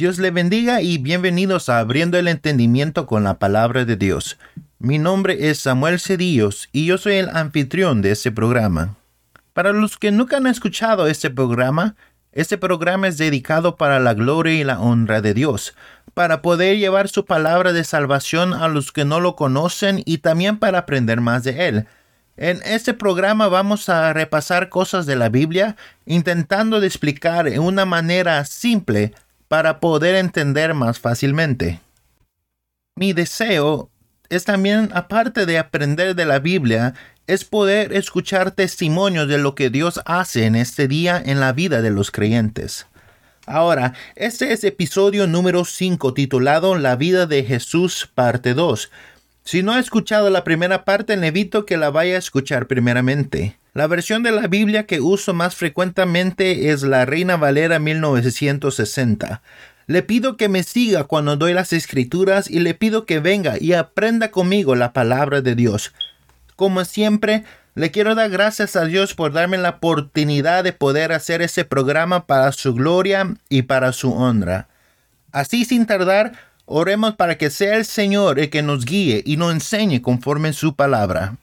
Dios 0.00 0.18
le 0.18 0.30
bendiga 0.30 0.80
y 0.80 0.96
bienvenidos 0.96 1.68
a 1.68 1.78
Abriendo 1.78 2.16
el 2.16 2.26
Entendimiento 2.26 3.04
con 3.04 3.22
la 3.22 3.38
Palabra 3.38 3.84
de 3.84 3.96
Dios. 3.96 4.38
Mi 4.78 4.98
nombre 4.98 5.50
es 5.50 5.58
Samuel 5.58 6.00
Cedillos 6.00 6.70
y 6.72 6.86
yo 6.86 6.96
soy 6.96 7.16
el 7.16 7.28
anfitrión 7.28 8.00
de 8.00 8.12
este 8.12 8.32
programa. 8.32 8.96
Para 9.52 9.74
los 9.74 9.98
que 9.98 10.10
nunca 10.10 10.38
han 10.38 10.46
escuchado 10.46 11.06
este 11.06 11.28
programa, 11.28 11.96
este 12.32 12.56
programa 12.56 13.08
es 13.08 13.18
dedicado 13.18 13.76
para 13.76 14.00
la 14.00 14.14
gloria 14.14 14.54
y 14.54 14.64
la 14.64 14.80
honra 14.80 15.20
de 15.20 15.34
Dios, 15.34 15.74
para 16.14 16.40
poder 16.40 16.78
llevar 16.78 17.10
su 17.10 17.26
palabra 17.26 17.74
de 17.74 17.84
salvación 17.84 18.54
a 18.54 18.68
los 18.68 18.92
que 18.92 19.04
no 19.04 19.20
lo 19.20 19.36
conocen 19.36 20.00
y 20.06 20.16
también 20.16 20.56
para 20.56 20.78
aprender 20.78 21.20
más 21.20 21.44
de 21.44 21.68
Él. 21.68 21.86
En 22.38 22.62
este 22.64 22.94
programa 22.94 23.48
vamos 23.48 23.90
a 23.90 24.14
repasar 24.14 24.70
cosas 24.70 25.04
de 25.04 25.16
la 25.16 25.28
Biblia, 25.28 25.76
intentando 26.06 26.82
explicar 26.82 27.46
en 27.46 27.60
una 27.60 27.84
manera 27.84 28.46
simple 28.46 29.12
para 29.50 29.80
poder 29.80 30.14
entender 30.14 30.74
más 30.74 31.00
fácilmente. 31.00 31.80
Mi 32.94 33.12
deseo 33.12 33.90
es 34.28 34.44
también, 34.44 34.90
aparte 34.94 35.44
de 35.44 35.58
aprender 35.58 36.14
de 36.14 36.24
la 36.24 36.38
Biblia, 36.38 36.94
es 37.26 37.44
poder 37.44 37.92
escuchar 37.92 38.52
testimonios 38.52 39.26
de 39.26 39.38
lo 39.38 39.56
que 39.56 39.68
Dios 39.68 40.00
hace 40.04 40.46
en 40.46 40.54
este 40.54 40.86
día 40.86 41.20
en 41.26 41.40
la 41.40 41.52
vida 41.52 41.82
de 41.82 41.90
los 41.90 42.12
creyentes. 42.12 42.86
Ahora, 43.44 43.94
este 44.14 44.52
es 44.52 44.62
episodio 44.62 45.26
número 45.26 45.64
5 45.64 46.14
titulado 46.14 46.78
La 46.78 46.94
vida 46.94 47.26
de 47.26 47.42
Jesús, 47.42 48.08
parte 48.14 48.54
2. 48.54 48.88
Si 49.42 49.64
no 49.64 49.72
ha 49.72 49.80
escuchado 49.80 50.30
la 50.30 50.44
primera 50.44 50.84
parte, 50.84 51.16
le 51.16 51.26
invito 51.26 51.66
que 51.66 51.76
la 51.76 51.90
vaya 51.90 52.14
a 52.14 52.18
escuchar 52.18 52.68
primeramente. 52.68 53.58
La 53.72 53.86
versión 53.86 54.24
de 54.24 54.32
la 54.32 54.48
Biblia 54.48 54.86
que 54.86 55.00
uso 55.00 55.32
más 55.32 55.54
frecuentemente 55.54 56.70
es 56.70 56.82
la 56.82 57.06
Reina 57.06 57.36
Valera 57.36 57.78
1960. 57.78 59.42
Le 59.86 60.02
pido 60.02 60.36
que 60.36 60.48
me 60.48 60.64
siga 60.64 61.04
cuando 61.04 61.36
doy 61.36 61.52
las 61.54 61.72
escrituras 61.72 62.50
y 62.50 62.58
le 62.60 62.74
pido 62.74 63.06
que 63.06 63.20
venga 63.20 63.58
y 63.60 63.74
aprenda 63.74 64.32
conmigo 64.32 64.74
la 64.74 64.92
palabra 64.92 65.40
de 65.40 65.54
Dios. 65.54 65.92
Como 66.56 66.84
siempre, 66.84 67.44
le 67.76 67.92
quiero 67.92 68.16
dar 68.16 68.28
gracias 68.30 68.74
a 68.74 68.86
Dios 68.86 69.14
por 69.14 69.32
darme 69.32 69.56
la 69.56 69.70
oportunidad 69.70 70.64
de 70.64 70.72
poder 70.72 71.12
hacer 71.12 71.40
ese 71.40 71.64
programa 71.64 72.26
para 72.26 72.50
su 72.50 72.74
gloria 72.74 73.36
y 73.48 73.62
para 73.62 73.92
su 73.92 74.12
honra. 74.12 74.66
Así 75.30 75.64
sin 75.64 75.86
tardar, 75.86 76.32
oremos 76.66 77.14
para 77.14 77.38
que 77.38 77.50
sea 77.50 77.76
el 77.76 77.84
Señor 77.84 78.40
el 78.40 78.50
que 78.50 78.62
nos 78.62 78.84
guíe 78.84 79.22
y 79.24 79.36
nos 79.36 79.52
enseñe 79.52 80.00
conforme 80.02 80.52
su 80.52 80.74
palabra. 80.74 81.36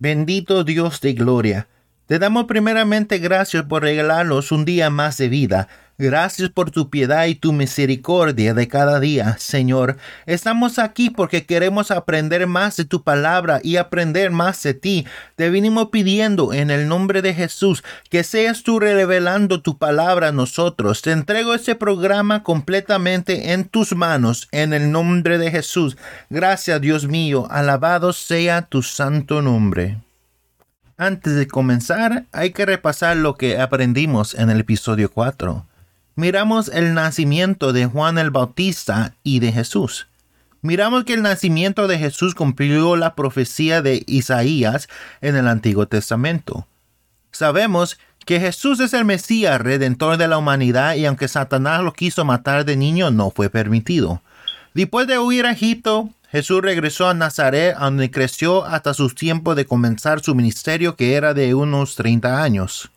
Bendito 0.00 0.62
Dios 0.62 1.00
de 1.00 1.12
gloria. 1.14 1.68
Te 2.06 2.20
damos 2.20 2.44
primeramente 2.44 3.18
gracias 3.18 3.64
por 3.64 3.82
regalarnos 3.82 4.52
un 4.52 4.64
día 4.64 4.90
más 4.90 5.16
de 5.16 5.28
vida 5.28 5.68
Gracias 6.00 6.50
por 6.50 6.70
tu 6.70 6.90
piedad 6.90 7.26
y 7.26 7.34
tu 7.34 7.52
misericordia 7.52 8.54
de 8.54 8.68
cada 8.68 9.00
día, 9.00 9.36
Señor. 9.36 9.96
Estamos 10.26 10.78
aquí 10.78 11.10
porque 11.10 11.44
queremos 11.44 11.90
aprender 11.90 12.46
más 12.46 12.76
de 12.76 12.84
tu 12.84 13.02
palabra 13.02 13.58
y 13.64 13.78
aprender 13.78 14.30
más 14.30 14.62
de 14.62 14.74
ti. 14.74 15.08
Te 15.34 15.50
vinimos 15.50 15.88
pidiendo 15.88 16.52
en 16.52 16.70
el 16.70 16.86
nombre 16.86 17.20
de 17.20 17.34
Jesús 17.34 17.82
que 18.10 18.22
seas 18.22 18.62
tú 18.62 18.78
revelando 18.78 19.60
tu 19.60 19.76
palabra 19.76 20.28
a 20.28 20.32
nosotros. 20.32 21.02
Te 21.02 21.10
entrego 21.10 21.52
este 21.52 21.74
programa 21.74 22.44
completamente 22.44 23.52
en 23.52 23.64
tus 23.64 23.96
manos 23.96 24.46
en 24.52 24.74
el 24.74 24.92
nombre 24.92 25.36
de 25.36 25.50
Jesús. 25.50 25.96
Gracias, 26.30 26.80
Dios 26.80 27.08
mío. 27.08 27.48
Alabado 27.50 28.12
sea 28.12 28.62
tu 28.62 28.84
santo 28.84 29.42
nombre. 29.42 29.98
Antes 30.96 31.34
de 31.34 31.48
comenzar, 31.48 32.26
hay 32.30 32.52
que 32.52 32.66
repasar 32.66 33.16
lo 33.16 33.34
que 33.34 33.58
aprendimos 33.58 34.36
en 34.36 34.50
el 34.50 34.60
episodio 34.60 35.10
4 35.10 35.67
miramos 36.18 36.68
el 36.74 36.94
nacimiento 36.94 37.72
de 37.72 37.86
Juan 37.86 38.18
el 38.18 38.32
Bautista 38.32 39.14
y 39.22 39.38
de 39.38 39.52
Jesús. 39.52 40.08
Miramos 40.62 41.04
que 41.04 41.14
el 41.14 41.22
nacimiento 41.22 41.86
de 41.86 41.96
Jesús 41.96 42.34
cumplió 42.34 42.96
la 42.96 43.14
profecía 43.14 43.82
de 43.82 44.02
Isaías 44.08 44.88
en 45.20 45.36
el 45.36 45.46
Antiguo 45.46 45.86
Testamento. 45.86 46.66
Sabemos 47.30 48.00
que 48.26 48.40
Jesús 48.40 48.80
es 48.80 48.94
el 48.94 49.04
Mesías 49.04 49.60
redentor 49.60 50.16
de 50.16 50.26
la 50.26 50.38
humanidad 50.38 50.96
y 50.96 51.06
aunque 51.06 51.28
Satanás 51.28 51.84
lo 51.84 51.92
quiso 51.92 52.24
matar 52.24 52.64
de 52.64 52.74
niño 52.74 53.12
no 53.12 53.30
fue 53.30 53.48
permitido. 53.48 54.20
Después 54.74 55.06
de 55.06 55.20
huir 55.20 55.46
a 55.46 55.52
Egipto, 55.52 56.10
Jesús 56.32 56.60
regresó 56.62 57.08
a 57.08 57.14
Nazaret 57.14 57.76
donde 57.78 58.10
creció 58.10 58.64
hasta 58.64 58.92
su 58.92 59.08
tiempo 59.10 59.54
de 59.54 59.66
comenzar 59.66 60.18
su 60.18 60.34
ministerio 60.34 60.96
que 60.96 61.14
era 61.14 61.32
de 61.32 61.54
unos 61.54 61.94
30 61.94 62.42
años 62.42 62.90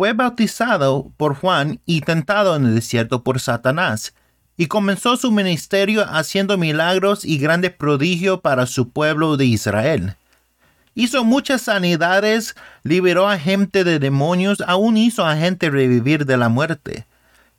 fue 0.00 0.14
bautizado 0.14 1.12
por 1.18 1.34
Juan 1.34 1.78
y 1.84 2.00
tentado 2.00 2.56
en 2.56 2.64
el 2.64 2.74
desierto 2.74 3.22
por 3.22 3.38
Satanás, 3.38 4.14
y 4.56 4.64
comenzó 4.64 5.18
su 5.18 5.30
ministerio 5.30 6.06
haciendo 6.08 6.56
milagros 6.56 7.22
y 7.22 7.36
grandes 7.36 7.72
prodigios 7.72 8.40
para 8.40 8.64
su 8.64 8.88
pueblo 8.88 9.36
de 9.36 9.44
Israel. 9.44 10.16
Hizo 10.94 11.22
muchas 11.22 11.60
sanidades, 11.60 12.56
liberó 12.82 13.28
a 13.28 13.38
gente 13.38 13.84
de 13.84 13.98
demonios, 13.98 14.62
aún 14.66 14.96
hizo 14.96 15.26
a 15.26 15.36
gente 15.36 15.68
revivir 15.68 16.24
de 16.24 16.38
la 16.38 16.48
muerte. 16.48 17.06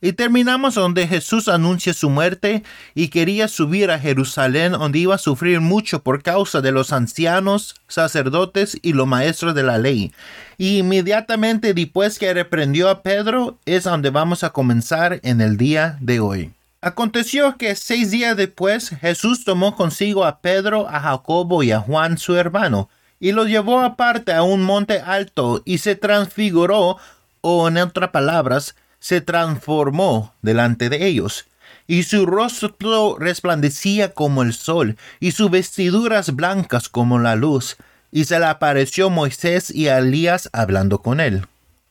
Y 0.03 0.13
terminamos 0.13 0.73
donde 0.73 1.07
Jesús 1.07 1.47
anuncia 1.47 1.93
su 1.93 2.09
muerte 2.09 2.63
y 2.95 3.09
quería 3.09 3.47
subir 3.47 3.91
a 3.91 3.99
Jerusalén 3.99 4.71
donde 4.71 4.97
iba 4.97 5.13
a 5.13 5.19
sufrir 5.19 5.61
mucho 5.61 6.01
por 6.01 6.23
causa 6.23 6.59
de 6.59 6.71
los 6.71 6.91
ancianos, 6.91 7.75
sacerdotes 7.87 8.77
y 8.81 8.93
los 8.93 9.05
maestros 9.05 9.53
de 9.53 9.61
la 9.61 9.77
ley. 9.77 10.11
Y 10.57 10.79
inmediatamente 10.79 11.75
después 11.75 12.17
que 12.17 12.33
reprendió 12.33 12.89
a 12.89 13.03
Pedro 13.03 13.59
es 13.65 13.83
donde 13.83 14.09
vamos 14.09 14.43
a 14.43 14.49
comenzar 14.49 15.19
en 15.21 15.39
el 15.39 15.55
día 15.55 15.97
de 16.01 16.19
hoy. 16.19 16.51
Aconteció 16.81 17.57
que 17.57 17.75
seis 17.75 18.09
días 18.09 18.35
después 18.35 18.89
Jesús 18.89 19.43
tomó 19.45 19.75
consigo 19.75 20.25
a 20.25 20.39
Pedro, 20.39 20.89
a 20.89 20.99
Jacobo 20.99 21.61
y 21.61 21.71
a 21.71 21.79
Juan 21.79 22.17
su 22.17 22.35
hermano, 22.35 22.89
y 23.19 23.33
los 23.33 23.47
llevó 23.47 23.81
aparte 23.81 24.33
a 24.33 24.41
un 24.41 24.63
monte 24.63 24.99
alto 24.99 25.61
y 25.63 25.77
se 25.77 25.95
transfiguró, 25.95 26.97
o 27.41 27.67
en 27.67 27.77
otras 27.77 28.09
palabras, 28.09 28.75
se 29.01 29.19
transformó 29.19 30.33
delante 30.41 30.87
de 30.87 31.05
ellos, 31.05 31.47
y 31.87 32.03
su 32.03 32.25
rostro 32.25 33.17
resplandecía 33.19 34.13
como 34.13 34.43
el 34.43 34.53
sol, 34.53 34.95
y 35.19 35.31
sus 35.31 35.51
vestiduras 35.51 36.33
blancas 36.35 36.87
como 36.87 37.19
la 37.19 37.35
luz, 37.35 37.75
y 38.11 38.25
se 38.25 38.39
le 38.39 38.45
apareció 38.45 39.09
Moisés 39.09 39.73
y 39.73 39.87
Elías 39.87 40.49
hablando 40.53 40.99
con 40.99 41.19
él. 41.19 41.47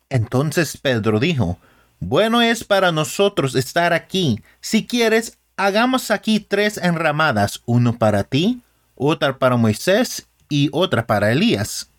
Entonces 0.09 0.77
Pedro 0.77 1.19
dijo, 1.19 1.59
Bueno 1.99 2.41
es 2.41 2.65
para 2.65 2.93
nosotros 2.93 3.55
estar 3.57 3.93
aquí. 3.93 4.43
Si 4.61 4.87
quieres, 4.87 5.37
hagamos 5.57 6.11
aquí 6.11 6.41
tres 6.41 6.79
enramadas, 6.79 7.61
uno 7.67 7.99
para 7.99 8.25
ti, 8.25 8.61
otra 8.95 9.39
para 9.39 9.57
Moisés 9.57 10.27
y 10.49 10.69
otra 10.73 11.07
para 11.07 11.33
Elías. 11.33 11.91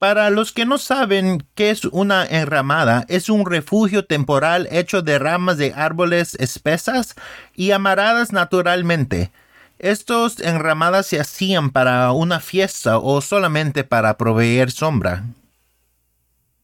Para 0.00 0.30
los 0.30 0.52
que 0.52 0.64
no 0.64 0.78
saben 0.78 1.46
qué 1.54 1.68
es 1.68 1.84
una 1.84 2.24
enramada, 2.24 3.04
es 3.08 3.28
un 3.28 3.44
refugio 3.44 4.06
temporal 4.06 4.66
hecho 4.70 5.02
de 5.02 5.18
ramas 5.18 5.58
de 5.58 5.74
árboles 5.76 6.36
espesas 6.36 7.16
y 7.54 7.72
amarradas 7.72 8.32
naturalmente. 8.32 9.30
Estos 9.78 10.40
enramadas 10.40 11.06
se 11.06 11.20
hacían 11.20 11.68
para 11.68 12.12
una 12.12 12.40
fiesta 12.40 12.96
o 12.96 13.20
solamente 13.20 13.84
para 13.84 14.16
proveer 14.16 14.70
sombra. 14.70 15.24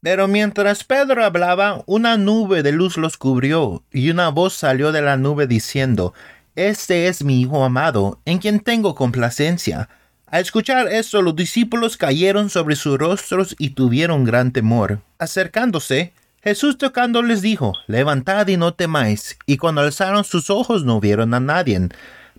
Pero 0.01 0.29
mientras 0.29 0.83
Pedro 0.83 1.23
hablaba, 1.23 1.83
una 1.85 2.17
nube 2.17 2.63
de 2.63 2.73
luz 2.73 2.97
los 2.97 3.19
cubrió, 3.19 3.83
y 3.93 4.09
una 4.09 4.31
voz 4.31 4.55
salió 4.55 4.93
de 4.93 5.03
la 5.03 5.19
nube 5.19 5.47
diciendo, 5.47 6.15
Este 6.55 7.06
es 7.06 7.23
mi 7.23 7.43
Hijo 7.43 7.62
amado, 7.62 8.19
en 8.25 8.39
quien 8.39 8.61
tengo 8.61 8.94
complacencia 8.94 9.91
al 10.26 10.40
escuchar 10.40 10.88
esto, 10.88 11.23
los 11.23 11.37
discípulos 11.37 11.96
cayeron 11.96 12.50
sobre 12.50 12.75
sus 12.75 12.99
rostros 12.99 13.55
y 13.58 13.70
tuvieron 13.70 14.25
gran 14.25 14.52
temor. 14.52 15.00
Acercándose, 15.19 16.12
Jesús 16.43 16.78
tocándoles 16.78 17.43
dijo, 17.43 17.75
Levantad 17.87 18.46
y 18.49 18.56
no 18.56 18.75
temáis. 18.75 19.38
Y 19.46 19.56
cuando 19.56 19.82
alzaron 19.82 20.25
sus 20.25 20.50
ojos 20.50 20.84
no 20.84 21.00
vieron 21.00 21.32
a 21.34 21.40
nadie. 21.40 21.88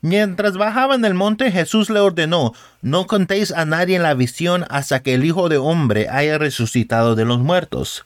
Mientras 0.01 0.57
bajaban 0.57 1.03
el 1.05 1.13
monte, 1.13 1.51
Jesús 1.51 1.89
le 1.89 1.99
ordenó, 1.99 2.53
No 2.81 3.07
contéis 3.07 3.51
a 3.51 3.65
nadie 3.65 3.99
la 3.99 4.13
visión 4.13 4.65
hasta 4.69 5.01
que 5.01 5.13
el 5.13 5.25
Hijo 5.25 5.49
de 5.49 5.57
Hombre 5.57 6.07
haya 6.09 6.37
resucitado 6.37 7.15
de 7.15 7.25
los 7.25 7.39
muertos. 7.39 8.05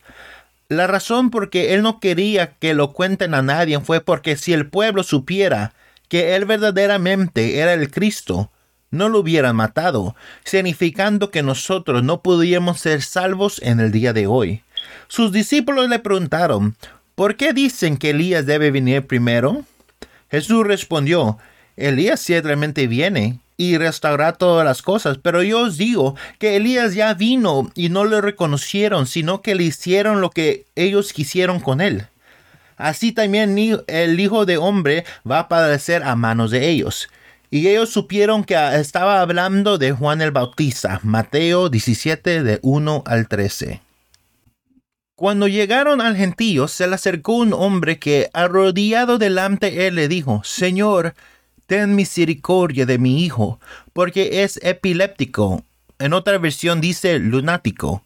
La 0.69 0.88
razón 0.88 1.31
por 1.31 1.50
que 1.50 1.74
él 1.74 1.81
no 1.81 2.00
quería 2.00 2.54
que 2.54 2.74
lo 2.74 2.94
cuenten 2.94 3.34
a 3.34 3.42
nadie 3.42 3.80
fue 3.81 4.00
porque 4.00 4.38
si 4.38 4.54
el 4.54 4.68
pueblo 4.68 5.04
supiera 5.04 5.74
que 6.07 6.36
él 6.36 6.45
verdaderamente 6.45 7.60
era 7.60 7.74
el 7.74 7.92
Cristo, 7.92 8.50
no 8.92 9.10
lo 9.10 9.20
hubieran 9.20 9.56
matado, 9.56 10.16
significando 10.44 11.32
que 11.32 11.42
nosotros 11.42 12.04
no 12.04 12.22
podíamos 12.22 12.82
ser 12.82 13.02
salvos 13.02 13.60
en 13.64 13.80
el 13.80 13.92
día 13.92 14.14
de 14.14 14.28
hoy. 14.28 14.62
Sus 15.08 15.32
discípulos 15.32 15.90
le 15.90 16.00
preguntaron, 16.00 16.76
¿por 17.16 17.36
qué 17.36 17.54
dicen 17.54 17.98
que 17.98 18.12
Elías 18.12 18.46
debe 18.46 18.72
venir 18.72 19.08
primero? 19.08 19.64
Jesús 20.30 20.66
respondió, 20.66 21.38
Elías 21.78 22.20
ciertamente 22.20 22.88
viene 22.88 23.40
y 23.58 23.78
restaurará 23.78 24.34
todas 24.34 24.66
las 24.66 24.82
cosas, 24.82 25.20
pero 25.22 25.44
yo 25.44 25.62
os 25.62 25.78
digo 25.78 26.16
que 26.40 26.56
Elías 26.56 26.96
ya 26.96 27.14
vino 27.14 27.72
y 27.76 27.90
no 27.90 28.06
lo 28.06 28.20
reconocieron, 28.20 29.08
sino 29.08 29.42
que 29.42 29.56
le 29.56 29.64
hicieron 29.64 30.20
lo 30.20 30.32
que 30.32 30.66
ellos 30.76 31.14
quisieron 31.14 31.60
con 31.60 31.80
él. 31.82 32.08
así 32.78 33.12
también 33.12 33.56
el 33.88 34.20
Hijo 34.20 34.46
de 34.46 34.58
Hombre 34.58 35.06
va 35.30 35.40
a 35.40 35.48
padecer 35.48 36.04
a 36.04 36.16
manos 36.16 36.50
de 36.50 36.70
ellos. 36.70 37.08
Y 37.53 37.68
ellos 37.68 37.89
supieron 37.89 38.45
que 38.45 38.56
estaba 38.75 39.19
hablando 39.19 39.77
de 39.77 39.92
Juan 39.92 40.21
el 40.21 40.31
Bautista, 40.31 41.01
Mateo 41.03 41.68
17 41.68 42.44
de 42.44 42.59
1 42.62 43.03
al 43.06 43.27
13. 43.27 43.81
Cuando 45.15 45.50
llegaron 45.50 46.00
al 46.00 46.15
gentío, 46.15 46.69
se 46.69 46.88
le 46.88 46.95
acercó 46.95 47.33
un 47.33 47.51
hombre 47.51 48.00
que, 48.00 48.30
arrodillado 48.31 49.18
delante 49.18 49.69
de 49.69 49.88
él, 49.88 49.95
le 49.95 50.07
dijo, 50.07 50.42
Señor, 50.45 51.13
ten 51.65 51.94
misericordia 51.94 52.86
de 52.86 52.98
mi 52.98 53.25
hijo, 53.25 53.59
porque 53.92 54.44
es 54.44 54.57
epiléptico. 54.63 55.65
En 56.00 56.13
otra 56.13 56.38
versión 56.38 56.80
dice 56.80 57.19
lunático. 57.19 58.01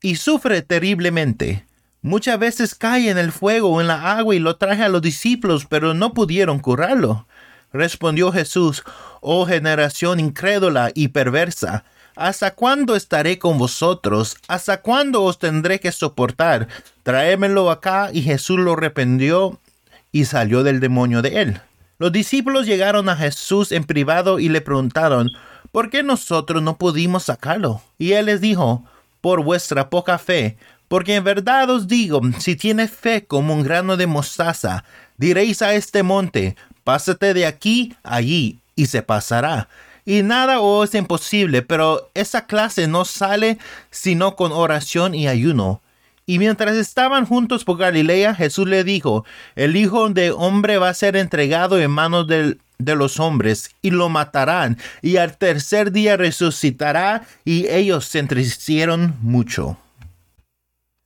Y 0.00 0.14
sufre 0.14 0.62
terriblemente. 0.62 1.66
Muchas 2.02 2.38
veces 2.38 2.76
cae 2.76 3.10
en 3.10 3.18
el 3.18 3.32
fuego 3.32 3.70
o 3.70 3.80
en 3.80 3.88
la 3.88 4.16
agua 4.16 4.36
y 4.36 4.38
lo 4.38 4.54
traje 4.54 4.84
a 4.84 4.88
los 4.88 5.02
discípulos, 5.02 5.66
pero 5.68 5.92
no 5.92 6.14
pudieron 6.14 6.60
curarlo. 6.60 7.26
Respondió 7.72 8.32
Jesús, 8.32 8.82
Oh 9.20 9.46
generación 9.46 10.20
incrédula 10.20 10.90
y 10.94 11.08
perversa, 11.08 11.84
¿hasta 12.16 12.54
cuándo 12.54 12.96
estaré 12.96 13.38
con 13.38 13.58
vosotros? 13.58 14.36
¿Hasta 14.48 14.80
cuándo 14.80 15.22
os 15.22 15.38
tendré 15.38 15.80
que 15.80 15.92
soportar? 15.92 16.68
Traémelo 17.02 17.70
acá. 17.70 18.10
Y 18.12 18.22
Jesús 18.22 18.58
lo 18.58 18.72
arrependió 18.72 19.60
y 20.12 20.24
salió 20.24 20.62
del 20.62 20.80
demonio 20.80 21.22
de 21.22 21.42
él. 21.42 21.60
Los 21.98 22.12
discípulos 22.12 22.66
llegaron 22.66 23.08
a 23.08 23.16
Jesús 23.16 23.72
en 23.72 23.84
privado 23.84 24.38
y 24.38 24.48
le 24.48 24.60
preguntaron, 24.60 25.30
¿por 25.72 25.90
qué 25.90 26.02
nosotros 26.02 26.62
no 26.62 26.78
pudimos 26.78 27.24
sacarlo? 27.24 27.82
Y 27.98 28.12
él 28.12 28.26
les 28.26 28.40
dijo, 28.40 28.84
por 29.20 29.42
vuestra 29.42 29.90
poca 29.90 30.16
fe, 30.18 30.56
porque 30.86 31.16
en 31.16 31.24
verdad 31.24 31.68
os 31.70 31.88
digo, 31.88 32.20
si 32.38 32.56
tienes 32.56 32.90
fe 32.90 33.26
como 33.26 33.52
un 33.52 33.62
grano 33.62 33.96
de 33.96 34.06
mostaza, 34.06 34.84
diréis 35.16 35.60
a 35.60 35.74
este 35.74 36.02
monte, 36.02 36.56
pásate 36.88 37.34
de 37.34 37.44
aquí 37.44 37.94
allí, 38.02 38.60
y 38.74 38.86
se 38.86 39.02
pasará. 39.02 39.68
Y 40.06 40.22
nada 40.22 40.60
os 40.60 40.88
es 40.88 40.94
imposible, 40.94 41.60
pero 41.60 42.10
esa 42.14 42.46
clase 42.46 42.88
no 42.88 43.04
sale 43.04 43.58
sino 43.90 44.36
con 44.36 44.52
oración 44.52 45.14
y 45.14 45.28
ayuno. 45.28 45.82
Y 46.24 46.38
mientras 46.38 46.76
estaban 46.76 47.26
juntos 47.26 47.64
por 47.64 47.76
Galilea, 47.76 48.34
Jesús 48.34 48.66
le 48.66 48.84
dijo, 48.84 49.26
el 49.54 49.76
Hijo 49.76 50.08
de 50.08 50.30
Hombre 50.30 50.78
va 50.78 50.88
a 50.88 50.94
ser 50.94 51.16
entregado 51.16 51.78
en 51.78 51.90
manos 51.90 52.26
de 52.26 52.56
los 52.78 53.20
hombres, 53.20 53.74
y 53.82 53.90
lo 53.90 54.08
matarán, 54.08 54.78
y 55.02 55.18
al 55.18 55.36
tercer 55.36 55.92
día 55.92 56.16
resucitará, 56.16 57.26
y 57.44 57.66
ellos 57.68 58.06
se 58.06 58.20
entristecieron 58.20 59.14
mucho. 59.20 59.76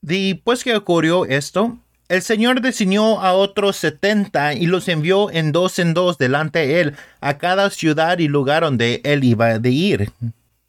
Después 0.00 0.62
que 0.62 0.76
ocurrió 0.76 1.24
esto, 1.24 1.76
el 2.12 2.20
Señor 2.20 2.60
designó 2.60 3.22
a 3.22 3.32
otros 3.32 3.76
setenta 3.76 4.52
y 4.52 4.66
los 4.66 4.86
envió 4.88 5.30
en 5.30 5.50
dos 5.50 5.78
en 5.78 5.94
dos 5.94 6.18
delante 6.18 6.58
de 6.58 6.80
él 6.82 6.94
a 7.22 7.38
cada 7.38 7.70
ciudad 7.70 8.18
y 8.18 8.28
lugar 8.28 8.64
donde 8.64 9.00
él 9.02 9.24
iba 9.24 9.58
de 9.58 9.70
ir. 9.70 10.12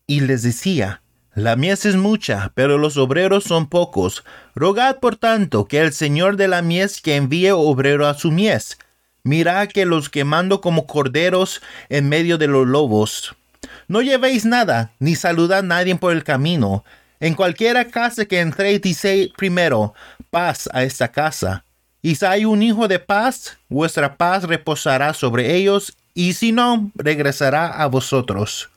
Y 0.08 0.22
les 0.22 0.44
decía, 0.44 1.02
la 1.36 1.58
mies 1.58 1.86
es 1.86 1.98
mucha, 1.98 2.54
pero 2.56 2.78
los 2.78 2.96
obreros 2.96 3.44
son 3.44 3.68
pocos. 3.68 4.24
Rogad 4.56 5.02
por 5.02 5.18
tanto 5.18 5.66
que 5.66 5.82
el 5.82 5.92
Señor 5.92 6.38
de 6.38 6.48
la 6.48 6.62
mies 6.62 7.02
que 7.02 7.18
envíe 7.18 7.52
obrero 7.52 8.08
a 8.08 8.14
su 8.14 8.32
mies. 8.32 8.78
Mirad 9.24 9.68
que 9.68 9.86
los 9.86 10.10
quemando 10.10 10.62
como 10.62 10.88
corderos 10.88 11.62
en 11.90 12.08
medio 12.08 12.38
de 12.38 12.48
los 12.48 12.66
lobos. 12.66 13.36
No 13.90 14.02
llevéis 14.02 14.46
nada, 14.46 14.94
ni 15.00 15.16
saludad 15.16 15.60
a 15.60 15.64
nadie 15.64 15.94
por 15.98 16.14
el 16.14 16.24
camino. 16.24 16.86
En 17.24 17.36
cualquiera 17.36 17.86
casa 17.86 18.26
que 18.26 18.42
entréis, 18.42 18.82
dice 18.82 19.32
primero, 19.38 19.94
paz 20.30 20.70
a 20.74 20.84
esta 20.84 21.08
casa. 21.08 21.64
Y 22.02 22.16
si 22.16 22.26
hay 22.26 22.44
un 22.44 22.62
hijo 22.62 22.90
de 22.90 23.00
paz, 23.00 23.58
vuestra 23.70 24.18
paz 24.18 24.44
reposará 24.44 25.14
sobre 25.14 25.56
ellos, 25.56 25.96
y 26.14 26.34
si 26.34 26.52
no, 26.52 26.92
regresará 26.96 27.82
a 27.82 27.86
vosotros. 27.86 28.70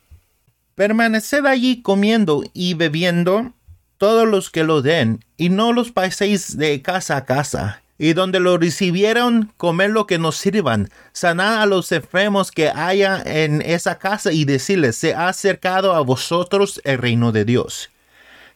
Permaneced 0.77 1.45
allí 1.45 1.83
comiendo 1.83 2.45
y 2.53 2.75
bebiendo 2.75 3.53
todos 3.99 4.29
los 4.29 4.49
que 4.49 4.63
lo 4.63 4.81
den, 4.81 5.25
y 5.37 5.49
no 5.49 5.73
los 5.73 5.91
paséis 5.91 6.57
de 6.57 6.81
casa 6.83 7.17
a 7.17 7.25
casa. 7.25 7.83
Y 7.99 8.13
donde 8.13 8.39
lo 8.39 8.59
recibieron, 8.59 9.53
comer 9.57 9.91
lo 9.91 10.07
que 10.07 10.19
nos 10.19 10.37
sirvan. 10.37 10.89
Sanad 11.13 11.63
a 11.63 11.67
los 11.67 11.91
enfermos 11.91 12.53
que 12.53 12.69
haya 12.69 13.21
en 13.27 13.61
esa 13.61 13.99
casa 13.99 14.33
y 14.33 14.45
decirles, 14.45 14.95
se 14.95 15.15
ha 15.15 15.27
acercado 15.27 15.97
a 15.97 16.01
vosotros 16.03 16.81
el 16.85 16.99
reino 16.99 17.33
de 17.33 17.45
Dios. 17.45 17.91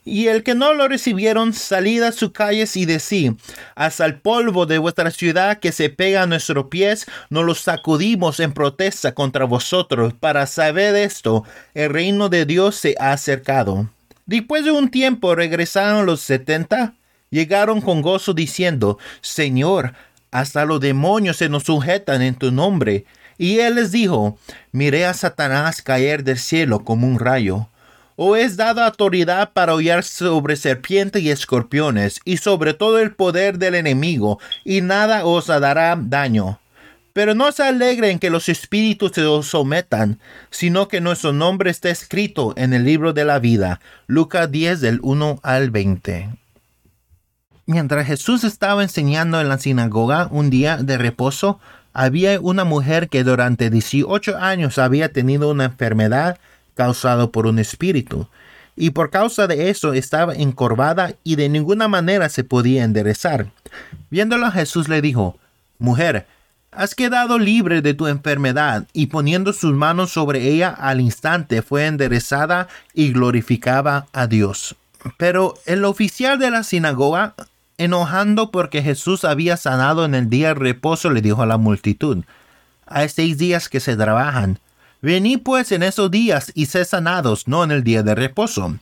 Y 0.05 0.29
el 0.29 0.43
que 0.43 0.55
no 0.55 0.73
lo 0.73 0.89
recibieron, 0.89 1.53
salid 1.53 2.03
a 2.03 2.13
sus 2.13 2.33
calles 2.33 2.75
y 2.77 2.87
decid, 2.87 3.35
hasta 3.75 4.07
el 4.07 4.19
polvo 4.19 4.65
de 4.65 4.79
vuestra 4.79 5.11
ciudad 5.11 5.59
que 5.59 5.73
se 5.73 5.91
pega 5.91 6.23
a 6.23 6.27
nuestros 6.27 6.67
pies, 6.67 7.07
nos 7.29 7.45
lo 7.45 7.55
sacudimos 7.55 8.41
en 8.41 8.53
protesta 8.53 9.13
contra 9.13 9.45
vosotros. 9.45 10.15
Para 10.15 10.47
saber 10.47 10.97
esto, 10.97 11.45
el 11.75 11.91
reino 11.91 12.31
de 12.31 12.47
Dios 12.47 12.77
se 12.77 12.95
ha 12.99 13.13
acercado. 13.13 13.91
Después 14.25 14.65
de 14.65 14.71
un 14.71 14.91
tiempo 14.91 15.35
regresaron 15.35 16.07
los 16.07 16.21
setenta, 16.21 16.95
llegaron 17.29 17.83
con 17.83 18.01
gozo 18.01 18.33
diciendo, 18.33 18.99
Señor, 19.21 19.93
hasta 20.31 20.65
los 20.65 20.81
demonios 20.81 21.37
se 21.37 21.49
nos 21.51 21.65
sujetan 21.65 22.23
en 22.23 22.37
tu 22.37 22.51
nombre. 22.53 23.05
Y 23.37 23.59
él 23.59 23.75
les 23.75 23.93
dijo, 23.93 24.39
miré 24.73 25.05
a 25.05 25.15
Satanás 25.15 25.83
caer 25.83 26.25
del 26.25 26.39
cielo 26.39 26.85
como 26.85 27.07
un 27.07 27.19
rayo 27.19 27.70
o 28.23 28.37
es 28.37 28.59
dada 28.59 28.85
autoridad 28.85 29.55
para 29.55 29.73
hollar 29.73 30.05
sobre 30.05 30.55
serpientes 30.57 31.23
y 31.23 31.31
escorpiones, 31.31 32.21
y 32.27 32.37
sobre 32.37 32.75
todo 32.75 32.99
el 32.99 33.15
poder 33.15 33.57
del 33.57 33.75
enemigo, 33.75 34.39
y 34.63 34.83
nada 34.83 35.25
os 35.25 35.47
dará 35.47 35.97
daño. 35.99 36.61
Pero 37.15 37.35
no 37.35 37.51
se 37.51 37.63
alegren 37.63 38.19
que 38.19 38.29
los 38.29 38.51
espíritus 38.51 39.13
se 39.15 39.25
os 39.25 39.47
sometan, 39.47 40.21
sino 40.51 40.87
que 40.87 41.01
nuestro 41.01 41.33
nombre 41.33 41.71
está 41.71 41.89
escrito 41.89 42.53
en 42.59 42.75
el 42.75 42.85
libro 42.85 43.15
de 43.15 43.25
la 43.25 43.39
vida. 43.39 43.81
Lucas 44.07 44.51
10 44.51 44.83
del 44.83 45.01
1 45.03 45.41
al 45.43 45.71
20. 45.71 46.29
Mientras 47.65 48.07
Jesús 48.07 48.45
estaba 48.45 48.83
enseñando 48.83 49.41
en 49.41 49.49
la 49.49 49.57
sinagoga 49.57 50.29
un 50.31 50.51
día 50.51 50.77
de 50.77 50.99
reposo, 50.99 51.59
había 51.95 52.39
una 52.39 52.65
mujer 52.65 53.09
que 53.09 53.25
durante 53.25 53.71
18 53.71 54.37
años 54.37 54.77
había 54.77 55.11
tenido 55.11 55.51
una 55.51 55.65
enfermedad 55.65 56.39
causado 56.75 57.31
por 57.31 57.47
un 57.47 57.59
espíritu, 57.59 58.29
y 58.77 58.91
por 58.91 59.11
causa 59.11 59.47
de 59.47 59.71
eso 59.71 59.93
estaba 59.93 60.35
encorvada 60.35 61.15
y 61.23 61.37
de 61.37 61.49
ninguna 61.49 61.89
manera 61.89 62.29
se 62.29 62.45
podía 62.45 62.85
enderezar. 62.85 63.51
Viéndola 64.11 64.51
Jesús 64.51 64.89
le 64.89 65.03
dijo, 65.03 65.39
Mujer, 65.79 66.27
has 66.73 66.95
quedado 66.95 67.39
libre 67.39 67.83
de 67.83 67.95
tu 67.95 68.07
enfermedad, 68.07 68.87
y 68.93 69.07
poniendo 69.07 69.53
sus 69.53 69.73
manos 69.73 70.13
sobre 70.13 70.49
ella 70.49 70.71
al 70.71 71.01
instante 71.01 71.63
fue 71.63 71.87
enderezada 71.87 72.69
y 72.95 73.13
glorificaba 73.13 74.07
a 74.13 74.27
Dios. 74.27 74.77
Pero 75.17 75.55
el 75.67 75.85
oficial 75.85 76.39
de 76.39 76.51
la 76.51 76.63
sinagoga, 76.63 77.35
enojando 77.79 78.51
porque 78.51 78.83
Jesús 78.83 79.25
había 79.25 79.57
sanado 79.57 80.05
en 80.05 80.15
el 80.15 80.29
día 80.29 80.49
de 80.49 80.55
reposo, 80.55 81.11
le 81.11 81.23
dijo 81.23 81.43
a 81.43 81.47
la 81.47 81.57
multitud, 81.57 82.25
Hay 82.87 83.09
seis 83.09 83.39
días 83.39 83.69
que 83.69 83.81
se 83.81 83.97
trabajan, 83.97 84.59
Venid 85.03 85.41
pues 85.43 85.73
en 85.73 85.83
esos 85.83 86.11
días 86.11 86.53
y 86.55 86.67
sé 86.67 86.85
sanados, 86.85 87.49
no 87.49 87.65
en 87.65 87.71
el 87.71 87.83
día 87.83 88.03
de 88.03 88.15
reposo. 88.15 88.77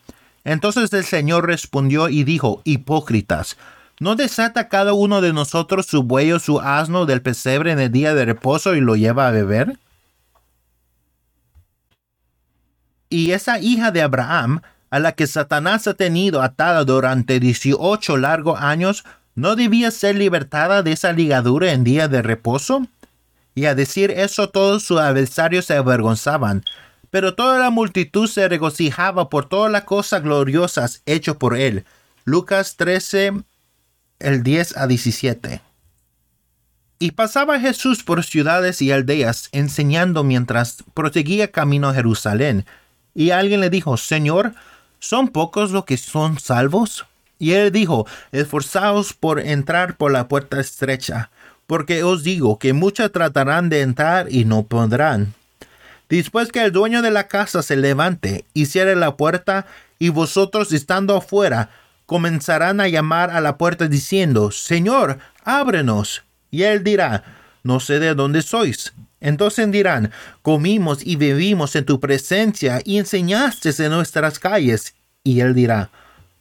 Entonces 0.45 0.93
el 0.93 1.05
Señor 1.05 1.47
respondió 1.47 2.09
y 2.09 2.25
dijo, 2.25 2.61
Hipócritas, 2.65 3.57
¿no 4.01 4.17
desata 4.17 4.69
cada 4.69 4.95
uno 4.95 5.21
de 5.21 5.33
nosotros 5.33 5.87
su 5.87 6.03
buey 6.03 6.33
o 6.33 6.41
su 6.41 6.61
asno 6.61 7.07
del 7.07 7.23
pesebre 7.23 7.71
en 7.71 7.79
el 7.79 7.93
día 7.93 8.15
de 8.15 8.25
reposo 8.25 8.75
y 8.75 8.81
lo 8.81 8.97
lleva 8.97 9.29
a 9.29 9.31
beber? 9.31 9.79
Y 13.11 13.31
esa 13.31 13.61
hija 13.61 13.91
de 13.91 14.03
Abraham, 14.03 14.61
a 14.91 14.99
la 14.99 15.13
que 15.13 15.27
Satanás 15.27 15.87
ha 15.87 15.95
tenido 15.95 16.43
atada 16.43 16.85
durante 16.85 17.41
dieciocho 17.41 18.17
largos 18.17 18.61
años, 18.61 19.05
¿no 19.35 19.55
debía 19.55 19.91
ser 19.93 20.17
libertada 20.17 20.83
de 20.83 20.93
esa 20.93 21.13
ligadura 21.13 21.73
en 21.73 21.85
día 21.85 22.09
de 22.09 22.23
reposo? 22.23 22.89
Y 23.59 23.67
a 23.67 23.75
decir 23.75 24.13
eso 24.13 24.51
todos 24.51 24.85
sus 24.85 25.01
adversarios 25.01 25.65
se 25.65 25.75
avergonzaban. 25.75 26.65
Pero 27.11 27.35
toda 27.35 27.59
la 27.59 27.71
multitud 27.71 28.29
se 28.29 28.49
regocijaba 28.49 29.29
por 29.29 29.49
todas 29.49 29.73
las 29.73 29.83
cosas 29.83 30.23
gloriosas 30.23 31.03
hechas 31.07 31.35
por 31.39 31.57
él. 31.57 31.85
Lucas 32.25 32.77
13, 32.77 33.43
el 34.21 34.43
10 34.45 34.77
a 34.77 34.87
17. 34.87 35.61
Y 37.01 37.11
pasaba 37.11 37.59
Jesús 37.59 38.05
por 38.05 38.23
ciudades 38.23 38.81
y 38.81 38.93
aldeas, 38.93 39.49
enseñando 39.51 40.23
mientras 40.23 40.85
proseguía 40.95 41.51
camino 41.51 41.89
a 41.89 41.95
Jerusalén. 41.95 42.65
Y 43.13 43.31
alguien 43.31 43.59
le 43.59 43.71
dijo, 43.71 43.97
Señor, 43.97 44.55
¿son 45.01 45.27
pocos 45.27 45.73
los 45.73 45.85
que 45.85 45.97
son 45.97 46.39
salvos? 46.39 47.07
Y 47.41 47.55
él 47.55 47.73
dijo, 47.73 48.07
esforzaos 48.31 49.15
por 49.15 49.41
entrar 49.41 49.97
por 49.97 50.13
la 50.13 50.29
puerta 50.29 50.61
estrecha 50.61 51.33
porque 51.69 52.03
os 52.03 52.25
digo 52.25 52.59
que 52.59 52.73
muchos 52.73 53.13
tratarán 53.13 53.69
de 53.69 53.83
entrar 53.83 54.27
y 54.33 54.47
no 54.47 54.65
podrán. 54.65 55.35
Después 56.09 56.51
que 56.51 56.65
el 56.65 56.73
dueño 56.73 57.03
de 57.03 57.11
la 57.11 57.29
casa 57.29 57.63
se 57.63 57.77
levante 57.77 58.47
y 58.55 58.67
cierre 58.67 58.97
la 58.97 59.19
puerta, 59.19 59.67
y 59.99 60.09
vosotros 60.09 60.73
estando 60.73 61.15
afuera, 61.15 61.69
comenzarán 62.07 62.81
a 62.81 62.89
llamar 62.89 63.31
a 63.31 63.43
la 63.43 63.59
puerta 63.59 63.87
diciendo, 63.87 64.51
Señor, 64.51 65.19
ábrenos. 65.45 66.23
Y 66.51 66.63
él 66.63 66.83
dirá, 66.83 67.25
no 67.63 67.81
sé 67.81 67.99
de 67.99 68.15
dónde 68.15 68.41
sois. 68.41 68.95
Entonces 69.21 69.71
dirán, 69.71 70.11
comimos 70.41 71.05
y 71.05 71.17
bebimos 71.17 71.77
en 71.77 71.85
tu 71.85 72.01
presencia 72.01 72.81
y 72.83 72.97
enseñaste 72.97 73.71
en 73.85 73.91
nuestras 73.91 74.39
calles. 74.39 74.95
Y 75.23 75.41
él 75.41 75.53
dirá, 75.53 75.91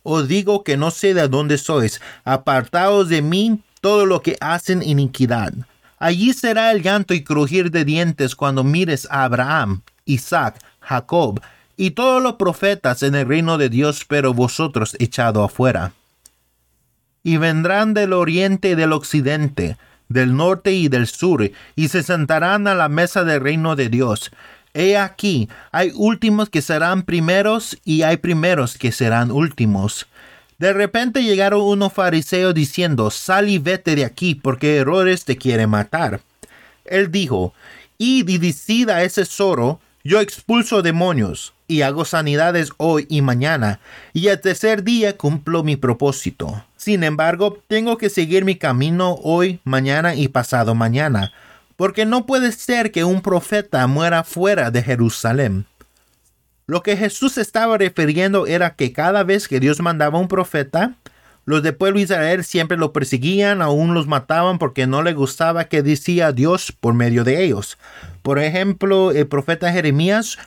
os 0.03 0.29
digo 0.29 0.63
que 0.63 0.77
no 0.77 0.89
sé 0.89 1.13
de 1.13 1.27
dónde 1.27 1.57
sois, 1.57 1.99
apartaos 2.23 3.09
de 3.09 3.21
mí 3.21 3.61
todo 3.87 4.05
lo 4.05 4.21
que 4.21 4.35
hacen 4.41 4.83
iniquidad. 4.83 5.53
Allí 5.97 6.33
será 6.33 6.73
el 6.73 6.83
llanto 6.83 7.13
y 7.13 7.23
crujir 7.23 7.71
de 7.71 7.85
dientes 7.85 8.35
cuando 8.35 8.65
mires 8.65 9.07
a 9.09 9.23
Abraham, 9.23 9.81
Isaac, 10.03 10.59
Jacob 10.81 11.39
y 11.77 11.91
todos 11.91 12.21
los 12.21 12.33
profetas 12.33 13.01
en 13.01 13.15
el 13.15 13.25
reino 13.25 13.57
de 13.57 13.69
Dios, 13.69 14.03
pero 14.05 14.33
vosotros 14.33 14.97
echado 14.99 15.41
afuera. 15.41 15.93
Y 17.23 17.37
vendrán 17.37 17.93
del 17.93 18.11
oriente 18.11 18.71
y 18.71 18.75
del 18.75 18.91
occidente, 18.91 19.77
del 20.09 20.35
norte 20.35 20.73
y 20.73 20.89
del 20.89 21.07
sur, 21.07 21.49
y 21.77 21.87
se 21.87 22.03
sentarán 22.03 22.67
a 22.67 22.75
la 22.75 22.89
mesa 22.89 23.23
del 23.23 23.39
reino 23.39 23.77
de 23.77 23.87
Dios. 23.87 24.31
He 24.73 24.97
aquí, 24.97 25.47
hay 25.71 25.93
últimos 25.95 26.49
que 26.49 26.61
serán 26.61 27.03
primeros 27.03 27.77
y 27.85 28.01
hay 28.01 28.17
primeros 28.17 28.77
que 28.77 28.91
serán 28.91 29.31
últimos. 29.31 30.07
De 30.57 30.73
repente 30.73 31.23
llegaron 31.23 31.61
unos 31.61 31.93
fariseos 31.93 32.53
diciendo, 32.53 33.11
sal 33.11 33.47
y 33.47 33.59
vete 33.59 33.95
de 33.95 34.05
aquí, 34.05 34.33
porque 34.33 34.77
Herodes 34.77 35.23
te 35.23 35.37
quiere 35.37 35.67
matar. 35.67 36.21
Él 36.85 37.11
dijo, 37.11 37.53
y 37.99 38.23
decid 38.23 38.89
a 38.89 39.03
ese 39.03 39.25
zorro, 39.25 39.79
yo 40.03 40.19
expulso 40.19 40.81
demonios, 40.81 41.53
y 41.67 41.81
hago 41.81 42.05
sanidades 42.05 42.71
hoy 42.77 43.05
y 43.09 43.21
mañana, 43.21 43.79
y 44.13 44.29
al 44.29 44.41
tercer 44.41 44.83
día 44.83 45.17
cumplo 45.17 45.63
mi 45.63 45.75
propósito. 45.75 46.63
Sin 46.75 47.03
embargo, 47.03 47.59
tengo 47.67 47.97
que 47.97 48.09
seguir 48.09 48.45
mi 48.45 48.55
camino 48.55 49.15
hoy, 49.21 49.59
mañana 49.63 50.15
y 50.15 50.27
pasado 50.27 50.73
mañana, 50.73 51.33
porque 51.75 52.05
no 52.05 52.25
puede 52.25 52.51
ser 52.51 52.91
que 52.91 53.03
un 53.03 53.21
profeta 53.21 53.85
muera 53.85 54.23
fuera 54.23 54.71
de 54.71 54.81
Jerusalén. 54.81 55.65
Lo 56.69 56.83
que 56.83 56.97
Jesús 56.97 57.37
estaba 57.37 57.77
refiriendo 57.77 58.45
era 58.45 58.75
que 58.75 58.91
cada 58.91 59.23
vez 59.23 59.47
que 59.47 59.61
Dios 59.61 59.79
mandaba 59.79 60.19
un 60.19 60.27
profeta, 60.27 60.95
los 61.45 61.63
de 61.63 61.71
pueblo 61.71 61.97
Israel 61.97 62.43
siempre 62.43 62.75
lo 62.75 62.91
perseguían, 62.91 63.61
aún 63.61 63.93
los 63.93 64.05
mataban 64.05 64.59
porque 64.59 64.85
no 64.85 65.01
le 65.01 65.13
gustaba 65.13 65.69
que 65.69 65.81
decía 65.81 66.33
Dios 66.33 66.73
por 66.77 66.93
medio 66.93 67.23
de 67.23 67.41
ellos. 67.41 67.77
Por 68.21 68.37
ejemplo, 68.37 69.11
el 69.11 69.27
profeta 69.27 69.71
Jeremías 69.71 70.37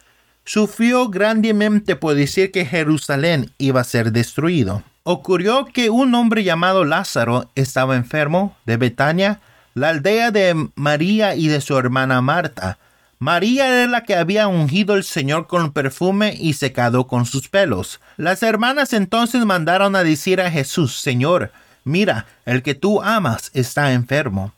sufrió 0.44 1.08
grandemente 1.08 1.96
por 1.96 2.14
decir 2.14 2.52
que 2.52 2.66
Jerusalén 2.66 3.50
iba 3.56 3.80
a 3.80 3.84
ser 3.84 4.12
destruido. 4.12 4.82
Ocurrió 5.04 5.64
que 5.64 5.88
un 5.88 6.14
hombre 6.14 6.44
llamado 6.44 6.84
Lázaro 6.84 7.48
estaba 7.54 7.96
enfermo 7.96 8.54
de 8.66 8.76
Betania, 8.76 9.40
la 9.72 9.88
aldea 9.88 10.30
de 10.30 10.68
María 10.74 11.34
y 11.34 11.48
de 11.48 11.62
su 11.62 11.78
hermana 11.78 12.20
Marta. 12.20 12.76
María 13.22 13.68
era 13.68 13.86
la 13.86 14.04
que 14.04 14.14
había 14.14 14.48
ungido 14.48 14.94
el 14.94 15.04
Señor 15.04 15.46
con 15.46 15.74
perfume 15.74 16.34
y 16.40 16.54
secado 16.54 17.06
con 17.06 17.26
sus 17.26 17.48
pelos. 17.48 18.00
Las 18.16 18.42
hermanas 18.42 18.94
entonces 18.94 19.44
mandaron 19.44 19.94
a 19.94 20.02
decir 20.02 20.40
a 20.40 20.50
Jesús, 20.50 20.98
Señor, 20.98 21.52
mira, 21.84 22.24
el 22.46 22.62
que 22.62 22.74
tú 22.74 23.02
amas 23.02 23.50
está 23.52 23.92
enfermo. 23.92 24.54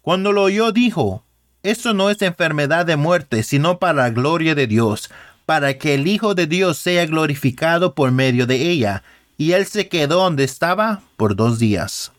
Cuando 0.00 0.32
lo 0.32 0.44
oyó 0.44 0.72
dijo, 0.72 1.24
esto 1.62 1.92
no 1.92 2.08
es 2.08 2.22
enfermedad 2.22 2.86
de 2.86 2.96
muerte, 2.96 3.42
sino 3.42 3.78
para 3.78 4.04
la 4.04 4.10
gloria 4.10 4.54
de 4.54 4.66
Dios, 4.66 5.10
para 5.44 5.76
que 5.76 5.92
el 5.92 6.06
Hijo 6.06 6.34
de 6.34 6.46
Dios 6.46 6.78
sea 6.78 7.04
glorificado 7.04 7.94
por 7.94 8.12
medio 8.12 8.46
de 8.46 8.70
ella. 8.70 9.02
Y 9.36 9.52
él 9.52 9.66
se 9.66 9.88
quedó 9.90 10.22
donde 10.22 10.44
estaba 10.44 11.02
por 11.18 11.36
dos 11.36 11.58
días. 11.58 12.12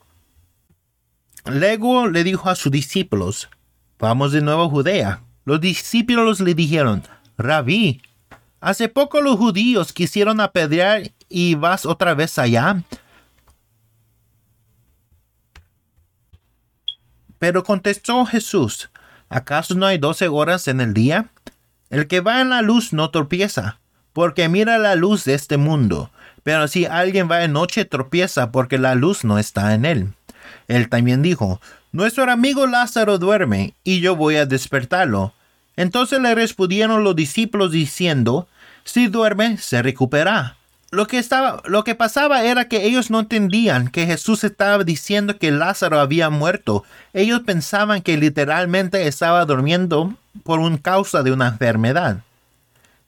Luego 1.45 2.07
le 2.07 2.23
dijo 2.23 2.51
a 2.51 2.55
sus 2.55 2.71
discípulos, 2.71 3.49
vamos 3.97 4.31
de 4.31 4.41
nuevo 4.41 4.65
a 4.65 4.69
Judea. 4.69 5.23
Los 5.47 5.61
discípulos 5.61 6.41
le 6.41 6.53
dijeron, 6.53 7.03
Rabí, 7.37 8.01
hace 8.59 8.89
poco 8.89 9.21
los 9.21 9.37
judíos 9.37 9.93
quisieron 9.93 10.41
apedrear 10.41 11.13
y 11.29 11.55
vas 11.55 11.85
otra 11.85 12.13
vez 12.13 12.37
allá. 12.37 12.83
Pero 17.39 17.63
contestó 17.63 18.25
Jesús, 18.25 18.89
¿acaso 19.29 19.73
no 19.75 19.85
hay 19.85 19.97
doce 19.97 20.27
horas 20.27 20.67
en 20.67 20.81
el 20.81 20.93
día? 20.93 21.29
El 21.89 22.07
que 22.07 22.19
va 22.19 22.41
en 22.41 22.49
la 22.49 22.61
luz 22.61 22.91
no 22.91 23.09
tropieza, 23.09 23.79
porque 24.11 24.49
mira 24.49 24.77
la 24.77 24.95
luz 24.95 25.23
de 25.23 25.33
este 25.33 25.55
mundo. 25.55 26.11
Pero 26.43 26.67
si 26.67 26.83
alguien 26.83 27.31
va 27.31 27.45
en 27.45 27.53
noche 27.53 27.85
tropieza 27.85 28.51
porque 28.51 28.77
la 28.77 28.95
luz 28.95 29.23
no 29.23 29.39
está 29.39 29.73
en 29.73 29.85
él. 29.85 30.13
Él 30.67 30.89
también 30.89 31.21
dijo, 31.21 31.61
Nuestro 31.93 32.29
amigo 32.29 32.67
Lázaro 32.67 33.17
duerme, 33.17 33.75
y 33.85 34.01
yo 34.01 34.17
voy 34.17 34.35
a 34.35 34.45
despertarlo. 34.45 35.33
Entonces 35.77 36.19
le 36.19 36.35
respondieron 36.35 37.03
los 37.05 37.15
discípulos 37.15 37.71
diciendo, 37.71 38.49
Si 38.83 39.07
duerme, 39.07 39.57
se 39.57 39.81
recupera. 39.81 40.57
Lo 40.89 41.05
que, 41.05 41.17
estaba, 41.17 41.61
lo 41.65 41.83
que 41.83 41.95
pasaba 41.95 42.43
era 42.43 42.69
que 42.69 42.85
ellos 42.85 43.11
no 43.11 43.19
entendían 43.19 43.89
que 43.89 44.05
Jesús 44.05 44.43
estaba 44.43 44.83
diciendo 44.83 45.37
que 45.37 45.51
Lázaro 45.51 45.99
había 45.99 46.29
muerto. 46.29 46.83
Ellos 47.13 47.41
pensaban 47.45 48.01
que 48.01 48.17
literalmente 48.17 49.05
estaba 49.05 49.43
durmiendo 49.45 50.13
por 50.43 50.59
un 50.59 50.77
causa 50.77 51.23
de 51.23 51.31
una 51.31 51.49
enfermedad. 51.49 52.23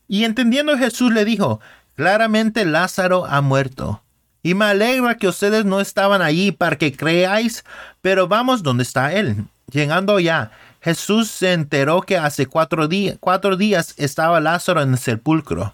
Y 0.10 0.26
entendiendo 0.26 0.78
Jesús 0.78 1.14
le 1.14 1.24
dijo, 1.24 1.62
claramente 1.96 2.66
Lázaro 2.66 3.26
ha 3.26 3.42
muerto. 3.42 4.02
Y 4.44 4.56
me 4.56 4.66
alegra 4.66 5.16
que 5.16 5.28
ustedes 5.28 5.66
no 5.66 5.80
estaban 5.80 6.22
allí 6.22 6.52
para 6.52 6.78
que 6.78 6.96
creáis, 6.96 7.64
pero 8.02 8.28
vamos 8.28 8.62
donde 8.62 8.84
está 8.84 9.14
él. 9.14 9.46
Llegando 9.72 10.20
ya, 10.20 10.52
Jesús 10.82 11.30
se 11.30 11.54
enteró 11.54 12.02
que 12.02 12.18
hace 12.18 12.46
cuatro, 12.46 12.88
días 12.88 13.94
estaba 13.98 14.40
Lázaro 14.40 14.82
en 14.82 14.94
el 14.94 14.98
sepulcro. 14.98 15.74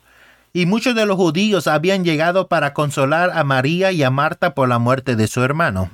Y 0.51 0.65
muchos 0.65 0.95
de 0.95 1.05
los 1.05 1.17
judíos 1.17 1.67
habían 1.67 2.03
llegado 2.03 2.47
para 2.47 2.74
consolar 2.74 3.31
a 3.31 3.43
María 3.43 3.91
y 3.91 4.03
a 4.03 4.09
Marta 4.09 4.55
por 4.55 4.69
la 4.69 4.79
muerte 4.79 5.15
de 5.15 5.27
su 5.27 5.43
hermano. 5.43 5.91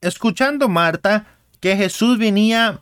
Escuchando 0.00 0.68
Marta 0.68 1.26
que 1.60 1.76
Jesús 1.76 2.18
venía, 2.18 2.80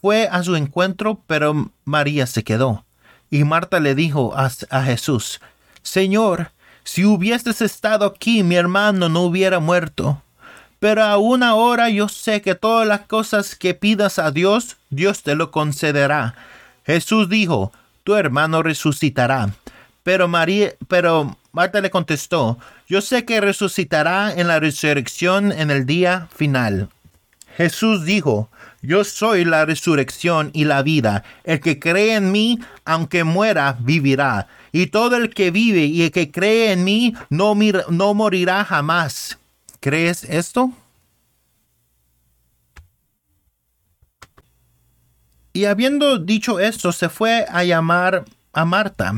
fue 0.00 0.28
a 0.30 0.42
su 0.42 0.56
encuentro, 0.56 1.20
pero 1.26 1.70
María 1.84 2.26
se 2.26 2.42
quedó. 2.42 2.84
Y 3.30 3.44
Marta 3.44 3.80
le 3.80 3.94
dijo 3.94 4.34
a, 4.36 4.82
Jesús, 4.82 5.40
Señor, 5.82 6.52
si 6.84 7.04
hubieses 7.04 7.60
estado 7.60 8.06
aquí, 8.06 8.42
mi 8.42 8.54
hermano 8.54 9.08
no 9.08 9.22
hubiera 9.22 9.58
muerto. 9.58 10.22
Pero 10.78 11.02
aún 11.02 11.42
ahora 11.42 11.88
yo 11.90 12.08
sé 12.08 12.42
que 12.42 12.54
todas 12.54 12.86
las 12.86 13.02
cosas 13.02 13.54
que 13.54 13.74
pidas 13.74 14.18
a 14.18 14.30
Dios, 14.30 14.76
Dios 14.90 15.22
te 15.22 15.34
lo 15.34 15.50
concederá. 15.50 16.34
Jesús 16.84 17.28
dijo, 17.28 17.72
tu 18.04 18.14
hermano 18.14 18.62
resucitará. 18.62 19.50
Pero 20.02 20.28
María, 20.28 20.74
pero 20.88 21.36
Marta 21.52 21.80
le 21.80 21.90
contestó, 21.90 22.58
yo 22.86 23.00
sé 23.00 23.24
que 23.24 23.40
resucitará 23.40 24.32
en 24.34 24.48
la 24.48 24.60
resurrección 24.60 25.52
en 25.52 25.70
el 25.70 25.86
día 25.86 26.28
final. 26.34 26.90
Jesús 27.56 28.04
dijo, 28.04 28.50
yo 28.82 29.04
soy 29.04 29.44
la 29.44 29.64
resurrección 29.64 30.50
y 30.52 30.64
la 30.64 30.82
vida. 30.82 31.24
El 31.44 31.60
que 31.60 31.78
cree 31.78 32.16
en 32.16 32.32
mí, 32.32 32.58
aunque 32.84 33.24
muera, 33.24 33.78
vivirá. 33.80 34.48
Y 34.72 34.88
todo 34.88 35.16
el 35.16 35.30
que 35.32 35.50
vive 35.50 35.84
y 35.84 36.02
el 36.02 36.10
que 36.10 36.30
cree 36.30 36.72
en 36.72 36.84
mí, 36.84 37.14
no, 37.30 37.56
no 37.88 38.14
morirá 38.14 38.64
jamás. 38.64 39.38
¿Crees 39.84 40.24
esto? 40.24 40.72
Y 45.52 45.66
habiendo 45.66 46.16
dicho 46.16 46.58
esto, 46.58 46.90
se 46.90 47.10
fue 47.10 47.44
a 47.50 47.64
llamar 47.64 48.24
a 48.54 48.64
Marta, 48.64 49.12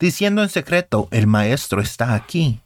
diciendo 0.00 0.42
en 0.42 0.48
secreto, 0.48 1.08
el 1.10 1.26
maestro 1.26 1.82
está 1.82 2.14
aquí. 2.14 2.62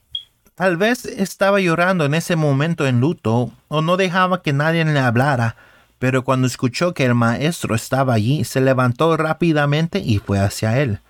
Tal 0.54 0.76
vez 0.76 1.04
estaba 1.04 1.58
llorando 1.58 2.04
en 2.04 2.14
ese 2.14 2.36
momento 2.36 2.86
en 2.86 3.00
luto 3.00 3.50
o 3.66 3.82
no 3.82 3.96
dejaba 3.96 4.40
que 4.40 4.52
nadie 4.52 4.84
le 4.84 5.00
hablara 5.00 5.56
pero 5.98 6.22
cuando 6.22 6.46
escuchó 6.46 6.94
que 6.94 7.04
el 7.04 7.14
maestro 7.16 7.76
estaba 7.76 8.14
allí, 8.14 8.44
se 8.44 8.60
levantó 8.60 9.16
rápidamente 9.16 10.00
y 10.00 10.18
fue 10.18 10.38
hacia 10.38 10.80
él. 10.80 11.00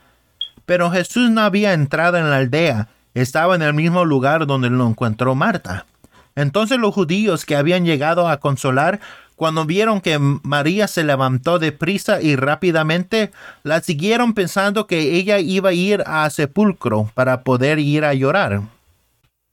Pero 0.67 0.91
Jesús 0.91 1.31
no 1.31 1.43
había 1.43 1.75
entrado 1.75 2.17
en 2.17 2.29
la 2.29 2.37
aldea, 2.37 2.89
estaba 3.15 3.55
en 3.55 3.63
el 3.63 3.75
mismo 3.75 4.05
lugar 4.05 4.47
donde 4.47 4.71
lo 4.71 4.87
encontró 4.87 5.35
Marta. 5.35 5.87
Entonces 6.35 6.79
los 6.79 6.95
judíos 6.95 7.45
que 7.45 7.57
habían 7.57 7.85
llegado 7.85 8.29
a 8.29 8.39
consolar, 8.39 9.01
cuando 9.37 9.65
vieron 9.65 10.01
que 10.01 10.19
María 10.19 10.89
se 10.89 11.05
levantó 11.05 11.59
deprisa 11.59 12.23
y 12.23 12.37
rápidamente, 12.37 13.33
la 13.65 13.81
siguieron 13.81 14.35
pensando 14.35 14.87
que 14.87 15.17
ella 15.17 15.39
iba 15.41 15.71
a 15.71 15.75
ir 15.75 16.03
a 16.07 16.29
sepulcro 16.31 17.11
para 17.15 17.43
poder 17.43 17.79
ir 17.79 18.05
a 18.05 18.15
llorar. 18.15 18.63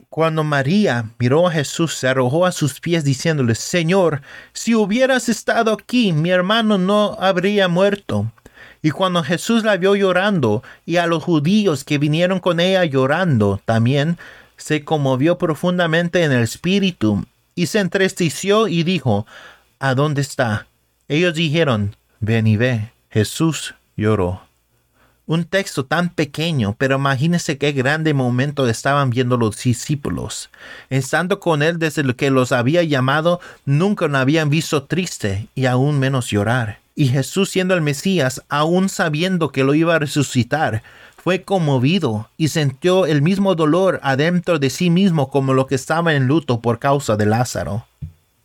Cuando 0.09 0.43
María 0.43 1.11
miró 1.19 1.47
a 1.47 1.51
Jesús, 1.51 1.95
se 1.95 2.07
arrojó 2.07 2.45
a 2.45 2.51
sus 2.51 2.79
pies 2.79 3.03
diciéndole, 3.03 3.53
Señor, 3.55 4.21
si 4.53 4.73
hubieras 4.73 5.29
estado 5.29 5.71
aquí, 5.73 6.13
mi 6.13 6.31
hermano 6.31 6.77
no 6.77 7.15
habría 7.19 7.67
muerto. 7.67 8.31
Y 8.81 8.91
cuando 8.91 9.23
Jesús 9.23 9.63
la 9.63 9.77
vio 9.77 9.95
llorando, 9.95 10.63
y 10.85 10.97
a 10.97 11.07
los 11.07 11.23
judíos 11.23 11.83
que 11.83 11.97
vinieron 11.97 12.39
con 12.39 12.59
ella 12.59 12.85
llorando 12.85 13.61
también, 13.65 14.17
se 14.57 14.83
conmovió 14.83 15.37
profundamente 15.37 16.23
en 16.23 16.31
el 16.31 16.43
espíritu 16.43 17.25
y 17.55 17.67
se 17.67 17.79
entristeció 17.79 18.67
y 18.67 18.83
dijo, 18.83 19.25
¿A 19.79 19.95
dónde 19.95 20.21
está? 20.21 20.67
Ellos 21.07 21.33
dijeron, 21.33 21.95
ven 22.19 22.47
y 22.47 22.57
ve. 22.57 22.91
Jesús 23.09 23.75
lloró. 23.95 24.41
Un 25.25 25.45
texto 25.45 25.85
tan 25.85 26.09
pequeño, 26.09 26.75
pero 26.77 26.97
imagínense 26.97 27.57
qué 27.57 27.71
grande 27.71 28.13
momento 28.13 28.67
estaban 28.67 29.09
viendo 29.09 29.37
los 29.37 29.61
discípulos. 29.63 30.49
Estando 30.89 31.39
con 31.39 31.61
él 31.61 31.79
desde 31.79 32.03
lo 32.03 32.15
que 32.15 32.29
los 32.29 32.51
había 32.51 32.83
llamado, 32.83 33.39
nunca 33.63 34.07
lo 34.07 34.17
habían 34.17 34.49
visto 34.49 34.83
triste 34.83 35.47
y 35.55 35.65
aún 35.65 35.99
menos 35.99 36.29
llorar. 36.29 36.78
Y 36.95 37.07
Jesús 37.07 37.49
siendo 37.49 37.73
el 37.73 37.81
Mesías, 37.81 38.43
aún 38.49 38.89
sabiendo 38.89 39.51
que 39.51 39.63
lo 39.63 39.73
iba 39.73 39.95
a 39.95 39.99
resucitar, 39.99 40.83
fue 41.15 41.43
conmovido 41.43 42.29
y 42.37 42.47
sintió 42.47 43.05
el 43.05 43.21
mismo 43.21 43.55
dolor 43.55 43.99
adentro 44.03 44.57
de 44.59 44.69
sí 44.69 44.89
mismo 44.89 45.29
como 45.29 45.53
lo 45.53 45.67
que 45.67 45.75
estaba 45.75 46.13
en 46.13 46.27
luto 46.27 46.61
por 46.61 46.79
causa 46.79 47.17
de 47.17 47.25
Lázaro. 47.25 47.85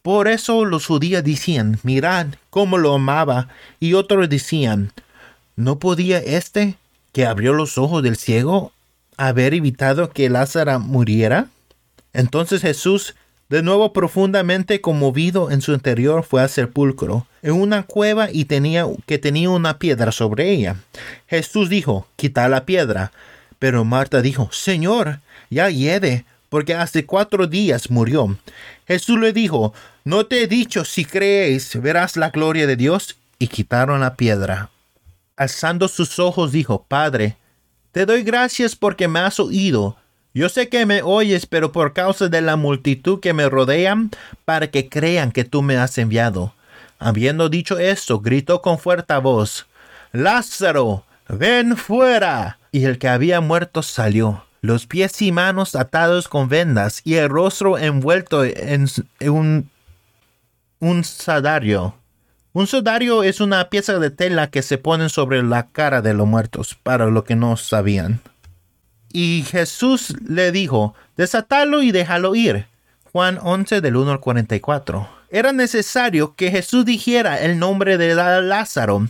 Por 0.02 0.28
eso 0.28 0.64
los 0.64 0.86
judíos 0.86 1.24
decían, 1.24 1.78
mirad 1.82 2.26
cómo 2.50 2.76
lo 2.76 2.94
amaba, 2.94 3.48
y 3.80 3.94
otros 3.94 4.28
decían, 4.28 4.92
¿no 5.56 5.78
podía 5.78 6.18
éste, 6.18 6.76
que 7.12 7.24
abrió 7.24 7.54
los 7.54 7.78
ojos 7.78 8.02
del 8.02 8.16
ciego, 8.16 8.72
haber 9.16 9.54
evitado 9.54 10.10
que 10.10 10.28
Lázaro 10.28 10.78
muriera? 10.78 11.48
Entonces 12.12 12.60
Jesús, 12.60 13.14
de 13.48 13.62
nuevo 13.62 13.92
profundamente 13.92 14.80
conmovido 14.80 15.50
en 15.50 15.60
su 15.60 15.72
interior, 15.72 16.24
fue 16.24 16.42
al 16.42 16.48
sepulcro, 16.48 17.26
en 17.42 17.52
una 17.52 17.82
cueva 17.82 18.28
y 18.32 18.46
tenía 18.46 18.86
que 19.06 19.18
tenía 19.18 19.50
una 19.50 19.78
piedra 19.78 20.12
sobre 20.12 20.50
ella. 20.50 20.76
Jesús 21.26 21.68
dijo, 21.68 22.06
quita 22.16 22.48
la 22.48 22.64
piedra. 22.64 23.12
Pero 23.58 23.84
Marta 23.84 24.22
dijo, 24.22 24.48
Señor, 24.52 25.20
ya 25.50 25.70
hiede, 25.70 26.24
porque 26.48 26.74
hace 26.74 27.06
cuatro 27.06 27.46
días 27.46 27.90
murió. 27.90 28.36
Jesús 28.86 29.18
le 29.18 29.32
dijo, 29.32 29.74
¿no 30.04 30.26
te 30.26 30.42
he 30.42 30.46
dicho 30.46 30.84
si 30.84 31.04
creéis 31.04 31.80
verás 31.80 32.16
la 32.16 32.30
gloria 32.30 32.66
de 32.66 32.76
Dios? 32.76 33.16
Y 33.38 33.48
quitaron 33.48 34.00
la 34.00 34.14
piedra. 34.16 34.70
Alzando 35.36 35.88
sus 35.88 36.18
ojos 36.18 36.52
dijo, 36.52 36.84
Padre, 36.86 37.36
te 37.92 38.06
doy 38.06 38.22
gracias 38.22 38.76
porque 38.76 39.08
me 39.08 39.20
has 39.20 39.40
oído. 39.40 39.96
Yo 40.34 40.48
sé 40.48 40.68
que 40.68 40.84
me 40.84 41.00
oyes, 41.02 41.46
pero 41.46 41.70
por 41.70 41.92
causa 41.92 42.28
de 42.28 42.40
la 42.40 42.56
multitud 42.56 43.20
que 43.20 43.32
me 43.32 43.48
rodean, 43.48 44.10
para 44.44 44.66
que 44.66 44.88
crean 44.88 45.30
que 45.30 45.44
tú 45.44 45.62
me 45.62 45.76
has 45.76 45.96
enviado. 45.96 46.54
Habiendo 46.98 47.48
dicho 47.48 47.78
esto, 47.78 48.18
gritó 48.18 48.60
con 48.60 48.78
fuerte 48.78 49.16
voz, 49.18 49.66
Lázaro, 50.12 51.04
ven 51.28 51.76
fuera. 51.76 52.58
Y 52.72 52.84
el 52.84 52.98
que 52.98 53.08
había 53.08 53.40
muerto 53.40 53.82
salió 53.82 54.44
los 54.60 54.86
pies 54.86 55.20
y 55.20 55.30
manos 55.30 55.76
atados 55.76 56.26
con 56.26 56.48
vendas 56.48 57.02
y 57.04 57.16
el 57.16 57.28
rostro 57.28 57.76
envuelto 57.76 58.44
en 58.44 58.88
un, 59.20 59.68
un 60.80 61.04
sadario. 61.04 61.94
Un 62.54 62.66
sudario 62.66 63.22
es 63.22 63.40
una 63.40 63.68
pieza 63.68 63.98
de 63.98 64.10
tela 64.10 64.50
que 64.50 64.62
se 64.62 64.78
pone 64.78 65.10
sobre 65.10 65.42
la 65.42 65.66
cara 65.66 66.00
de 66.00 66.14
los 66.14 66.26
muertos, 66.26 66.74
para 66.82 67.06
lo 67.06 67.24
que 67.24 67.36
no 67.36 67.58
sabían. 67.58 68.20
Y 69.16 69.44
Jesús 69.48 70.12
le 70.26 70.50
dijo, 70.50 70.96
desatalo 71.16 71.84
y 71.84 71.92
déjalo 71.92 72.34
ir. 72.34 72.66
Juan 73.12 73.38
11 73.40 73.80
del 73.80 73.94
1 73.94 74.10
al 74.10 74.18
44. 74.18 75.08
Era 75.30 75.52
necesario 75.52 76.34
que 76.34 76.50
Jesús 76.50 76.84
dijera 76.84 77.40
el 77.40 77.60
nombre 77.60 77.96
de 77.96 78.12
Lázaro, 78.16 79.06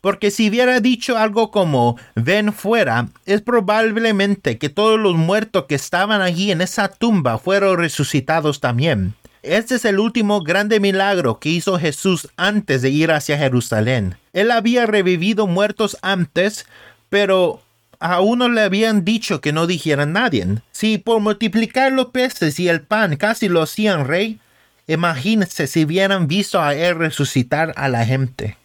porque 0.00 0.32
si 0.32 0.48
hubiera 0.48 0.80
dicho 0.80 1.16
algo 1.16 1.52
como 1.52 1.96
ven 2.16 2.52
fuera, 2.52 3.06
es 3.24 3.40
probablemente 3.40 4.58
que 4.58 4.68
todos 4.68 4.98
los 4.98 5.14
muertos 5.14 5.66
que 5.68 5.76
estaban 5.76 6.22
allí 6.22 6.50
en 6.50 6.60
esa 6.60 6.88
tumba 6.88 7.38
fueron 7.38 7.78
resucitados 7.78 8.58
también. 8.58 9.14
Este 9.44 9.76
es 9.76 9.84
el 9.84 10.00
último 10.00 10.42
grande 10.42 10.80
milagro 10.80 11.38
que 11.38 11.50
hizo 11.50 11.78
Jesús 11.78 12.28
antes 12.36 12.82
de 12.82 12.90
ir 12.90 13.12
hacia 13.12 13.38
Jerusalén. 13.38 14.16
Él 14.32 14.50
había 14.50 14.86
revivido 14.86 15.46
muertos 15.46 15.96
antes, 16.02 16.66
pero 17.10 17.60
a 18.00 18.20
uno 18.20 18.48
le 18.48 18.62
habían 18.62 19.04
dicho 19.04 19.40
que 19.40 19.52
no 19.52 19.66
dijera 19.66 20.06
nadie. 20.06 20.46
Si 20.72 20.98
por 20.98 21.20
multiplicar 21.20 21.92
los 21.92 22.06
peces 22.06 22.58
y 22.60 22.68
el 22.68 22.82
pan 22.82 23.16
casi 23.16 23.48
lo 23.48 23.62
hacían 23.62 24.06
rey, 24.06 24.38
imagínense 24.86 25.66
si 25.66 25.84
hubieran 25.84 26.26
visto 26.26 26.60
a 26.60 26.74
él 26.74 26.96
resucitar 26.96 27.72
a 27.76 27.88
la 27.88 28.04
gente. 28.04 28.56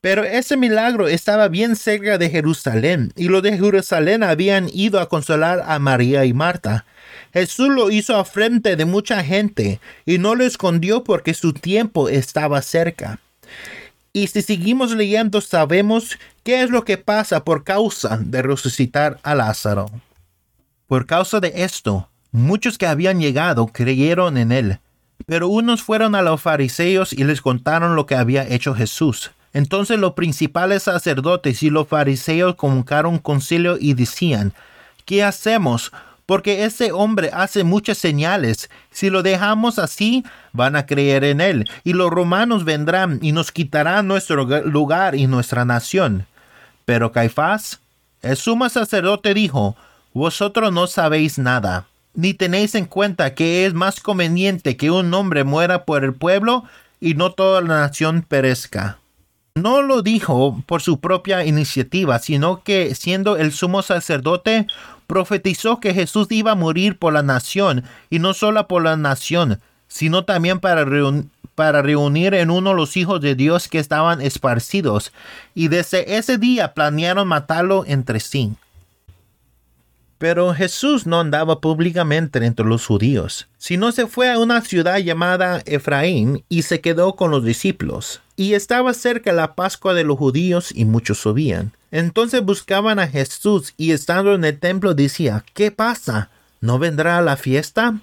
Pero 0.00 0.24
ese 0.24 0.56
milagro 0.56 1.08
estaba 1.08 1.48
bien 1.48 1.74
cerca 1.74 2.18
de 2.18 2.30
Jerusalén 2.30 3.12
y 3.16 3.28
los 3.28 3.42
de 3.42 3.58
Jerusalén 3.58 4.22
habían 4.22 4.68
ido 4.72 5.00
a 5.00 5.08
consolar 5.08 5.64
a 5.66 5.78
María 5.78 6.24
y 6.24 6.32
Marta. 6.32 6.84
Jesús 7.32 7.68
lo 7.68 7.90
hizo 7.90 8.16
a 8.16 8.24
frente 8.24 8.76
de 8.76 8.84
mucha 8.84 9.24
gente 9.24 9.80
y 10.04 10.18
no 10.18 10.34
lo 10.34 10.44
escondió 10.44 11.02
porque 11.02 11.34
su 11.34 11.52
tiempo 11.52 12.08
estaba 12.08 12.62
cerca. 12.62 13.18
Y 14.16 14.28
si 14.28 14.40
seguimos 14.40 14.92
leyendo 14.92 15.42
sabemos 15.42 16.18
qué 16.42 16.62
es 16.62 16.70
lo 16.70 16.86
que 16.86 16.96
pasa 16.96 17.44
por 17.44 17.64
causa 17.64 18.18
de 18.18 18.40
resucitar 18.40 19.18
a 19.22 19.34
Lázaro. 19.34 19.90
Por 20.86 21.04
causa 21.04 21.38
de 21.38 21.52
esto, 21.54 22.08
muchos 22.32 22.78
que 22.78 22.86
habían 22.86 23.20
llegado 23.20 23.66
creyeron 23.66 24.38
en 24.38 24.52
él, 24.52 24.78
pero 25.26 25.48
unos 25.48 25.82
fueron 25.82 26.14
a 26.14 26.22
los 26.22 26.40
fariseos 26.40 27.12
y 27.12 27.24
les 27.24 27.42
contaron 27.42 27.94
lo 27.94 28.06
que 28.06 28.14
había 28.14 28.48
hecho 28.48 28.74
Jesús. 28.74 29.32
Entonces 29.52 29.98
los 29.98 30.14
principales 30.14 30.84
sacerdotes 30.84 31.62
y 31.62 31.68
los 31.68 31.86
fariseos 31.86 32.54
convocaron 32.54 33.18
concilio 33.18 33.76
y 33.78 33.92
decían, 33.92 34.54
¿qué 35.04 35.24
hacemos? 35.24 35.92
Porque 36.26 36.64
ese 36.64 36.90
hombre 36.90 37.30
hace 37.32 37.62
muchas 37.62 37.98
señales. 37.98 38.68
Si 38.90 39.10
lo 39.10 39.22
dejamos 39.22 39.78
así, 39.78 40.24
van 40.52 40.74
a 40.74 40.84
creer 40.84 41.22
en 41.22 41.40
él, 41.40 41.70
y 41.84 41.92
los 41.92 42.10
romanos 42.10 42.64
vendrán 42.64 43.20
y 43.22 43.30
nos 43.32 43.52
quitarán 43.52 44.08
nuestro 44.08 44.44
lugar 44.44 45.14
y 45.14 45.28
nuestra 45.28 45.64
nación. 45.64 46.26
Pero 46.84 47.12
Caifás, 47.12 47.80
el 48.22 48.36
sumo 48.36 48.68
sacerdote, 48.68 49.34
dijo, 49.34 49.76
Vosotros 50.12 50.72
no 50.72 50.88
sabéis 50.88 51.38
nada, 51.38 51.86
ni 52.14 52.34
tenéis 52.34 52.74
en 52.74 52.86
cuenta 52.86 53.34
que 53.34 53.66
es 53.66 53.74
más 53.74 54.00
conveniente 54.00 54.76
que 54.76 54.90
un 54.90 55.12
hombre 55.14 55.44
muera 55.44 55.84
por 55.84 56.04
el 56.04 56.14
pueblo 56.14 56.64
y 57.00 57.14
no 57.14 57.32
toda 57.32 57.60
la 57.60 57.80
nación 57.80 58.22
perezca 58.26 58.98
no 59.56 59.80
lo 59.80 60.02
dijo 60.02 60.62
por 60.66 60.82
su 60.82 61.00
propia 61.00 61.44
iniciativa, 61.44 62.18
sino 62.18 62.62
que 62.62 62.94
siendo 62.94 63.38
el 63.38 63.52
sumo 63.52 63.82
sacerdote, 63.82 64.66
profetizó 65.06 65.80
que 65.80 65.94
Jesús 65.94 66.28
iba 66.30 66.52
a 66.52 66.56
morir 66.56 66.98
por 66.98 67.12
la 67.12 67.22
nación, 67.22 67.84
y 68.10 68.18
no 68.18 68.34
solo 68.34 68.66
por 68.68 68.82
la 68.82 68.96
nación, 68.96 69.60
sino 69.88 70.24
también 70.24 70.60
para, 70.60 70.84
reunir 70.84 72.34
en 72.34 72.50
uno 72.50 72.74
los 72.74 72.96
hijos 72.96 73.20
de 73.20 73.34
Dios 73.34 73.68
que 73.68 73.78
estaban 73.78 74.20
esparcidos, 74.20 75.12
y 75.54 75.68
desde 75.68 76.16
ese 76.16 76.38
día 76.38 76.74
planearon 76.74 77.28
matarlo 77.28 77.84
entre 77.86 78.20
sí. 78.20 78.54
Pero 80.18 80.54
Jesús 80.54 81.06
no 81.06 81.20
andaba 81.20 81.60
públicamente 81.60 82.44
entre 82.44 82.66
los 82.66 82.86
judíos, 82.86 83.48
sino 83.58 83.92
se 83.92 84.06
fue 84.06 84.32
a 84.32 84.38
una 84.38 84.62
ciudad 84.62 84.98
llamada 84.98 85.62
Efraín 85.66 86.42
y 86.48 86.62
se 86.62 86.80
quedó 86.80 87.16
con 87.16 87.30
los 87.30 87.44
discípulos. 87.44 88.22
Y 88.36 88.54
estaba 88.54 88.92
cerca 88.94 89.32
la 89.32 89.54
Pascua 89.54 89.94
de 89.94 90.04
los 90.04 90.18
judíos 90.18 90.70
y 90.74 90.84
muchos 90.84 91.18
subían. 91.18 91.72
Entonces 91.90 92.42
buscaban 92.44 92.98
a 92.98 93.08
Jesús 93.08 93.72
y 93.76 93.92
estando 93.92 94.34
en 94.34 94.44
el 94.44 94.58
templo 94.58 94.94
decía, 94.94 95.44
¿qué 95.54 95.70
pasa? 95.70 96.30
¿No 96.60 96.78
vendrá 96.78 97.18
a 97.18 97.22
la 97.22 97.36
fiesta? 97.36 97.98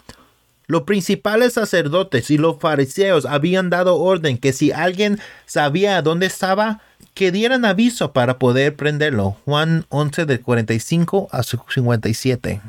Los 0.66 0.84
principales 0.84 1.54
sacerdotes 1.54 2.32
y 2.32 2.38
los 2.38 2.58
fariseos 2.60 3.26
habían 3.26 3.70
dado 3.70 3.98
orden 3.98 4.38
que 4.38 4.54
si 4.54 4.72
alguien 4.72 5.20
sabía 5.46 6.02
dónde 6.02 6.26
estaba, 6.26 6.82
que 7.14 7.32
dieran 7.32 7.66
aviso 7.66 8.14
para 8.14 8.40
poder 8.40 8.76
prenderlo. 8.76 9.38
Juan 9.46 9.86
11 9.90 10.26
del 10.26 10.42
45 10.42 11.28
a 11.32 11.44
57. 11.44 12.62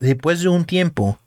Después 0.00 0.40
de 0.40 0.48
un 0.48 0.64
tiempo, 0.64 1.18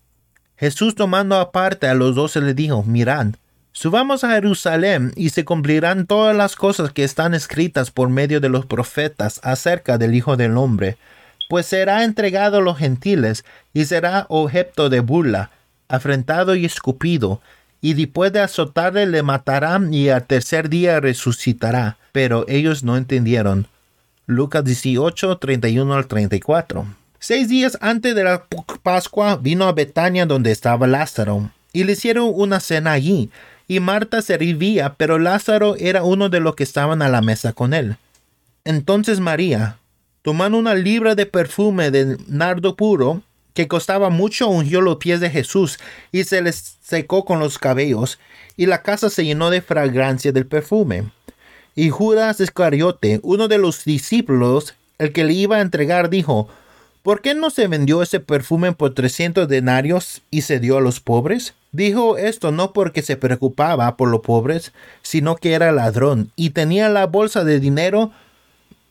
Jesús 0.55 0.95
tomando 0.95 1.35
aparte 1.35 1.87
a 1.87 1.93
los 1.93 2.15
doce 2.15 2.39
le 2.39 2.53
dijo, 2.53 2.83
mirad, 2.83 3.27
subamos 3.71 4.23
a 4.23 4.31
Jerusalén 4.31 5.13
y 5.15 5.29
se 5.29 5.45
cumplirán 5.45 6.05
todas 6.05 6.35
las 6.35 6.55
cosas 6.55 6.91
que 6.91 7.03
están 7.03 7.33
escritas 7.33 7.91
por 7.91 8.09
medio 8.09 8.39
de 8.39 8.49
los 8.49 8.65
profetas 8.65 9.39
acerca 9.43 9.97
del 9.97 10.15
Hijo 10.15 10.37
del 10.37 10.57
Hombre, 10.57 10.97
pues 11.49 11.65
será 11.65 12.03
entregado 12.03 12.57
a 12.57 12.61
los 12.61 12.77
gentiles 12.77 13.43
y 13.73 13.85
será 13.85 14.25
objeto 14.29 14.89
de 14.89 15.01
burla, 15.01 15.51
afrentado 15.89 16.55
y 16.55 16.65
escupido, 16.65 17.41
y 17.81 17.93
después 17.93 18.31
de 18.31 18.39
azotarle 18.39 19.05
le 19.07 19.23
matarán 19.23 19.93
y 19.93 20.09
al 20.09 20.23
tercer 20.25 20.69
día 20.69 20.99
resucitará. 20.99 21.97
Pero 22.11 22.45
ellos 22.47 22.83
no 22.83 22.95
entendieron. 22.95 23.67
Lucas 24.27 24.63
18, 24.63 25.39
31 25.39 25.93
al 25.93 26.07
34. 26.07 26.85
Seis 27.19 27.49
días 27.49 27.77
antes 27.81 28.15
de 28.15 28.23
la 28.23 28.45
Pascua 28.81 29.35
vino 29.35 29.67
a 29.67 29.73
Betania 29.73 30.25
donde 30.25 30.51
estaba 30.51 30.87
Lázaro, 30.87 31.51
y 31.73 31.83
le 31.83 31.93
hicieron 31.93 32.31
una 32.33 32.59
cena 32.59 32.93
allí, 32.93 33.29
y 33.71 33.79
Marta 33.79 34.21
servía, 34.21 34.95
pero 34.97 35.17
Lázaro 35.17 35.77
era 35.77 36.03
uno 36.03 36.27
de 36.27 36.41
los 36.41 36.55
que 36.55 36.63
estaban 36.63 37.01
a 37.01 37.07
la 37.07 37.21
mesa 37.21 37.53
con 37.53 37.73
él. 37.73 37.95
Entonces 38.65 39.21
María, 39.21 39.77
tomando 40.23 40.57
una 40.57 40.75
libra 40.75 41.15
de 41.15 41.25
perfume 41.25 41.89
de 41.89 42.17
nardo 42.27 42.75
puro, 42.75 43.21
que 43.53 43.69
costaba 43.69 44.09
mucho, 44.09 44.49
ungió 44.49 44.81
los 44.81 44.97
pies 44.97 45.21
de 45.21 45.29
Jesús 45.29 45.79
y 46.11 46.25
se 46.25 46.41
les 46.41 46.79
secó 46.81 47.23
con 47.23 47.39
los 47.39 47.57
cabellos, 47.57 48.19
y 48.57 48.65
la 48.65 48.81
casa 48.81 49.09
se 49.09 49.23
llenó 49.23 49.49
de 49.49 49.61
fragancia 49.61 50.33
del 50.33 50.47
perfume. 50.47 51.09
Y 51.73 51.91
Judas 51.91 52.41
Iscariote, 52.41 53.21
uno 53.23 53.47
de 53.47 53.57
los 53.57 53.85
discípulos, 53.85 54.75
el 54.97 55.13
que 55.13 55.23
le 55.23 55.31
iba 55.31 55.55
a 55.55 55.61
entregar, 55.61 56.09
dijo, 56.09 56.49
¿Por 57.03 57.21
qué 57.21 57.33
no 57.33 57.49
se 57.49 57.67
vendió 57.67 58.03
ese 58.03 58.19
perfume 58.19 58.73
por 58.73 58.93
trescientos 58.93 59.47
denarios 59.47 60.21
y 60.29 60.41
se 60.41 60.59
dio 60.59 60.77
a 60.77 60.81
los 60.81 60.99
pobres? 60.99 61.55
Dijo 61.71 62.17
esto 62.17 62.51
no 62.51 62.73
porque 62.73 63.01
se 63.01 63.17
preocupaba 63.17 63.97
por 63.97 64.09
los 64.09 64.21
pobres, 64.21 64.71
sino 65.01 65.35
que 65.35 65.53
era 65.53 65.71
ladrón 65.71 66.31
y 66.35 66.51
tenía 66.51 66.89
la 66.89 67.07
bolsa 67.07 67.43
de 67.43 67.59
dinero, 67.59 68.11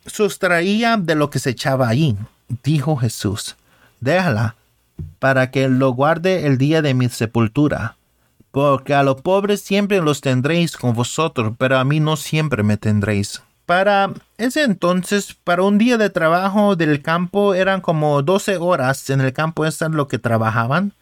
sustraía 0.06 0.96
de 0.96 1.14
lo 1.14 1.30
que 1.30 1.38
se 1.38 1.50
echaba 1.50 1.88
allí. 1.88 2.16
Dijo 2.64 2.96
Jesús, 2.96 3.56
déjala, 4.00 4.56
para 5.20 5.52
que 5.52 5.68
lo 5.68 5.92
guarde 5.92 6.46
el 6.46 6.58
día 6.58 6.82
de 6.82 6.94
mi 6.94 7.08
sepultura. 7.08 7.96
Porque 8.50 8.94
a 8.94 9.04
los 9.04 9.20
pobres 9.20 9.60
siempre 9.60 10.00
los 10.00 10.20
tendréis 10.20 10.76
con 10.76 10.94
vosotros, 10.94 11.54
pero 11.56 11.78
a 11.78 11.84
mí 11.84 12.00
no 12.00 12.16
siempre 12.16 12.64
me 12.64 12.76
tendréis. 12.76 13.42
Para 13.70 14.10
ese 14.36 14.64
entonces, 14.64 15.36
para 15.44 15.62
un 15.62 15.78
día 15.78 15.96
de 15.96 16.10
trabajo 16.10 16.74
del 16.74 17.02
campo 17.02 17.54
eran 17.54 17.80
como 17.80 18.20
12 18.20 18.56
horas 18.56 19.08
en 19.10 19.20
el 19.20 19.32
campo, 19.32 19.64
es 19.64 19.80
lo 19.80 20.08
que 20.08 20.18
trabajaban, 20.18 20.92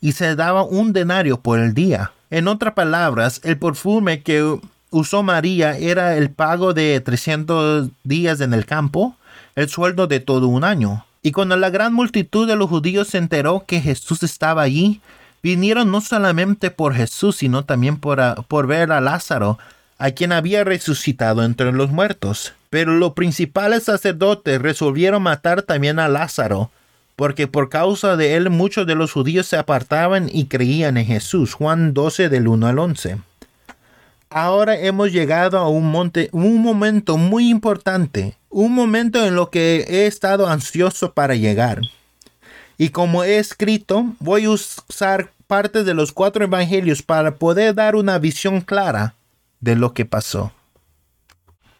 y 0.00 0.12
se 0.12 0.36
daba 0.36 0.62
un 0.62 0.92
denario 0.92 1.40
por 1.40 1.58
el 1.58 1.74
día. 1.74 2.12
En 2.30 2.46
otras 2.46 2.74
palabras, 2.74 3.40
el 3.42 3.58
perfume 3.58 4.22
que 4.22 4.56
usó 4.90 5.24
María 5.24 5.76
era 5.76 6.16
el 6.16 6.30
pago 6.30 6.72
de 6.74 7.00
300 7.00 7.88
días 8.04 8.40
en 8.40 8.54
el 8.54 8.66
campo, 8.66 9.16
el 9.56 9.68
sueldo 9.68 10.06
de 10.06 10.20
todo 10.20 10.46
un 10.46 10.62
año. 10.62 11.04
Y 11.24 11.32
cuando 11.32 11.56
la 11.56 11.70
gran 11.70 11.92
multitud 11.92 12.46
de 12.46 12.54
los 12.54 12.70
judíos 12.70 13.08
se 13.08 13.18
enteró 13.18 13.64
que 13.66 13.80
Jesús 13.80 14.22
estaba 14.22 14.62
allí, 14.62 15.00
vinieron 15.42 15.90
no 15.90 16.00
solamente 16.00 16.70
por 16.70 16.94
Jesús, 16.94 17.34
sino 17.34 17.64
también 17.64 17.96
por, 17.96 18.44
por 18.46 18.68
ver 18.68 18.92
a 18.92 19.00
Lázaro, 19.00 19.58
a 20.02 20.10
quien 20.10 20.32
había 20.32 20.64
resucitado 20.64 21.44
entre 21.44 21.70
los 21.70 21.92
muertos. 21.92 22.54
Pero 22.70 22.96
los 22.96 23.12
principales 23.12 23.84
sacerdotes 23.84 24.60
resolvieron 24.60 25.22
matar 25.22 25.62
también 25.62 26.00
a 26.00 26.08
Lázaro, 26.08 26.72
porque 27.14 27.46
por 27.46 27.68
causa 27.68 28.16
de 28.16 28.34
él 28.34 28.50
muchos 28.50 28.84
de 28.84 28.96
los 28.96 29.12
judíos 29.12 29.46
se 29.46 29.56
apartaban 29.56 30.28
y 30.28 30.46
creían 30.46 30.96
en 30.96 31.06
Jesús. 31.06 31.54
Juan 31.54 31.94
12 31.94 32.28
del 32.30 32.48
1 32.48 32.66
al 32.66 32.80
11. 32.80 33.18
Ahora 34.28 34.76
hemos 34.76 35.12
llegado 35.12 35.56
a 35.58 35.68
un, 35.68 35.88
monte, 35.92 36.30
un 36.32 36.60
momento 36.60 37.16
muy 37.16 37.48
importante, 37.48 38.36
un 38.50 38.74
momento 38.74 39.24
en 39.24 39.36
lo 39.36 39.50
que 39.50 39.84
he 39.88 40.06
estado 40.06 40.48
ansioso 40.48 41.12
para 41.12 41.36
llegar. 41.36 41.80
Y 42.76 42.88
como 42.88 43.22
he 43.22 43.38
escrito, 43.38 44.06
voy 44.18 44.46
a 44.46 44.50
usar 44.50 45.30
parte 45.46 45.84
de 45.84 45.94
los 45.94 46.10
cuatro 46.10 46.42
evangelios 46.42 47.02
para 47.02 47.36
poder 47.36 47.76
dar 47.76 47.94
una 47.94 48.18
visión 48.18 48.62
clara 48.62 49.14
de 49.62 49.76
lo 49.76 49.94
que 49.94 50.04
pasó. 50.04 50.52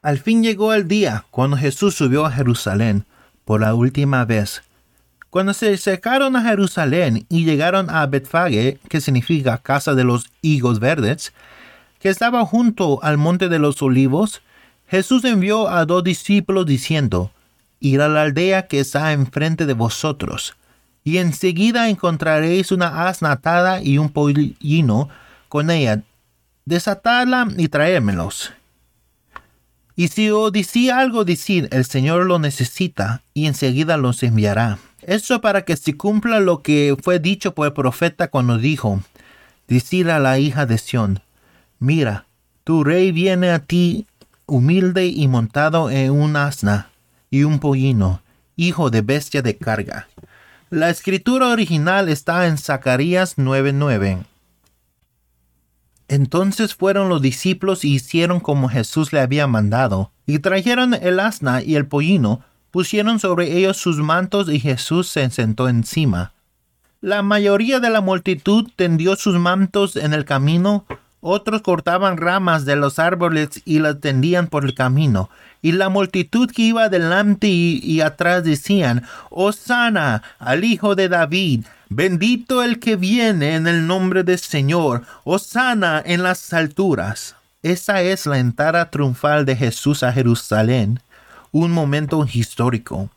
Al 0.00 0.18
fin 0.18 0.42
llegó 0.42 0.72
el 0.72 0.88
día 0.88 1.26
cuando 1.30 1.58
Jesús 1.58 1.94
subió 1.94 2.24
a 2.24 2.32
Jerusalén 2.32 3.04
por 3.44 3.60
la 3.60 3.74
última 3.74 4.24
vez. 4.24 4.62
Cuando 5.28 5.52
se 5.52 5.74
acercaron 5.74 6.34
a 6.36 6.42
Jerusalén 6.42 7.26
y 7.28 7.44
llegaron 7.44 7.90
a 7.90 8.06
Betfage, 8.06 8.78
que 8.88 9.00
significa 9.00 9.58
casa 9.58 9.94
de 9.94 10.04
los 10.04 10.30
higos 10.40 10.80
verdes, 10.80 11.32
que 11.98 12.08
estaba 12.08 12.44
junto 12.46 13.02
al 13.02 13.18
monte 13.18 13.48
de 13.48 13.58
los 13.58 13.80
olivos, 13.82 14.42
Jesús 14.88 15.24
envió 15.24 15.68
a 15.68 15.84
dos 15.84 16.04
discípulos 16.04 16.66
diciendo, 16.66 17.30
Ir 17.80 18.00
a 18.00 18.08
la 18.08 18.22
aldea 18.22 18.66
que 18.66 18.80
está 18.80 19.12
enfrente 19.12 19.66
de 19.66 19.74
vosotros, 19.74 20.54
y 21.02 21.18
enseguida 21.18 21.88
encontraréis 21.88 22.70
una 22.70 23.08
asna 23.08 23.32
atada 23.32 23.82
y 23.82 23.98
un 23.98 24.10
pollino 24.10 25.08
con 25.48 25.70
ella 25.70 26.02
desatadla 26.64 27.48
y 27.56 27.68
traérmelos. 27.68 28.52
Y 29.94 30.08
si 30.08 30.30
os 30.30 30.52
decía 30.52 30.98
algo, 30.98 31.24
decir, 31.24 31.68
el 31.70 31.84
Señor 31.84 32.26
lo 32.26 32.38
necesita, 32.38 33.22
y 33.34 33.46
enseguida 33.46 33.96
los 33.96 34.22
enviará. 34.22 34.78
Esto 35.02 35.40
para 35.40 35.64
que 35.64 35.76
se 35.76 35.96
cumpla 35.96 36.40
lo 36.40 36.62
que 36.62 36.96
fue 37.02 37.18
dicho 37.18 37.54
por 37.54 37.66
el 37.66 37.72
profeta 37.72 38.28
cuando 38.28 38.58
dijo, 38.58 39.02
decir 39.68 40.10
a 40.10 40.18
la 40.18 40.38
hija 40.38 40.64
de 40.64 40.78
Sión, 40.78 41.20
mira, 41.78 42.26
tu 42.64 42.84
rey 42.84 43.10
viene 43.12 43.50
a 43.50 43.58
ti 43.58 44.06
humilde 44.46 45.06
y 45.06 45.28
montado 45.28 45.90
en 45.90 46.12
un 46.12 46.36
asna 46.36 46.90
y 47.30 47.44
un 47.44 47.58
pollino, 47.58 48.22
hijo 48.56 48.90
de 48.90 49.02
bestia 49.02 49.42
de 49.42 49.56
carga. 49.56 50.08
La 50.70 50.90
escritura 50.90 51.48
original 51.48 52.08
está 52.08 52.46
en 52.46 52.56
Zacarías 52.56 53.36
9:9. 53.36 54.24
Entonces 56.12 56.74
fueron 56.74 57.08
los 57.08 57.22
discípulos 57.22 57.86
y 57.86 57.94
hicieron 57.94 58.38
como 58.38 58.68
Jesús 58.68 59.14
le 59.14 59.20
había 59.20 59.46
mandado, 59.46 60.12
y 60.26 60.40
trajeron 60.40 60.92
el 60.92 61.18
asna 61.18 61.62
y 61.62 61.74
el 61.74 61.86
pollino, 61.86 62.42
pusieron 62.70 63.18
sobre 63.18 63.56
ellos 63.56 63.78
sus 63.78 63.96
mantos 63.96 64.50
y 64.50 64.60
Jesús 64.60 65.08
se 65.08 65.30
sentó 65.30 65.70
encima. 65.70 66.34
La 67.00 67.22
mayoría 67.22 67.80
de 67.80 67.88
la 67.88 68.02
multitud 68.02 68.68
tendió 68.76 69.16
sus 69.16 69.36
mantos 69.36 69.96
en 69.96 70.12
el 70.12 70.26
camino, 70.26 70.84
otros 71.22 71.62
cortaban 71.62 72.18
ramas 72.18 72.66
de 72.66 72.76
los 72.76 72.98
árboles 72.98 73.62
y 73.64 73.78
las 73.78 74.00
tendían 74.00 74.48
por 74.48 74.64
el 74.66 74.74
camino, 74.74 75.30
y 75.62 75.72
la 75.72 75.88
multitud 75.88 76.50
que 76.50 76.62
iba 76.62 76.90
delante 76.90 77.46
y, 77.48 78.00
atrás 78.02 78.44
decían, 78.44 79.04
Osana 79.30 80.22
al 80.38 80.64
Hijo 80.64 80.94
de 80.94 81.08
David, 81.08 81.64
Bendito 81.94 82.62
el 82.62 82.80
que 82.80 82.96
viene 82.96 83.54
en 83.54 83.66
el 83.66 83.86
nombre 83.86 84.24
del 84.24 84.38
Señor, 84.38 85.02
Osana 85.24 86.02
en 86.04 86.22
las 86.22 86.52
alturas. 86.54 87.36
Esa 87.62 88.00
es 88.00 88.24
la 88.24 88.38
entrada 88.38 88.90
triunfal 88.90 89.44
de 89.44 89.54
Jesús 89.54 90.02
a 90.02 90.10
Jerusalén, 90.10 91.00
un 91.50 91.70
momento 91.70 92.26
histórico. 92.32 93.10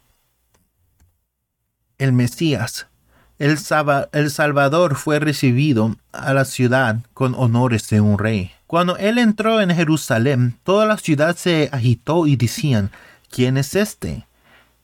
El 1.98 2.12
Mesías, 2.12 2.88
el, 3.40 3.58
el, 4.12 4.32
Salvador, 4.32 4.96
fue 4.96 5.20
recibido 5.20 5.96
a 6.12 6.34
la 6.34 6.46
ciudad 6.46 6.98
con 7.14 7.36
honores 7.36 7.90
de 7.90 8.02
un 8.02 8.18
rey. 8.18 8.52
Cuando 8.68 8.98
él 8.98 9.18
entró 9.18 9.62
en 9.62 9.70
Jerusalén, 9.70 10.58
toda 10.64 10.86
la 10.86 10.98
ciudad 10.98 11.36
se 11.36 11.70
agitó 11.72 12.28
y 12.28 12.36
decían, 12.36 12.92
¿quién 13.30 13.58
es 13.58 13.76
este? 13.76 14.26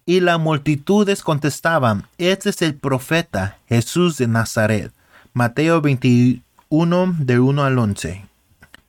Y 0.06 0.20
las 0.20 0.40
multitudes 0.40 1.24
contestaban, 1.24 2.08
Este 2.18 2.50
es 2.50 2.62
el 2.62 2.76
profeta 2.76 3.58
Jesús 3.68 4.18
de 4.18 4.28
Nazaret. 4.28 4.92
Mateo 5.34 5.82
21 5.82 7.16
de 7.20 7.40
1 7.40 7.64
al 7.64 7.80
11. 7.80 8.26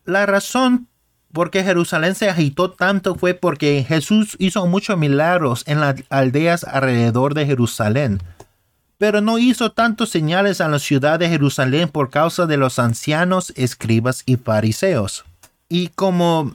La 0.05 0.27
razón 0.27 0.88
por 1.33 1.51
qué 1.51 1.64
Jerusalén 1.64 2.14
se 2.14 2.29
agitó 2.29 2.72
tanto 2.72 3.14
fue 3.14 3.35
porque 3.35 3.85
Jesús 3.87 4.37
hizo 4.38 4.66
muchos 4.66 4.98
milagros 4.98 5.64
en 5.66 5.81
las 5.81 5.96
aldeas 6.11 6.64
alrededor 6.64 7.35
de 7.35 7.46
Jerusalén, 7.46 8.22
pero 9.02 9.20
no 9.20 9.36
hizo 9.36 9.72
tantos 9.72 10.10
señales 10.10 10.60
a 10.60 10.68
la 10.68 10.78
ciudad 10.78 11.18
de 11.18 11.28
Jerusalén 11.28 11.88
por 11.88 12.08
causa 12.08 12.46
de 12.46 12.56
los 12.56 12.78
ancianos, 12.78 13.52
escribas 13.56 14.22
y 14.26 14.36
fariseos. 14.36 15.24
Y 15.68 15.88
como 15.88 16.54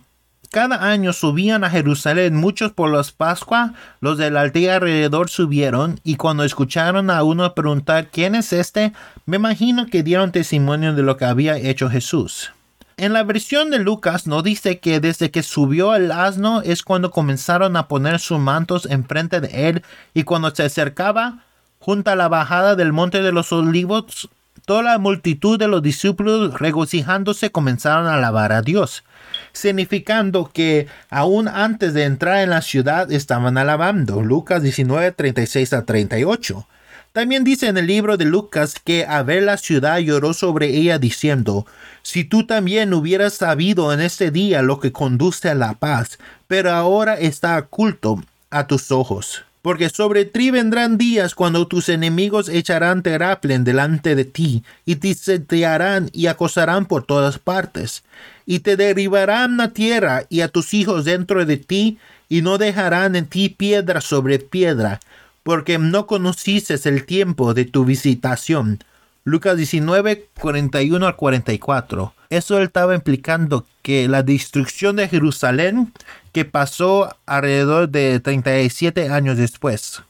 cada 0.50 0.90
año 0.90 1.12
subían 1.12 1.66
a 1.66 1.70
Jerusalén 1.70 2.38
muchos 2.38 2.72
por 2.72 2.90
las 2.90 3.12
Pascua, 3.12 3.74
los 4.00 4.18
de 4.18 4.32
la 4.32 4.40
aldea 4.40 4.76
alrededor 4.76 5.28
subieron, 5.28 6.00
y 6.06 6.16
cuando 6.16 6.46
escucharon 6.46 7.10
a 7.10 7.22
uno 7.24 7.54
preguntar 7.54 8.08
quién 8.14 8.34
es 8.34 8.54
este, 8.54 8.94
me 9.26 9.36
imagino 9.36 9.88
que 9.88 10.02
dieron 10.02 10.32
testimonio 10.32 10.94
de 10.94 11.04
lo 11.04 11.18
que 11.18 11.26
había 11.26 11.58
hecho 11.58 11.90
Jesús. 11.90 12.54
En 12.96 13.12
la 13.12 13.24
versión 13.24 13.72
de 13.72 13.80
Lucas 13.80 14.26
no 14.26 14.42
dice 14.42 14.80
que 14.80 15.02
desde 15.02 15.32
que 15.32 15.44
subió 15.44 15.96
el 15.96 16.14
asno 16.14 16.62
es 16.62 16.82
cuando 16.82 17.12
comenzaron 17.12 17.76
a 17.76 17.90
poner 17.90 18.20
sus 18.20 18.40
mantos 18.40 18.86
enfrente 18.86 19.42
de 19.42 19.68
él 19.68 19.84
y 20.14 20.24
cuando 20.24 20.56
se 20.56 20.64
acercaba 20.64 21.44
junto 21.80 22.12
a 22.12 22.16
la 22.16 22.28
bajada 22.28 22.76
del 22.76 22.94
monte 22.94 23.22
de 23.22 23.32
los 23.32 23.52
olivos, 23.52 24.30
toda 24.66 24.84
la 24.84 24.98
multitud 24.98 25.58
de 25.58 25.68
los 25.68 25.82
discípulos 25.82 26.60
regocijándose 26.60 27.52
comenzaron 27.52 28.08
a 28.08 28.16
alabar 28.16 28.52
a 28.52 28.62
Dios 28.62 29.04
significando 29.58 30.50
que 30.54 30.88
aún 31.10 31.48
antes 31.48 31.94
de 31.94 32.04
entrar 32.04 32.44
en 32.44 32.52
la 32.52 32.62
ciudad 32.62 33.12
estaban 33.12 33.58
alabando. 33.58 34.22
Lucas 34.22 34.62
19, 34.62 35.12
36 35.12 35.74
a 35.74 35.86
38. 35.86 36.68
También 37.12 37.44
dice 37.44 37.68
en 37.68 37.78
el 37.78 37.88
libro 37.88 38.18
de 38.18 38.26
Lucas 38.26 38.76
que 38.84 39.06
a 39.06 39.24
ver 39.24 39.44
la 39.44 39.58
ciudad 39.58 39.98
lloró 39.98 40.34
sobre 40.34 40.68
ella 40.68 41.00
diciendo, 41.00 41.66
si 42.04 42.24
tú 42.24 42.46
también 42.46 42.94
hubieras 42.94 43.34
sabido 43.34 43.92
en 43.92 44.02
este 44.02 44.30
día 44.30 44.62
lo 44.62 44.80
que 44.80 44.92
conduce 44.92 45.50
a 45.50 45.56
la 45.56 45.74
paz, 45.74 46.20
pero 46.48 46.72
ahora 46.72 47.16
está 47.16 47.58
oculto 47.58 48.24
a 48.52 48.68
tus 48.68 48.92
ojos. 48.92 49.47
Porque 49.62 49.90
sobre 49.90 50.26
ti 50.26 50.52
vendrán 50.52 50.98
días 50.98 51.36
cuando 51.36 51.68
tus 51.68 51.90
enemigos 51.90 52.48
echarán 52.48 53.04
teraplen 53.04 53.64
delante 53.64 54.16
de 54.16 54.26
ti, 54.26 54.64
y 54.86 54.98
te 54.98 55.14
sitiarán 55.14 56.10
y 56.14 56.28
acosarán 56.28 56.86
por 56.86 57.04
todas 57.04 57.40
partes, 57.40 58.04
y 58.46 58.60
te 58.60 58.78
derribarán 58.78 59.58
la 59.58 59.74
tierra 59.74 60.24
y 60.30 60.42
a 60.42 60.48
tus 60.48 60.74
hijos 60.74 61.06
dentro 61.06 61.46
de 61.46 61.58
ti, 61.58 61.98
y 62.30 62.42
no 62.42 62.58
dejarán 62.58 63.16
en 63.16 63.26
ti 63.26 63.50
piedra 63.50 64.02
sobre 64.02 64.40
piedra, 64.40 65.00
porque 65.44 65.78
no 65.78 66.08
conociste 66.08 66.76
el 66.90 67.06
tiempo 67.06 67.54
de 67.54 67.66
tu 67.66 67.86
visitación. 67.86 68.80
Lucas 69.24 69.58
19, 69.58 70.30
41 70.40 71.06
al 71.06 71.16
44. 71.16 72.14
Eso 72.30 72.62
estaba 72.62 72.96
implicando 72.96 73.66
que 73.82 74.08
la 74.08 74.24
destrucción 74.24 74.98
de 74.98 75.08
Jerusalén 75.08 75.94
que 76.38 76.46
pasó 76.46 77.18
alrededor 77.26 77.90
de 77.90 78.20
37 78.20 79.10
años 79.10 79.38
después. 79.38 80.04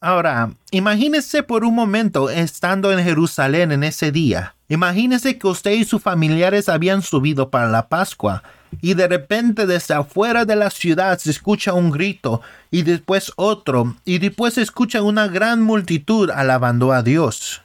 Ahora, 0.00 0.50
imagínese 0.72 1.44
por 1.44 1.62
un 1.64 1.76
momento 1.76 2.28
estando 2.28 2.90
en 2.90 3.04
Jerusalén 3.04 3.70
en 3.70 3.84
ese 3.84 4.10
día. 4.10 4.56
Imagínese 4.68 5.38
que 5.38 5.46
usted 5.46 5.70
y 5.70 5.84
sus 5.84 6.02
familiares 6.02 6.68
habían 6.68 7.02
subido 7.02 7.50
para 7.50 7.68
la 7.68 7.86
Pascua 7.86 8.42
y 8.80 8.94
de 8.94 9.06
repente 9.06 9.64
desde 9.64 9.94
afuera 9.94 10.44
de 10.44 10.56
la 10.56 10.70
ciudad 10.70 11.16
se 11.18 11.30
escucha 11.30 11.72
un 11.72 11.92
grito 11.92 12.42
y 12.72 12.82
después 12.82 13.30
otro 13.36 13.94
y 14.04 14.18
después 14.18 14.54
se 14.54 14.62
escucha 14.62 15.02
una 15.02 15.28
gran 15.28 15.62
multitud 15.62 16.30
alabando 16.30 16.90
a 16.90 17.04
Dios. 17.04 17.62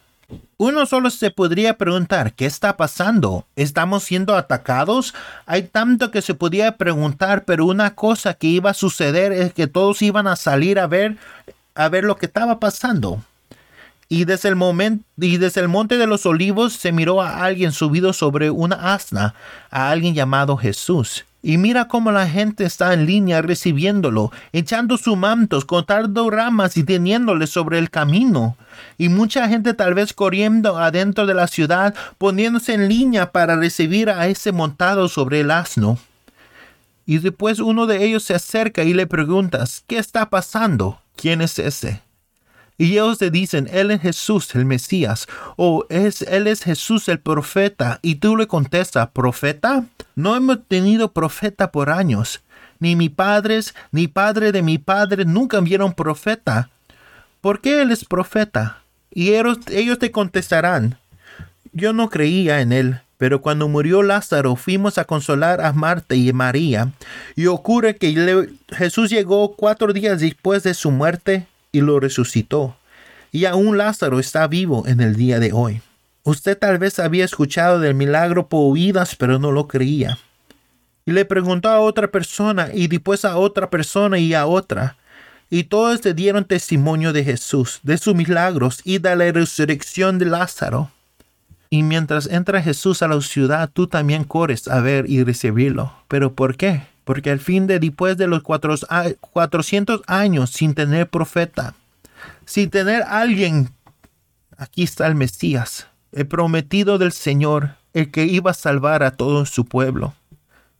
Uno 0.58 0.86
solo 0.86 1.10
se 1.10 1.32
podría 1.32 1.78
preguntar, 1.78 2.34
¿qué 2.34 2.46
está 2.46 2.76
pasando? 2.78 3.46
¿Estamos 3.56 4.04
siendo 4.04 4.36
atacados? 4.36 5.14
Hay 5.46 5.64
tanto 5.64 6.12
que 6.12 6.22
se 6.22 6.34
podía 6.34 6.78
preguntar, 6.78 7.46
pero 7.46 7.66
una 7.66 7.96
cosa 7.96 8.34
que 8.34 8.48
iba 8.48 8.72
a 8.72 8.74
suceder 8.74 9.32
es 9.32 9.54
que 9.54 9.68
todos 9.68 10.02
iban 10.02 10.28
a 10.28 10.36
salir 10.36 10.78
a 10.80 10.88
ver 10.88 11.18
a 11.80 11.88
ver 11.88 12.04
lo 12.04 12.18
que 12.18 12.26
estaba 12.26 12.60
pasando. 12.60 13.24
Y 14.10 14.26
desde 14.26 14.50
el 14.50 14.58
momento 14.58 15.06
y 15.18 15.38
desde 15.38 15.62
el 15.62 15.70
monte 15.70 15.98
de 15.98 16.08
los 16.08 16.26
olivos 16.26 16.74
se 16.74 16.92
miró 16.92 17.22
a 17.22 17.46
alguien 17.46 17.72
subido 17.72 18.12
sobre 18.12 18.50
una 18.50 18.94
asna, 18.94 19.36
a 19.70 19.90
alguien 19.92 20.14
llamado 20.14 20.58
Jesús. 20.58 21.26
Y 21.42 21.58
mira 21.58 21.88
cómo 21.88 22.12
la 22.12 22.28
gente 22.28 22.66
está 22.66 22.94
en 22.94 23.06
línea 23.06 23.42
recibiéndolo, 23.42 24.32
echando 24.52 24.98
sus 24.98 25.16
mantos, 25.16 25.66
cortando 25.66 26.30
ramas 26.30 26.76
y 26.76 26.84
teniéndole 26.84 27.48
sobre 27.48 27.80
el 27.80 27.90
camino. 27.90 28.58
Y 28.98 29.10
mucha 29.10 29.48
gente 29.48 29.74
tal 29.74 29.94
vez 29.94 30.14
corriendo 30.14 30.78
adentro 30.78 31.26
de 31.26 31.34
la 31.34 31.48
ciudad, 31.48 31.96
poniéndose 32.18 32.74
en 32.74 32.90
línea 32.90 33.32
para 33.32 33.56
recibir 33.56 34.10
a 34.10 34.28
ese 34.28 34.52
montado 34.52 35.08
sobre 35.08 35.42
el 35.42 35.52
asno. 35.52 35.98
Y 37.06 37.20
después 37.20 37.60
uno 37.60 37.88
de 37.88 38.04
ellos 38.06 38.24
se 38.24 38.36
acerca 38.36 38.84
y 38.84 38.94
le 38.94 39.08
preguntas, 39.08 39.84
¿qué 39.88 39.98
está 39.98 40.30
pasando? 40.30 41.00
¿quién 41.20 41.42
es 41.42 41.60
ese? 41.60 42.02
Y 42.80 42.94
ellos 42.94 43.18
te 43.18 43.30
dicen, 43.30 43.70
Él 43.74 43.92
es 43.92 44.02
Jesús, 44.02 44.56
el 44.56 44.64
Mesías, 44.64 45.28
o 45.58 45.86
es, 45.90 46.22
Él 46.22 46.48
es 46.48 46.64
Jesús, 46.64 47.10
el 47.10 47.20
profeta. 47.20 48.00
Y 48.02 48.16
tú 48.16 48.38
le 48.38 48.48
contestas, 48.48 49.10
¿profeta? 49.10 49.84
No 50.16 50.34
hemos 50.38 50.66
tenido 50.66 51.12
profeta 51.12 51.74
por 51.74 51.90
años. 51.90 52.42
Ni 52.80 52.96
mi 52.96 53.10
padres, 53.10 53.76
ni 53.92 54.08
padre 54.08 54.54
de 54.54 54.62
mi 54.62 54.78
padre 54.78 55.26
nunca 55.26 55.60
vieron 55.60 55.94
profeta. 55.94 56.70
¿Por 57.42 57.60
qué 57.60 57.82
Él 57.82 57.92
es 57.92 58.06
profeta? 58.06 58.82
Y 59.12 59.34
ellos, 59.34 59.58
ellos 59.70 60.00
te 60.00 60.12
contestarán, 60.12 60.98
yo 61.74 61.92
no 61.92 62.10
creía 62.10 62.62
en 62.62 62.72
Él. 62.72 63.02
Pero 63.18 63.42
cuando 63.42 63.68
murió 63.68 64.04
Lázaro 64.04 64.56
fuimos 64.56 64.98
a 64.98 65.04
consolar 65.04 65.60
a 65.60 65.74
Marta 65.74 66.16
y 66.16 66.32
María. 66.32 66.94
Y 67.36 67.48
ocurre 67.48 67.98
que 67.98 68.48
Jesús 68.70 69.10
llegó 69.10 69.58
cuatro 69.58 69.92
días 69.92 70.22
después 70.22 70.64
de 70.64 70.74
su 70.74 70.92
muerte 70.92 71.46
y 71.72 71.82
lo 71.82 72.00
resucitó. 72.00 72.76
Y 73.32 73.46
aún 73.46 73.78
Lázaro 73.78 74.20
está 74.20 74.48
vivo 74.48 74.88
en 74.88 75.02
el 75.02 75.16
día 75.16 75.40
de 75.40 75.54
hoy. 75.54 75.82
Usted 76.24 76.58
tal 76.58 76.78
vez 76.78 77.00
había 77.00 77.26
escuchado 77.26 77.80
del 77.80 77.96
milagro 77.96 78.48
por 78.48 78.72
oídas, 78.72 79.16
pero 79.16 79.40
no 79.40 79.52
lo 79.52 79.68
creía. 79.68 80.18
Y 81.06 81.12
le 81.12 81.26
preguntó 81.26 81.70
a 81.70 81.80
otra 81.80 82.08
persona 82.10 82.70
y 82.74 82.88
después 82.88 83.26
a 83.26 83.38
otra 83.38 83.70
persona 83.70 84.20
y 84.20 84.34
a 84.34 84.46
otra. 84.46 84.96
Y 85.50 85.64
todos 85.64 86.04
le 86.06 86.14
dieron 86.14 86.46
testimonio 86.46 87.14
de 87.14 87.24
Jesús, 87.24 87.80
de 87.82 87.98
sus 87.98 88.14
milagros 88.14 88.82
y 88.84 89.00
de 89.00 89.16
la 89.16 89.32
resurrección 89.32 90.20
de 90.20 90.26
Lázaro. 90.26 90.92
Y 91.72 91.84
mientras 91.84 92.28
entra 92.28 92.62
Jesús 92.62 93.02
a 93.02 93.08
la 93.08 93.20
ciudad, 93.22 93.70
tú 93.72 93.88
también 93.88 94.24
corres 94.24 94.68
a 94.68 94.82
ver 94.82 95.10
y 95.10 95.24
recibirlo. 95.24 95.94
¿Pero 96.08 96.34
por 96.34 96.58
qué? 96.58 96.84
Porque 97.10 97.32
al 97.32 97.40
fin 97.40 97.66
de 97.66 97.80
después 97.80 98.18
de 98.18 98.28
los 98.28 98.44
400 98.44 100.02
años 100.06 100.52
sin 100.52 100.76
tener 100.76 101.10
profeta, 101.10 101.74
sin 102.46 102.70
tener 102.70 103.02
alguien, 103.02 103.72
aquí 104.58 104.84
está 104.84 105.08
el 105.08 105.16
Mesías, 105.16 105.88
el 106.12 106.28
prometido 106.28 107.00
del 107.00 107.12
Señor, 107.12 107.72
el 107.96 108.12
que 108.12 108.26
iba 108.26 108.52
a 108.52 108.54
salvar 108.54 109.02
a 109.02 109.10
todo 109.10 109.48
su 109.48 109.66
pueblo. 109.66 110.14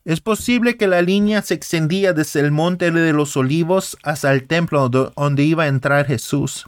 Es 0.06 0.22
posible 0.22 0.78
que 0.78 0.86
la 0.86 1.02
línea 1.02 1.42
se 1.42 1.56
extendía 1.56 2.14
desde 2.14 2.42
el 2.42 2.52
monte 2.52 2.92
de 2.92 3.12
los 3.12 3.36
olivos 3.36 3.98
hasta 4.04 4.32
el 4.32 4.46
templo 4.46 4.88
donde 4.88 5.42
iba 5.42 5.64
a 5.64 5.68
entrar 5.68 6.06
Jesús. 6.06 6.68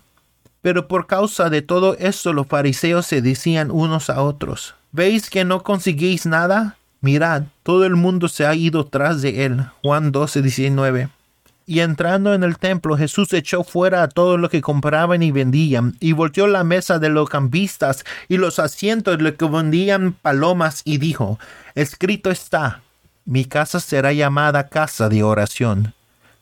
Pero 0.63 0.87
por 0.87 1.05
causa 1.05 1.51
de 1.51 1.61
todo 1.61 1.95
esto 1.99 2.33
los 2.33 2.47
fariseos 2.47 3.05
se 3.05 3.21
decían 3.21 3.69
unos 3.69 4.09
a 4.09 4.23
otros, 4.23 4.73
¿veis 4.91 5.29
que 5.29 5.45
no 5.45 5.61
conseguís 5.61 6.25
nada? 6.25 6.77
Mirad, 7.01 7.43
todo 7.63 7.85
el 7.85 7.95
mundo 7.95 8.27
se 8.27 8.45
ha 8.45 8.55
ido 8.55 8.85
tras 8.85 9.21
de 9.21 9.45
él. 9.45 9.65
Juan 9.81 10.11
12, 10.11 10.41
19. 10.41 11.09
Y 11.65 11.79
entrando 11.79 12.33
en 12.33 12.43
el 12.43 12.57
templo, 12.57 12.97
Jesús 12.97 13.33
echó 13.33 13.63
fuera 13.63 14.03
a 14.03 14.07
todos 14.07 14.39
los 14.39 14.49
que 14.49 14.61
compraban 14.61 15.23
y 15.23 15.31
vendían, 15.31 15.95
y 15.99 16.11
volteó 16.13 16.47
la 16.47 16.63
mesa 16.63 16.99
de 16.99 17.09
los 17.09 17.29
cambistas 17.29 18.03
y 18.27 18.37
los 18.37 18.59
asientos 18.59 19.17
de 19.17 19.23
los 19.23 19.33
que 19.33 19.45
vendían 19.45 20.13
palomas, 20.13 20.81
y 20.85 20.97
dijo, 20.97 21.39
Escrito 21.75 22.29
está, 22.29 22.81
mi 23.25 23.45
casa 23.45 23.79
será 23.79 24.11
llamada 24.13 24.67
casa 24.67 25.07
de 25.07 25.23
oración, 25.23 25.93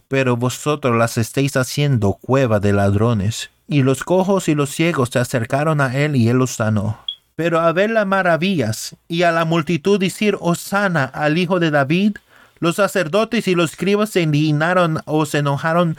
pero 0.08 0.38
vosotros 0.38 0.96
las 0.98 1.18
estáis 1.18 1.56
haciendo 1.58 2.14
cueva 2.14 2.60
de 2.60 2.74
ladrones 2.74 3.50
y 3.70 3.84
los 3.84 4.04
cojos 4.04 4.50
y 4.50 4.56
los 4.56 4.72
ciegos 4.72 5.10
se 5.10 5.20
acercaron 5.20 5.80
a 5.80 5.96
él 5.96 6.16
y 6.16 6.28
él 6.28 6.38
los 6.38 6.56
sanó. 6.56 7.00
Pero 7.40 7.62
a 7.62 7.72
ver 7.72 7.90
las 7.90 8.06
maravillas 8.06 8.98
y 9.08 9.24
a 9.24 9.32
la 9.32 9.46
multitud 9.46 9.98
decir 9.98 10.36
Osana 10.42 11.06
al 11.06 11.38
hijo 11.38 11.62
de 11.62 11.72
David, 11.72 12.18
los 12.60 12.76
sacerdotes 12.76 13.48
y 13.48 13.56
los 13.56 13.72
escribas 13.72 14.10
se 14.10 14.20
indignaron 14.20 15.00
o 15.06 15.26
se 15.26 15.38
enojaron 15.38 15.96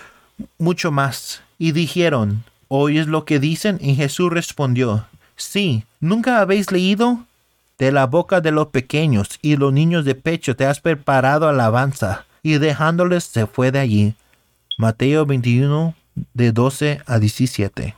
mucho 0.58 0.92
más 0.92 1.40
y 1.56 1.72
dijeron, 1.72 2.44
¿oyes 2.68 3.06
lo 3.06 3.24
que 3.24 3.40
dicen? 3.40 3.78
Y 3.80 3.94
Jesús 3.94 4.30
respondió, 4.30 5.06
sí, 5.34 5.84
¿nunca 5.98 6.42
habéis 6.42 6.70
leído? 6.72 7.24
De 7.78 7.90
la 7.90 8.04
boca 8.04 8.42
de 8.42 8.50
los 8.50 8.66
pequeños 8.66 9.38
y 9.40 9.56
los 9.56 9.72
niños 9.72 10.04
de 10.04 10.16
pecho 10.16 10.54
te 10.56 10.66
has 10.66 10.80
preparado 10.80 11.48
alabanza, 11.48 12.26
y 12.42 12.58
dejándoles 12.58 13.24
se 13.24 13.46
fue 13.46 13.72
de 13.72 13.78
allí. 13.78 14.14
Mateo 14.76 15.24
21, 15.24 15.94
de 16.34 16.52
12 16.52 17.00
a 17.06 17.18
17. 17.18 17.94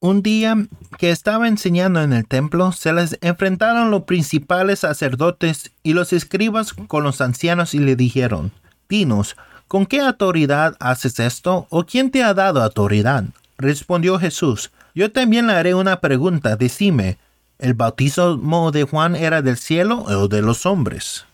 Un 0.00 0.22
día 0.22 0.56
que 0.96 1.10
estaba 1.10 1.48
enseñando 1.48 2.00
en 2.00 2.12
el 2.12 2.24
templo, 2.24 2.70
se 2.70 2.92
les 2.92 3.18
enfrentaron 3.20 3.90
los 3.90 4.04
principales 4.04 4.78
sacerdotes 4.80 5.72
y 5.82 5.92
los 5.92 6.12
escribas 6.12 6.72
con 6.72 7.02
los 7.02 7.20
ancianos 7.20 7.74
y 7.74 7.80
le 7.80 7.96
dijeron, 7.96 8.52
Dinos, 8.88 9.36
¿con 9.66 9.86
qué 9.86 10.00
autoridad 10.00 10.76
haces 10.78 11.18
esto? 11.18 11.66
¿O 11.70 11.84
quién 11.84 12.12
te 12.12 12.22
ha 12.22 12.32
dado 12.32 12.62
autoridad? 12.62 13.24
Respondió 13.56 14.20
Jesús, 14.20 14.70
Yo 14.94 15.10
también 15.10 15.48
le 15.48 15.54
haré 15.54 15.74
una 15.74 16.00
pregunta, 16.00 16.54
decime, 16.54 17.18
¿el 17.58 17.74
bautismo 17.74 18.70
de 18.70 18.84
Juan 18.84 19.16
era 19.16 19.42
del 19.42 19.56
cielo 19.56 20.04
o 20.04 20.28
de 20.28 20.42
los 20.42 20.64
hombres? 20.64 21.24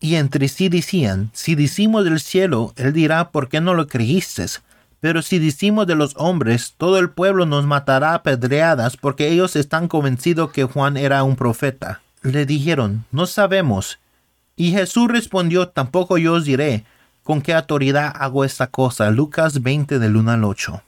Y 0.00 0.16
entre 0.16 0.48
sí 0.48 0.68
decían, 0.68 1.30
si 1.32 1.54
decimos 1.54 2.04
del 2.04 2.20
cielo, 2.20 2.74
él 2.76 2.92
dirá, 2.92 3.30
¿por 3.30 3.48
qué 3.48 3.62
no 3.62 3.72
lo 3.72 3.86
creíste? 3.86 4.44
Pero 5.02 5.20
si 5.20 5.40
decimos 5.40 5.88
de 5.88 5.96
los 5.96 6.14
hombres, 6.16 6.74
todo 6.78 7.00
el 7.00 7.10
pueblo 7.10 7.44
nos 7.44 7.66
matará 7.66 8.14
a 8.14 8.22
pedreadas, 8.22 8.96
porque 8.96 9.30
ellos 9.30 9.56
están 9.56 9.88
convencidos 9.88 10.52
que 10.52 10.62
Juan 10.62 10.96
era 10.96 11.24
un 11.24 11.34
profeta. 11.34 12.02
Le 12.22 12.46
dijeron, 12.46 13.04
no 13.10 13.26
sabemos. 13.26 13.98
Y 14.54 14.70
Jesús 14.70 15.08
respondió, 15.08 15.68
tampoco 15.70 16.18
yo 16.18 16.34
os 16.34 16.44
diré 16.44 16.84
con 17.24 17.42
qué 17.42 17.52
autoridad 17.52 18.14
hago 18.16 18.44
esta 18.44 18.68
cosa. 18.68 19.10
Lucas 19.10 19.60
20 19.60 19.98
del 19.98 20.16
1 20.16 20.30
al 20.30 20.44
8. 20.44 20.82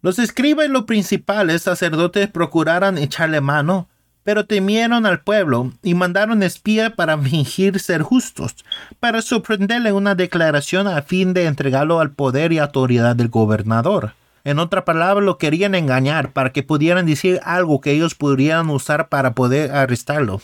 Los 0.00 0.18
escribas 0.18 0.64
y 0.64 0.70
los 0.70 0.84
principales 0.84 1.60
sacerdotes 1.60 2.30
procuraran 2.30 2.96
echarle 2.96 3.42
mano, 3.42 3.86
pero 4.28 4.44
temieron 4.44 5.06
al 5.06 5.20
pueblo 5.20 5.72
y 5.82 5.94
mandaron 5.94 6.42
espía 6.42 6.94
para 6.94 7.16
fingir 7.16 7.80
ser 7.80 8.02
justos, 8.02 8.56
para 9.00 9.22
sorprenderle 9.22 9.90
una 9.92 10.14
declaración 10.14 10.86
a 10.86 11.00
fin 11.00 11.32
de 11.32 11.46
entregarlo 11.46 11.98
al 11.98 12.10
poder 12.10 12.52
y 12.52 12.58
autoridad 12.58 13.16
del 13.16 13.30
gobernador. 13.30 14.12
En 14.44 14.58
otra 14.58 14.84
palabra, 14.84 15.24
lo 15.24 15.38
querían 15.38 15.74
engañar 15.74 16.32
para 16.32 16.52
que 16.52 16.62
pudieran 16.62 17.06
decir 17.06 17.40
algo 17.42 17.80
que 17.80 17.92
ellos 17.92 18.14
pudieran 18.14 18.68
usar 18.68 19.08
para 19.08 19.32
poder 19.32 19.72
arrestarlo. 19.72 20.42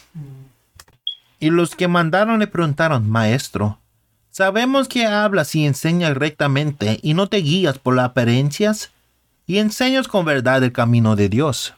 Y 1.38 1.50
los 1.50 1.76
que 1.76 1.86
mandaron 1.86 2.38
le 2.38 2.46
preguntaron, 2.46 3.10
Maestro, 3.10 3.80
sabemos 4.30 4.88
que 4.88 5.04
hablas 5.04 5.54
y 5.54 5.66
enseñas 5.66 6.16
rectamente 6.16 7.00
y 7.02 7.12
no 7.12 7.26
te 7.26 7.36
guías 7.36 7.78
por 7.78 7.96
las 7.96 8.06
apariencias, 8.06 8.92
y 9.46 9.58
enseñas 9.58 10.08
con 10.08 10.24
verdad 10.24 10.64
el 10.64 10.72
camino 10.72 11.16
de 11.16 11.28
Dios. 11.28 11.74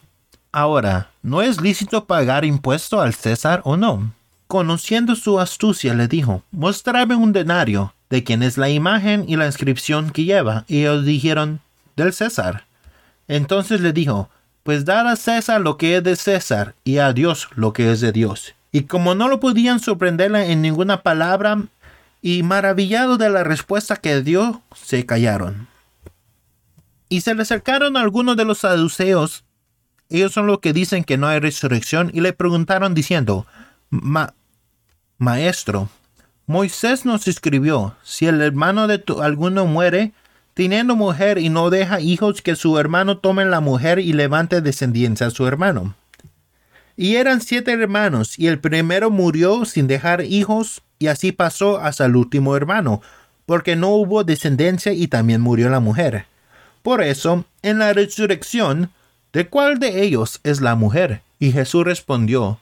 Ahora, 0.51 1.09
¿no 1.21 1.41
es 1.41 1.61
lícito 1.61 2.05
pagar 2.05 2.45
impuesto 2.45 3.01
al 3.01 3.13
César 3.13 3.61
o 3.63 3.77
no? 3.77 4.13
Conociendo 4.47 5.15
su 5.15 5.39
astucia, 5.39 5.93
le 5.93 6.07
dijo, 6.07 6.43
Mostrame 6.51 7.15
un 7.15 7.33
denario. 7.33 7.93
¿de 8.09 8.23
quién 8.23 8.43
es 8.43 8.57
la 8.57 8.69
imagen 8.69 9.25
y 9.27 9.35
la 9.35 9.45
inscripción 9.45 10.11
que 10.11 10.23
lleva? 10.23 10.65
Y 10.67 10.79
ellos 10.81 11.05
dijeron, 11.05 11.59
del 11.95 12.13
César. 12.13 12.65
Entonces 13.27 13.81
le 13.81 13.93
dijo, 13.93 14.29
pues 14.63 14.85
dar 14.85 15.07
a 15.07 15.15
César 15.15 15.61
lo 15.61 15.77
que 15.77 15.97
es 15.97 16.03
de 16.03 16.15
César 16.15 16.75
y 16.83 16.99
a 16.99 17.13
Dios 17.13 17.49
lo 17.55 17.73
que 17.73 17.91
es 17.91 18.01
de 18.01 18.11
Dios. 18.11 18.53
Y 18.71 18.83
como 18.83 19.15
no 19.15 19.27
lo 19.27 19.39
podían 19.39 19.79
sorprenderle 19.79 20.51
en 20.51 20.61
ninguna 20.61 21.01
palabra, 21.01 21.61
y 22.21 22.43
maravillado 22.43 23.17
de 23.17 23.29
la 23.29 23.43
respuesta 23.43 23.95
que 23.95 24.21
dio, 24.21 24.61
se 24.75 25.05
callaron. 25.05 25.67
Y 27.09 27.21
se 27.21 27.35
le 27.35 27.43
acercaron 27.43 27.95
algunos 27.95 28.35
de 28.35 28.43
los 28.43 28.59
saduceos, 28.59 29.43
ellos 30.09 30.33
son 30.33 30.47
los 30.47 30.59
que 30.59 30.73
dicen 30.73 31.03
que 31.03 31.17
no 31.17 31.27
hay 31.27 31.39
resurrección, 31.39 32.11
y 32.13 32.21
le 32.21 32.33
preguntaron 32.33 32.93
diciendo, 32.93 33.45
Maestro, 35.17 35.89
Moisés 36.45 37.05
nos 37.05 37.27
escribió, 37.27 37.95
si 38.03 38.27
el 38.27 38.41
hermano 38.41 38.87
de 38.87 39.03
alguno 39.21 39.65
muere, 39.65 40.13
teniendo 40.53 40.95
mujer 40.95 41.37
y 41.37 41.49
no 41.49 41.69
deja 41.69 41.99
hijos, 41.99 42.41
que 42.41 42.55
su 42.55 42.79
hermano 42.79 43.17
tome 43.17 43.45
la 43.45 43.59
mujer 43.59 43.99
y 43.99 44.13
levante 44.13 44.61
descendencia 44.61 45.27
a 45.27 45.31
su 45.31 45.45
hermano. 45.45 45.95
Y 46.95 47.17
eran 47.17 47.41
siete 47.41 47.73
hermanos, 47.73 48.39
y 48.39 48.47
el 48.47 48.59
primero 48.59 49.11
murió 49.11 49.65
sin 49.65 49.87
dejar 49.87 50.21
hijos, 50.21 50.81
y 50.99 51.07
así 51.07 51.31
pasó 51.31 51.79
hasta 51.79 52.05
el 52.05 52.15
último 52.15 52.55
hermano, 52.55 53.01
porque 53.45 53.75
no 53.75 53.89
hubo 53.89 54.23
descendencia 54.23 54.93
y 54.93 55.07
también 55.07 55.41
murió 55.41 55.69
la 55.69 55.79
mujer. 55.79 56.25
Por 56.81 57.03
eso, 57.03 57.45
en 57.61 57.79
la 57.79 57.93
resurrección, 57.93 58.89
¿de 59.37 59.47
cuál 59.49 59.77
de 59.77 60.01
ellos 60.01 60.39
es 60.43 60.61
la 60.61 60.73
mujer? 60.73 61.21
Y 61.37 61.51
Jesús 61.51 61.85
respondió, 61.85 62.57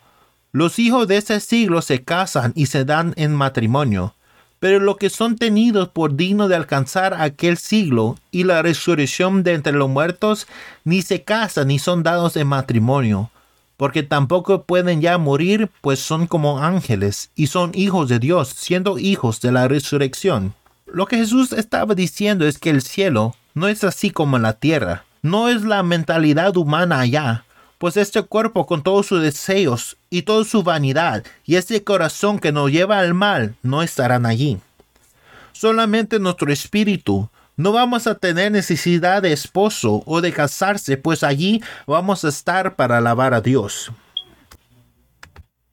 Los 0.51 0.77
hijos 0.77 1.07
de 1.07 1.15
ese 1.15 1.39
siglo 1.39 1.81
se 1.81 2.03
casan 2.03 2.51
y 2.53 2.65
se 2.65 2.83
dan 2.83 3.13
en 3.15 3.33
matrimonio, 3.33 4.13
pero 4.59 4.81
los 4.81 4.97
que 4.97 5.09
son 5.09 5.38
tenidos 5.38 5.88
por 5.88 6.17
dignos 6.17 6.49
de 6.49 6.57
alcanzar 6.57 7.13
aquel 7.13 7.55
siglo 7.55 8.17
y 8.29 8.43
la 8.43 8.61
resurrección 8.61 9.41
de 9.41 9.53
entre 9.53 9.71
los 9.71 9.88
muertos, 9.88 10.47
ni 10.83 11.01
se 11.01 11.23
casan 11.23 11.69
ni 11.69 11.79
son 11.79 12.03
dados 12.03 12.35
en 12.35 12.47
matrimonio, 12.47 13.31
porque 13.77 14.03
tampoco 14.03 14.63
pueden 14.63 14.99
ya 14.99 15.17
morir, 15.17 15.69
pues 15.79 15.99
son 15.99 16.27
como 16.27 16.59
ángeles 16.59 17.29
y 17.38 17.47
son 17.47 17.71
hijos 17.73 18.09
de 18.09 18.19
Dios, 18.19 18.49
siendo 18.49 18.99
hijos 18.99 19.39
de 19.39 19.53
la 19.53 19.69
resurrección. 19.69 20.53
Lo 20.88 21.05
que 21.05 21.15
Jesús 21.15 21.53
estaba 21.53 21.95
diciendo 21.95 22.45
es 22.45 22.59
que 22.59 22.69
el 22.69 22.81
cielo 22.81 23.33
no 23.53 23.69
es 23.69 23.85
así 23.85 24.11
como 24.11 24.38
la 24.39 24.51
tierra, 24.51 25.04
no 25.25 25.49
es 25.49 25.63
la 25.63 25.81
mentalidad 25.81 26.55
humana 26.55 26.99
allá, 26.99 27.45
pues 27.79 27.97
este 27.97 28.21
cuerpo 28.21 28.67
con 28.67 28.83
todos 28.83 29.07
sus 29.07 29.23
deseos 29.23 29.97
y 30.11 30.21
toda 30.21 30.45
su 30.45 30.61
vanidad 30.61 31.23
y 31.45 31.55
este 31.55 31.83
corazón 31.83 32.38
que 32.38 32.51
nos 32.51 32.71
lleva 32.71 32.99
al 32.99 33.15
mal 33.15 33.55
no 33.63 33.81
estarán 33.81 34.27
allí. 34.27 34.59
Solamente 35.51 36.19
nuestro 36.19 36.53
espíritu, 36.53 37.27
no 37.57 37.71
vamos 37.71 38.05
a 38.05 38.15
tener 38.15 38.51
necesidad 38.51 39.23
de 39.23 39.33
esposo 39.33 40.03
o 40.05 40.21
de 40.21 40.31
casarse, 40.31 40.95
pues 40.95 41.23
allí 41.23 41.63
vamos 41.88 42.23
a 42.23 42.29
estar 42.29 42.75
para 42.75 42.99
alabar 42.99 43.33
a 43.33 43.41
Dios. 43.41 43.91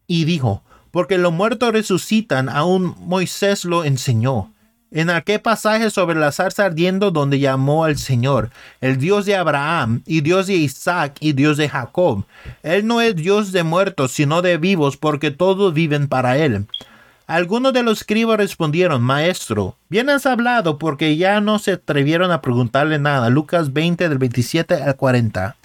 Y 0.06 0.24
dijo, 0.24 0.62
porque 0.92 1.18
los 1.18 1.32
muertos 1.32 1.72
resucitan, 1.72 2.48
aún 2.48 2.94
Moisés 3.00 3.66
lo 3.66 3.84
enseñó. 3.84 4.50
En 4.94 5.08
aquel 5.08 5.40
pasaje 5.40 5.88
sobre 5.88 6.20
la 6.20 6.32
zarza 6.32 6.66
ardiendo 6.66 7.10
donde 7.10 7.38
llamó 7.38 7.84
al 7.84 7.96
Señor, 7.96 8.50
el 8.82 8.98
Dios 8.98 9.24
de 9.24 9.34
Abraham, 9.34 10.02
y 10.04 10.20
Dios 10.20 10.48
de 10.48 10.54
Isaac, 10.54 11.16
y 11.18 11.32
Dios 11.32 11.56
de 11.56 11.70
Jacob. 11.70 12.26
Él 12.62 12.86
no 12.86 13.00
es 13.00 13.16
Dios 13.16 13.52
de 13.52 13.62
muertos, 13.62 14.12
sino 14.12 14.42
de 14.42 14.58
vivos, 14.58 14.98
porque 14.98 15.30
todos 15.30 15.72
viven 15.72 16.08
para 16.08 16.36
Él. 16.36 16.66
Algunos 17.26 17.72
de 17.72 17.82
los 17.82 18.00
escribas 18.00 18.36
respondieron, 18.36 19.00
Maestro, 19.00 19.78
bien 19.88 20.10
has 20.10 20.26
hablado 20.26 20.78
porque 20.78 21.16
ya 21.16 21.40
no 21.40 21.58
se 21.58 21.72
atrevieron 21.72 22.30
a 22.30 22.42
preguntarle 22.42 22.98
nada. 22.98 23.30
Lucas 23.30 23.72
20 23.72 24.10
del 24.10 24.18
27 24.18 24.74
al 24.74 24.96
40. 24.96 25.56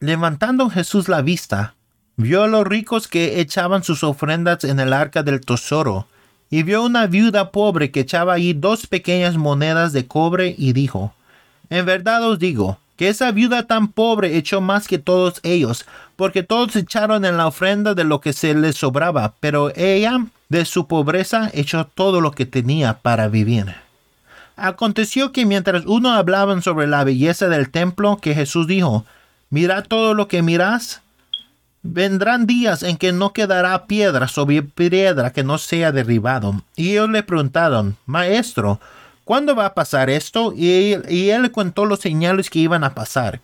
Levantando 0.00 0.70
Jesús 0.70 1.10
la 1.10 1.20
vista, 1.20 1.74
vio 2.16 2.44
a 2.44 2.48
los 2.48 2.66
ricos 2.66 3.08
que 3.08 3.40
echaban 3.40 3.84
sus 3.84 4.02
ofrendas 4.02 4.64
en 4.64 4.80
el 4.80 4.94
arca 4.94 5.22
del 5.22 5.42
tesoro, 5.42 6.06
y 6.50 6.62
vio 6.62 6.84
una 6.84 7.06
viuda 7.06 7.50
pobre 7.50 7.90
que 7.90 8.00
echaba 8.00 8.34
allí 8.34 8.52
dos 8.52 8.86
pequeñas 8.86 9.36
monedas 9.36 9.92
de 9.92 10.06
cobre 10.06 10.54
y 10.56 10.72
dijo, 10.72 11.14
En 11.70 11.86
verdad 11.86 12.22
os 12.28 12.38
digo, 12.38 12.78
que 12.96 13.08
esa 13.08 13.32
viuda 13.32 13.66
tan 13.66 13.88
pobre 13.88 14.36
echó 14.36 14.60
más 14.60 14.86
que 14.86 14.98
todos 14.98 15.40
ellos, 15.42 15.84
porque 16.16 16.42
todos 16.42 16.76
echaron 16.76 17.24
en 17.24 17.36
la 17.36 17.46
ofrenda 17.46 17.94
de 17.94 18.04
lo 18.04 18.20
que 18.20 18.32
se 18.32 18.54
les 18.54 18.76
sobraba, 18.76 19.34
pero 19.40 19.72
ella 19.74 20.26
de 20.48 20.64
su 20.64 20.86
pobreza 20.86 21.50
echó 21.54 21.86
todo 21.86 22.20
lo 22.20 22.30
que 22.30 22.46
tenía 22.46 22.94
para 22.94 23.28
vivir. 23.28 23.74
Aconteció 24.56 25.32
que 25.32 25.46
mientras 25.46 25.84
uno 25.86 26.12
hablaban 26.12 26.62
sobre 26.62 26.86
la 26.86 27.02
belleza 27.02 27.48
del 27.48 27.70
templo, 27.70 28.18
que 28.18 28.34
Jesús 28.34 28.68
dijo, 28.68 29.04
Mirad 29.50 29.84
todo 29.86 30.14
lo 30.14 30.28
que 30.28 30.42
mirás. 30.42 31.00
Vendrán 31.86 32.46
días 32.46 32.82
en 32.82 32.96
que 32.96 33.12
no 33.12 33.34
quedará 33.34 33.86
piedra 33.86 34.26
sobre 34.26 34.62
piedra 34.62 35.34
que 35.34 35.44
no 35.44 35.58
sea 35.58 35.92
derribado. 35.92 36.62
Y 36.76 36.92
ellos 36.92 37.10
le 37.10 37.22
preguntaron, 37.22 37.98
Maestro, 38.06 38.80
¿cuándo 39.24 39.54
va 39.54 39.66
a 39.66 39.74
pasar 39.74 40.08
esto? 40.08 40.54
Y, 40.56 40.96
y 41.10 41.28
él 41.28 41.50
contó 41.50 41.84
los 41.84 42.00
señales 42.00 42.48
que 42.48 42.60
iban 42.60 42.84
a 42.84 42.94
pasar. 42.94 43.42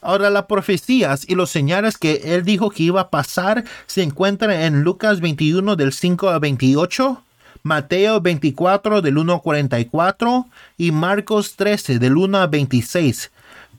Ahora 0.00 0.28
las 0.28 0.46
profecías 0.46 1.24
y 1.28 1.36
los 1.36 1.50
señales 1.50 1.98
que 1.98 2.34
él 2.34 2.42
dijo 2.42 2.68
que 2.70 2.82
iba 2.82 3.02
a 3.02 3.10
pasar 3.10 3.62
se 3.86 4.02
encuentran 4.02 4.50
en 4.50 4.82
Lucas 4.82 5.20
21 5.20 5.76
del 5.76 5.92
5 5.92 6.30
al 6.30 6.40
28, 6.40 7.22
Mateo 7.62 8.20
24 8.20 9.02
del 9.02 9.18
1 9.18 9.34
al 9.34 9.40
44 9.40 10.46
y 10.78 10.90
Marcos 10.90 11.54
13 11.54 12.00
del 12.00 12.16
1 12.16 12.38
al 12.38 12.48
26. 12.48 13.30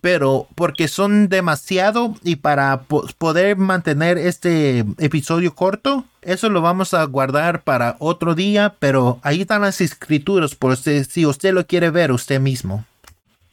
Pero 0.04 0.50
porque 0.56 0.90
son 0.90 1.30
demasiado 1.30 2.14
y 2.26 2.36
para 2.36 2.82
poder 2.82 3.56
mantener 3.56 4.18
este 4.18 4.80
episodio 4.98 5.56
corto, 5.56 6.04
eso 6.22 6.50
lo 6.50 6.62
vamos 6.62 6.94
a 6.94 7.06
guardar 7.06 7.64
para 7.64 7.96
otro 8.00 8.36
día, 8.36 8.76
pero 8.80 9.22
ahí 9.24 9.44
están 9.44 9.62
las 9.62 9.80
escrituras 9.80 10.56
por 10.56 10.76
si 10.76 11.26
usted 11.26 11.54
lo 11.54 11.66
quiere 11.66 11.90
ver 11.90 12.12
usted 12.12 12.42
mismo. 12.42 12.84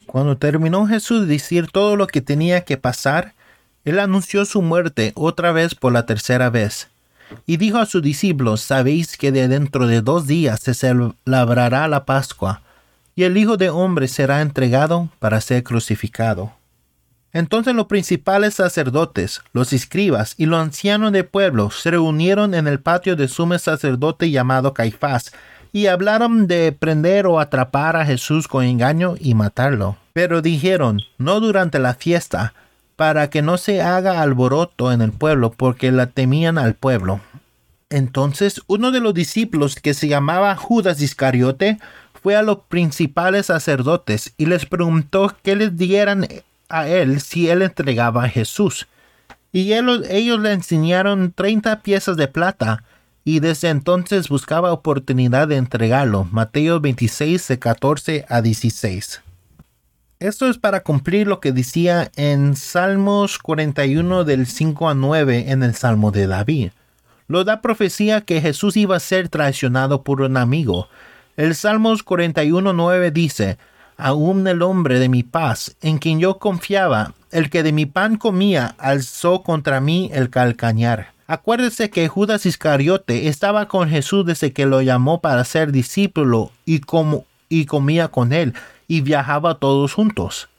Cuando 0.05 0.35
terminó 0.35 0.85
Jesús 0.87 1.21
de 1.21 1.35
decir 1.35 1.71
todo 1.71 1.95
lo 1.95 2.05
que 2.07 2.19
tenía 2.19 2.65
que 2.65 2.75
pasar, 2.75 3.33
él 3.85 3.97
anunció 3.97 4.43
su 4.43 4.61
muerte 4.61 5.13
otra 5.15 5.53
vez 5.53 5.73
por 5.73 5.93
la 5.93 6.05
tercera 6.05 6.49
vez. 6.49 6.89
Y 7.45 7.55
dijo 7.55 7.77
a 7.77 7.85
sus 7.85 8.01
discípulos, 8.01 8.59
sabéis 8.59 9.15
que 9.15 9.31
de 9.31 9.47
dentro 9.47 9.87
de 9.87 10.01
dos 10.01 10.27
días 10.27 10.59
se 10.59 10.73
celebrará 10.73 11.87
la 11.87 12.03
Pascua, 12.03 12.61
y 13.21 13.23
el 13.23 13.37
Hijo 13.37 13.55
de 13.55 13.69
Hombre 13.69 14.07
será 14.07 14.41
entregado 14.41 15.09
para 15.19 15.39
ser 15.41 15.63
crucificado. 15.63 16.53
Entonces 17.31 17.75
los 17.75 17.85
principales 17.85 18.55
sacerdotes, 18.55 19.43
los 19.53 19.73
escribas 19.73 20.33
y 20.37 20.47
los 20.47 20.59
ancianos 20.59 21.11
del 21.11 21.25
pueblo 21.25 21.69
se 21.69 21.91
reunieron 21.91 22.55
en 22.55 22.65
el 22.67 22.79
patio 22.79 23.15
del 23.15 23.29
sumo 23.29 23.59
sacerdote 23.59 24.31
llamado 24.31 24.73
Caifás, 24.73 25.33
y 25.71 25.85
hablaron 25.85 26.47
de 26.47 26.71
prender 26.71 27.27
o 27.27 27.39
atrapar 27.39 27.95
a 27.95 28.05
Jesús 28.05 28.47
con 28.47 28.65
engaño 28.65 29.13
y 29.19 29.35
matarlo. 29.35 29.97
Pero 30.13 30.41
dijeron, 30.41 31.01
no 31.19 31.39
durante 31.39 31.77
la 31.77 31.93
fiesta, 31.93 32.55
para 32.95 33.29
que 33.29 33.43
no 33.43 33.59
se 33.59 33.83
haga 33.83 34.23
alboroto 34.23 34.91
en 34.91 35.03
el 35.03 35.11
pueblo, 35.11 35.51
porque 35.51 35.91
la 35.91 36.07
temían 36.07 36.57
al 36.57 36.73
pueblo. 36.73 37.21
Entonces 37.91 38.61
uno 38.65 38.89
de 38.89 39.01
los 39.01 39.13
discípulos 39.13 39.75
que 39.75 39.93
se 39.93 40.07
llamaba 40.07 40.55
Judas 40.55 41.01
Iscariote 41.01 41.77
fue 42.21 42.35
a 42.35 42.43
los 42.43 42.59
principales 42.67 43.47
sacerdotes 43.47 44.33
y 44.37 44.45
les 44.45 44.65
preguntó 44.65 45.35
que 45.43 45.55
les 45.55 45.77
dieran 45.77 46.27
a 46.69 46.87
él 46.87 47.21
si 47.21 47.49
él 47.49 47.61
entregaba 47.61 48.23
a 48.23 48.29
Jesús. 48.29 48.87
Y 49.51 49.73
ellos 49.73 50.39
le 50.39 50.53
enseñaron 50.53 51.33
treinta 51.33 51.81
piezas 51.81 52.15
de 52.15 52.27
plata, 52.29 52.83
y 53.23 53.39
desde 53.39 53.69
entonces 53.69 54.29
buscaba 54.29 54.71
oportunidad 54.71 55.47
de 55.47 55.57
entregarlo. 55.57 56.27
Mateo 56.31 56.79
26 56.79 57.47
de 57.49 57.59
14 57.59 58.25
a 58.29 58.41
16. 58.41 59.21
Esto 60.19 60.47
es 60.47 60.57
para 60.57 60.81
cumplir 60.81 61.27
lo 61.27 61.39
que 61.39 61.51
decía 61.51 62.11
en 62.15 62.55
Salmos 62.55 63.39
41 63.39 64.23
del 64.23 64.47
5 64.47 64.89
a 64.89 64.93
9 64.93 65.45
en 65.51 65.63
el 65.63 65.75
Salmo 65.75 66.11
de 66.11 66.27
David. 66.27 66.71
Lo 67.27 67.43
da 67.43 67.61
profecía 67.61 68.21
que 68.21 68.41
Jesús 68.41 68.77
iba 68.77 68.95
a 68.95 68.99
ser 68.99 69.29
traicionado 69.29 70.03
por 70.03 70.21
un 70.21 70.37
amigo. 70.37 70.89
El 71.37 71.55
Salmos 71.55 72.03
41 72.03 72.73
9 72.73 73.11
dice, 73.11 73.57
Aún 73.97 74.47
el 74.47 74.61
hombre 74.61 74.99
de 74.99 75.09
mi 75.09 75.23
paz, 75.23 75.75
en 75.81 75.97
quien 75.97 76.19
yo 76.19 76.39
confiaba, 76.39 77.13
el 77.31 77.49
que 77.49 77.63
de 77.63 77.71
mi 77.71 77.85
pan 77.85 78.17
comía, 78.17 78.75
alzó 78.77 79.43
contra 79.43 79.79
mí 79.79 80.09
el 80.13 80.29
calcañar. 80.29 81.13
Acuérdese 81.27 81.89
que 81.89 82.09
Judas 82.09 82.45
Iscariote 82.45 83.29
estaba 83.29 83.67
con 83.67 83.87
Jesús 83.87 84.25
desde 84.25 84.51
que 84.51 84.65
lo 84.65 84.81
llamó 84.81 85.21
para 85.21 85.45
ser 85.45 85.71
discípulo 85.71 86.51
y, 86.65 86.81
y 87.47 87.65
comía 87.65 88.07
con 88.09 88.33
él 88.33 88.53
y 88.87 88.99
viajaba 88.99 89.55
todos 89.55 89.93
juntos. 89.93 90.49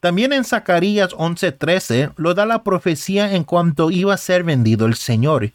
También 0.00 0.32
en 0.32 0.44
Zacarías 0.44 1.12
11:13 1.12 2.12
lo 2.16 2.34
da 2.34 2.46
la 2.46 2.64
profecía 2.64 3.34
en 3.34 3.44
cuanto 3.44 3.92
iba 3.92 4.14
a 4.14 4.18
ser 4.18 4.42
vendido 4.42 4.86
el 4.86 4.94
Señor. 4.94 5.52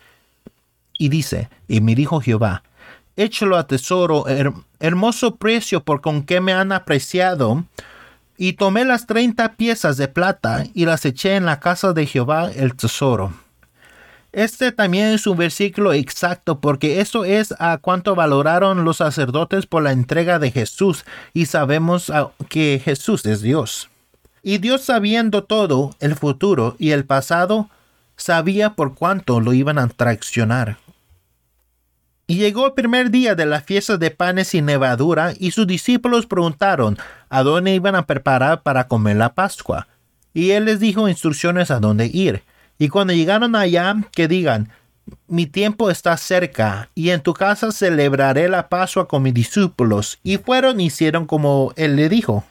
Y 0.97 1.09
dice, 1.09 1.49
y 1.67 1.81
me 1.81 1.95
dijo 1.95 2.21
Jehová, 2.21 2.63
échalo 3.23 3.57
a 3.57 3.67
tesoro, 3.67 4.25
hermoso 4.79 5.35
precio 5.35 5.83
por 5.83 6.01
con 6.01 6.23
que 6.23 6.41
me 6.41 6.53
han 6.53 6.71
apreciado. 6.71 7.65
Y 8.37 8.53
tomé 8.53 8.85
las 8.85 9.05
treinta 9.05 9.53
piezas 9.53 9.97
de 9.97 10.07
plata 10.07 10.63
y 10.73 10.85
las 10.85 11.05
eché 11.05 11.35
en 11.35 11.45
la 11.45 11.59
casa 11.59 11.93
de 11.93 12.07
Jehová 12.07 12.49
el 12.55 12.75
tesoro. 12.75 13.33
Este 14.31 14.71
también 14.71 15.07
es 15.07 15.27
un 15.27 15.37
versículo 15.37 15.91
exacto 15.91 16.61
porque 16.61 17.01
eso 17.01 17.25
es 17.25 17.53
a 17.59 17.77
cuánto 17.77 18.15
valoraron 18.15 18.85
los 18.85 18.97
sacerdotes 18.97 19.65
por 19.65 19.83
la 19.83 19.91
entrega 19.91 20.39
de 20.39 20.51
Jesús 20.51 21.05
y 21.33 21.47
sabemos 21.47 22.11
que 22.47 22.81
Jesús 22.83 23.25
es 23.25 23.41
Dios. 23.41 23.89
Y 24.41 24.57
Dios 24.57 24.81
sabiendo 24.81 25.43
todo, 25.43 25.95
el 25.99 26.15
futuro 26.15 26.75
y 26.79 26.91
el 26.91 27.05
pasado, 27.05 27.69
sabía 28.15 28.73
por 28.73 28.95
cuánto 28.95 29.39
lo 29.41 29.53
iban 29.53 29.77
a 29.77 29.87
traicionar. 29.87 30.77
Y 32.31 32.35
llegó 32.35 32.67
el 32.67 32.71
primer 32.71 33.11
día 33.11 33.35
de 33.35 33.45
la 33.45 33.59
fiesta 33.59 33.97
de 33.97 34.09
panes 34.09 34.47
sin 34.47 34.65
levadura, 34.65 35.33
y 35.37 35.51
sus 35.51 35.67
discípulos 35.67 36.27
preguntaron 36.27 36.97
a 37.27 37.43
dónde 37.43 37.75
iban 37.75 37.93
a 37.93 38.07
preparar 38.07 38.63
para 38.63 38.87
comer 38.87 39.17
la 39.17 39.33
Pascua. 39.33 39.89
Y 40.33 40.51
él 40.51 40.63
les 40.63 40.79
dijo 40.79 41.09
instrucciones 41.09 41.71
a 41.71 41.81
dónde 41.81 42.05
ir. 42.05 42.43
Y 42.77 42.87
cuando 42.87 43.11
llegaron 43.11 43.53
allá, 43.53 43.97
que 44.13 44.29
digan, 44.29 44.69
mi 45.27 45.45
tiempo 45.45 45.91
está 45.91 46.15
cerca, 46.15 46.89
y 46.95 47.09
en 47.09 47.19
tu 47.19 47.33
casa 47.33 47.69
celebraré 47.73 48.47
la 48.47 48.69
Pascua 48.69 49.09
con 49.09 49.23
mis 49.23 49.33
discípulos. 49.33 50.17
Y 50.23 50.37
fueron 50.37 50.79
y 50.79 50.85
hicieron 50.85 51.25
como 51.25 51.73
él 51.75 51.97
le 51.97 52.07
dijo. 52.07 52.45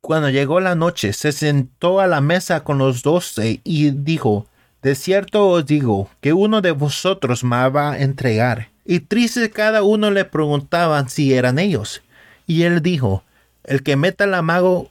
Cuando 0.00 0.30
llegó 0.30 0.58
la 0.60 0.74
noche, 0.74 1.12
se 1.12 1.32
sentó 1.32 2.00
a 2.00 2.06
la 2.06 2.22
mesa 2.22 2.64
con 2.64 2.78
los 2.78 3.02
doce 3.02 3.60
y 3.62 3.90
dijo, 3.90 4.46
De 4.82 4.96
cierto 4.96 5.48
os 5.48 5.64
digo, 5.64 6.10
que 6.20 6.32
uno 6.32 6.60
de 6.60 6.72
vosotros 6.72 7.44
me 7.44 7.68
va 7.68 7.92
a 7.92 8.00
entregar. 8.00 8.68
Y 8.84 9.00
triste 9.00 9.50
cada 9.50 9.84
uno 9.84 10.10
le 10.10 10.24
preguntaban 10.24 11.08
si 11.08 11.34
eran 11.34 11.60
ellos. 11.60 12.02
Y 12.48 12.62
él 12.62 12.82
dijo, 12.82 13.22
El 13.62 13.84
que 13.84 13.94
meta 13.94 14.26
la, 14.26 14.42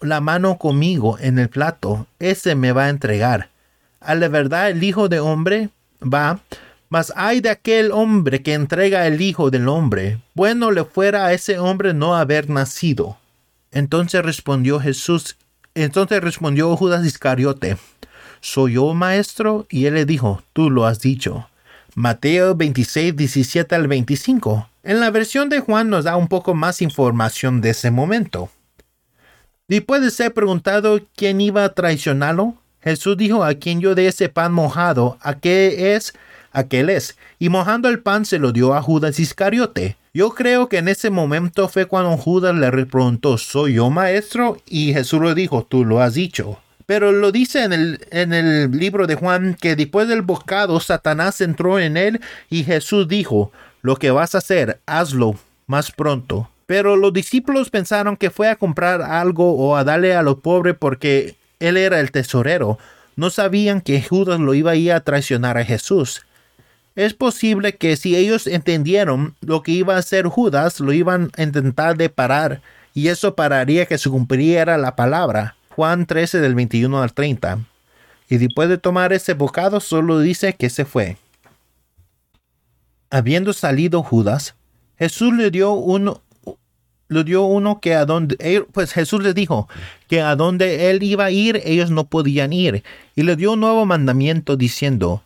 la 0.01 0.21
mano 0.21 0.57
conmigo 0.57 1.17
en 1.19 1.39
el 1.39 1.49
plato, 1.49 2.07
ese 2.19 2.55
me 2.55 2.71
va 2.71 2.85
a 2.85 2.89
entregar. 2.89 3.49
A 3.99 4.15
la 4.15 4.29
verdad 4.29 4.69
el 4.69 4.81
Hijo 4.81 5.09
de 5.09 5.19
Hombre 5.19 5.69
va, 6.01 6.39
mas 6.87 7.11
hay 7.15 7.41
de 7.41 7.49
aquel 7.49 7.91
hombre 7.91 8.41
que 8.41 8.53
entrega 8.53 9.05
el 9.07 9.21
Hijo 9.21 9.51
del 9.51 9.67
Hombre. 9.67 10.21
Bueno 10.33 10.71
le 10.71 10.85
fuera 10.85 11.25
a 11.25 11.33
ese 11.33 11.59
hombre 11.59 11.93
no 11.93 12.15
haber 12.15 12.49
nacido. 12.49 13.17
Entonces 13.71 14.23
respondió 14.23 14.79
Jesús, 14.79 15.37
entonces 15.75 16.21
respondió 16.21 16.75
Judas 16.75 17.05
Iscariote, 17.05 17.77
¿soy 18.41 18.73
yo 18.73 18.93
maestro? 18.93 19.65
Y 19.69 19.85
él 19.85 19.93
le 19.93 20.05
dijo, 20.05 20.43
tú 20.53 20.69
lo 20.69 20.85
has 20.85 20.99
dicho. 20.99 21.47
Mateo 21.95 22.55
26, 22.55 23.15
17 23.15 23.75
al 23.75 23.87
25. 23.87 24.67
En 24.83 24.99
la 24.99 25.11
versión 25.11 25.49
de 25.49 25.59
Juan 25.59 25.89
nos 25.89 26.05
da 26.05 26.17
un 26.17 26.27
poco 26.27 26.53
más 26.53 26.81
información 26.81 27.61
de 27.61 27.69
ese 27.69 27.91
momento. 27.91 28.49
Después 29.67 30.01
de 30.01 30.11
ser 30.11 30.33
preguntado 30.33 30.99
quién 31.15 31.39
iba 31.39 31.63
a 31.63 31.73
traicionarlo, 31.73 32.55
Jesús 32.81 33.15
dijo 33.15 33.43
a 33.43 33.53
quien 33.53 33.79
yo 33.79 33.95
dé 33.95 34.07
ese 34.07 34.27
pan 34.27 34.51
mojado, 34.51 35.17
a 35.21 35.35
qué 35.35 35.95
es, 35.95 36.13
aquel 36.51 36.89
es, 36.89 37.17
y 37.39 37.49
mojando 37.49 37.87
el 37.87 37.99
pan 37.99 38.25
se 38.25 38.39
lo 38.39 38.51
dio 38.51 38.73
a 38.73 38.81
Judas 38.81 39.19
Iscariote. 39.19 39.97
Yo 40.13 40.31
creo 40.31 40.67
que 40.67 40.79
en 40.79 40.89
ese 40.89 41.09
momento 41.09 41.69
fue 41.69 41.85
cuando 41.85 42.17
Judas 42.17 42.55
le 42.55 42.69
preguntó, 42.85 43.37
¿soy 43.37 43.75
yo 43.75 43.89
maestro? 43.89 44.57
Y 44.65 44.93
Jesús 44.93 45.21
le 45.21 45.33
dijo, 45.35 45.65
tú 45.69 45.85
lo 45.85 46.01
has 46.01 46.15
dicho. 46.15 46.59
Pero 46.91 47.13
lo 47.13 47.31
dice 47.31 47.63
en 47.63 47.71
el, 47.71 48.05
en 48.11 48.33
el 48.33 48.69
libro 48.69 49.07
de 49.07 49.15
Juan 49.15 49.55
que 49.57 49.77
después 49.77 50.09
del 50.09 50.23
bocado 50.23 50.77
Satanás 50.81 51.39
entró 51.39 51.79
en 51.79 51.95
él 51.95 52.19
y 52.49 52.65
Jesús 52.65 53.07
dijo, 53.07 53.53
lo 53.81 53.95
que 53.95 54.11
vas 54.11 54.35
a 54.35 54.39
hacer, 54.39 54.81
hazlo 54.85 55.35
más 55.67 55.93
pronto. 55.93 56.49
Pero 56.65 56.97
los 56.97 57.13
discípulos 57.13 57.69
pensaron 57.69 58.17
que 58.17 58.29
fue 58.29 58.49
a 58.49 58.57
comprar 58.57 59.01
algo 59.01 59.53
o 59.53 59.77
a 59.77 59.85
darle 59.85 60.13
a 60.13 60.21
los 60.21 60.39
pobres 60.39 60.75
porque 60.77 61.37
él 61.61 61.77
era 61.77 62.01
el 62.01 62.11
tesorero. 62.11 62.77
No 63.15 63.29
sabían 63.29 63.79
que 63.79 64.03
Judas 64.03 64.41
lo 64.41 64.53
iba 64.53 64.71
a 64.71 64.75
ir 64.75 64.91
a 64.91 64.99
traicionar 64.99 65.57
a 65.57 65.63
Jesús. 65.63 66.25
Es 66.97 67.13
posible 67.13 67.77
que 67.77 67.95
si 67.95 68.17
ellos 68.17 68.47
entendieron 68.47 69.35
lo 69.39 69.63
que 69.63 69.71
iba 69.71 69.95
a 69.95 69.99
hacer 69.99 70.25
Judas, 70.25 70.81
lo 70.81 70.91
iban 70.91 71.31
a 71.37 71.43
intentar 71.43 71.95
de 71.95 72.09
parar, 72.09 72.61
y 72.93 73.07
eso 73.07 73.33
pararía 73.33 73.85
que 73.85 73.97
se 73.97 74.09
cumpliera 74.09 74.77
la 74.77 74.97
palabra. 74.97 75.55
Juan 75.81 76.05
13 76.05 76.41
del 76.41 76.53
21 76.53 77.01
al 77.01 77.11
30. 77.11 77.57
Y 78.29 78.37
después 78.37 78.69
de 78.69 78.77
tomar 78.77 79.13
ese 79.13 79.33
bocado, 79.33 79.79
solo 79.79 80.19
dice 80.19 80.53
que 80.53 80.69
se 80.69 80.85
fue. 80.85 81.17
Habiendo 83.09 83.51
salido 83.51 84.03
Judas, 84.03 84.53
Jesús 84.99 85.33
le 85.33 85.49
dio 85.49 85.71
uno, 85.71 86.21
le 87.07 87.23
dio 87.23 87.45
uno 87.45 87.79
que 87.79 87.95
a 87.95 88.05
donde, 88.05 88.63
pues 88.71 88.93
Jesús 88.93 89.23
les 89.23 89.33
dijo 89.33 89.67
que 90.07 90.21
a 90.21 90.35
donde 90.35 90.91
él 90.91 91.01
iba 91.01 91.25
a 91.25 91.31
ir, 91.31 91.59
ellos 91.65 91.89
no 91.89 92.03
podían 92.03 92.53
ir, 92.53 92.83
y 93.15 93.23
le 93.23 93.35
dio 93.35 93.53
un 93.53 93.61
nuevo 93.61 93.83
mandamiento 93.87 94.57
diciendo, 94.57 95.23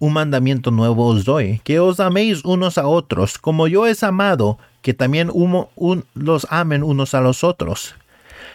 un 0.00 0.14
mandamiento 0.14 0.72
nuevo 0.72 1.06
os 1.06 1.24
doy, 1.24 1.60
que 1.62 1.78
os 1.78 2.00
améis 2.00 2.44
unos 2.44 2.76
a 2.76 2.88
otros, 2.88 3.38
como 3.38 3.68
yo 3.68 3.86
he 3.86 3.94
amado, 4.02 4.58
que 4.80 4.94
también 4.94 5.30
los 6.14 6.46
amen 6.50 6.82
unos 6.82 7.14
a 7.14 7.20
los 7.20 7.44
otros. 7.44 7.94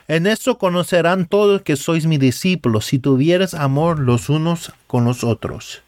En 0.07 0.25
esto 0.25 0.57
conocerán 0.57 1.25
todos 1.25 1.63
que 1.63 1.75
sois 1.75 2.05
mis 2.05 2.19
discípulos, 2.19 2.85
si 2.85 2.97
tuvieres 2.97 3.53
amor 3.53 3.99
los 3.99 4.29
unos 4.29 4.71
con 4.87 5.03
los 5.03 5.25
otros. 5.25 5.81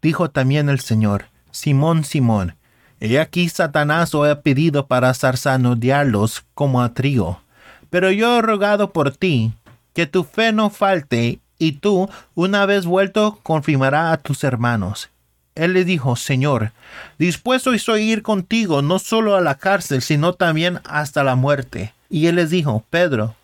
Dijo 0.00 0.30
también 0.30 0.70
el 0.70 0.80
Señor, 0.80 1.26
Simón, 1.50 2.04
Simón, 2.04 2.56
he 2.98 3.18
aquí 3.20 3.48
Satanás 3.50 4.14
os 4.14 4.26
ha 4.26 4.40
pedido 4.40 4.86
para 4.86 5.12
zarzanodearlos 5.12 6.44
como 6.54 6.80
a 6.80 6.94
trigo. 6.94 7.42
Pero 7.90 8.10
yo 8.10 8.38
he 8.38 8.42
rogado 8.42 8.92
por 8.92 9.14
ti, 9.14 9.52
que 9.92 10.06
tu 10.06 10.24
fe 10.24 10.52
no 10.52 10.70
falte, 10.70 11.40
y 11.58 11.72
tú, 11.72 12.08
una 12.34 12.64
vez 12.64 12.86
vuelto, 12.86 13.38
confirmará 13.42 14.12
a 14.12 14.16
tus 14.16 14.44
hermanos. 14.44 15.10
Él 15.54 15.72
le 15.72 15.84
dijo, 15.84 16.16
Señor, 16.16 16.72
dispuesto 17.18 17.72
estoy 17.72 18.02
ir 18.02 18.22
contigo 18.22 18.80
no 18.80 18.98
solo 18.98 19.36
a 19.36 19.40
la 19.40 19.56
cárcel, 19.56 20.02
sino 20.02 20.34
también 20.34 20.80
hasta 20.84 21.24
la 21.24 21.34
muerte. 21.34 21.94
Y 22.08 22.26
él 22.26 22.36
les 22.36 22.50
dijo, 22.50 22.84
Pedro, 22.90 23.34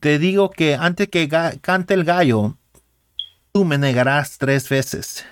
te 0.00 0.18
digo 0.18 0.50
que 0.50 0.74
antes 0.74 1.08
que 1.08 1.28
cante 1.60 1.94
el 1.94 2.04
gallo, 2.04 2.56
tú 3.52 3.64
me 3.64 3.78
negarás 3.78 4.38
tres 4.38 4.68
veces. 4.68 5.24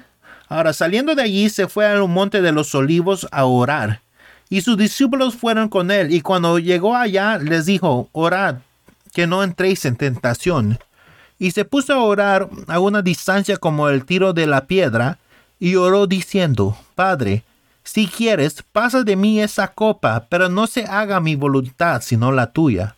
Ahora, 0.49 0.73
saliendo 0.73 1.15
de 1.15 1.23
allí, 1.23 1.51
se 1.51 1.69
fue 1.69 1.87
al 1.87 2.07
monte 2.09 2.41
de 2.41 2.53
los 2.53 2.75
olivos 2.75 3.27
a 3.31 3.45
orar. 3.45 4.01
Y 4.49 4.63
sus 4.63 4.79
discípulos 4.79 5.35
fueron 5.35 5.69
con 5.69 5.91
él, 5.91 6.13
y 6.13 6.23
cuando 6.23 6.59
llegó 6.59 6.97
allá, 6.97 7.39
les 7.39 7.67
dijo, 7.67 8.09
orad, 8.13 8.57
que 9.13 9.27
no 9.27 9.43
entréis 9.43 9.85
en 9.85 9.97
tentación 9.97 10.79
y 11.39 11.53
se 11.53 11.65
puso 11.65 11.95
a 11.95 12.03
orar 12.03 12.49
a 12.67 12.81
una 12.81 13.03
distancia 13.03 13.57
como 13.57 13.89
el 13.89 14.05
tiro 14.05 14.33
de 14.33 14.47
la 14.47 14.67
piedra, 14.67 15.19
y 15.61 15.77
oró 15.77 16.07
diciendo, 16.07 16.77
Padre, 16.95 17.45
si 17.89 18.07
quieres, 18.07 18.63
pasa 18.73 19.03
de 19.03 19.17
mí 19.17 19.41
esa 19.41 19.69
copa, 19.69 20.27
pero 20.29 20.51
no 20.51 20.67
se 20.67 20.85
haga 20.85 21.21
mi 21.21 21.37
voluntad, 21.37 22.03
sino 22.03 22.33
la 22.33 22.53
tuya. 22.53 22.97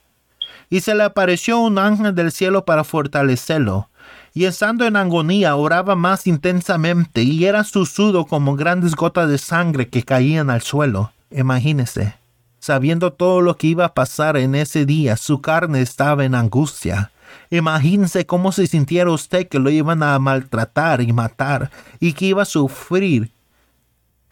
Y 0.69 0.81
se 0.81 0.97
le 0.97 1.05
apareció 1.05 1.61
un 1.61 1.79
ángel 1.79 2.13
del 2.15 2.33
cielo 2.33 2.65
para 2.65 2.83
fortalecerlo, 2.83 3.89
y 4.35 4.47
estando 4.47 4.85
en 4.85 4.97
agonía 4.97 5.55
oraba 5.55 5.95
más 5.95 6.27
intensamente, 6.27 7.23
y 7.23 7.45
era 7.45 7.63
susudo 7.63 8.27
como 8.27 8.57
grandes 8.57 8.97
gotas 8.97 9.29
de 9.29 9.39
sangre 9.39 9.89
que 9.89 10.03
caían 10.03 10.51
al 10.51 10.63
suelo. 10.63 11.13
Imagínese, 11.31 12.17
sabiendo 12.59 13.13
todo 13.13 13.43
lo 13.43 13.57
que 13.57 13.69
iba 13.69 13.85
a 13.85 13.95
pasar 13.95 14.37
en 14.37 14.57
ese 14.57 14.87
día, 14.87 15.17
su 15.17 15.41
carne 15.41 15.83
estaba 15.83 16.25
en 16.25 16.35
angustia 16.35 17.13
Imagínese 17.51 18.27
cómo 18.27 18.53
se 18.53 18.67
sintiera 18.67 19.11
usted 19.11 19.49
que 19.49 19.59
lo 19.59 19.71
iban 19.71 20.03
a 20.03 20.19
maltratar 20.19 21.01
y 21.01 21.13
matar 21.13 21.71
y 21.99 22.13
que 22.13 22.27
iba 22.27 22.43
a 22.43 22.47
sufrir. 22.47 23.31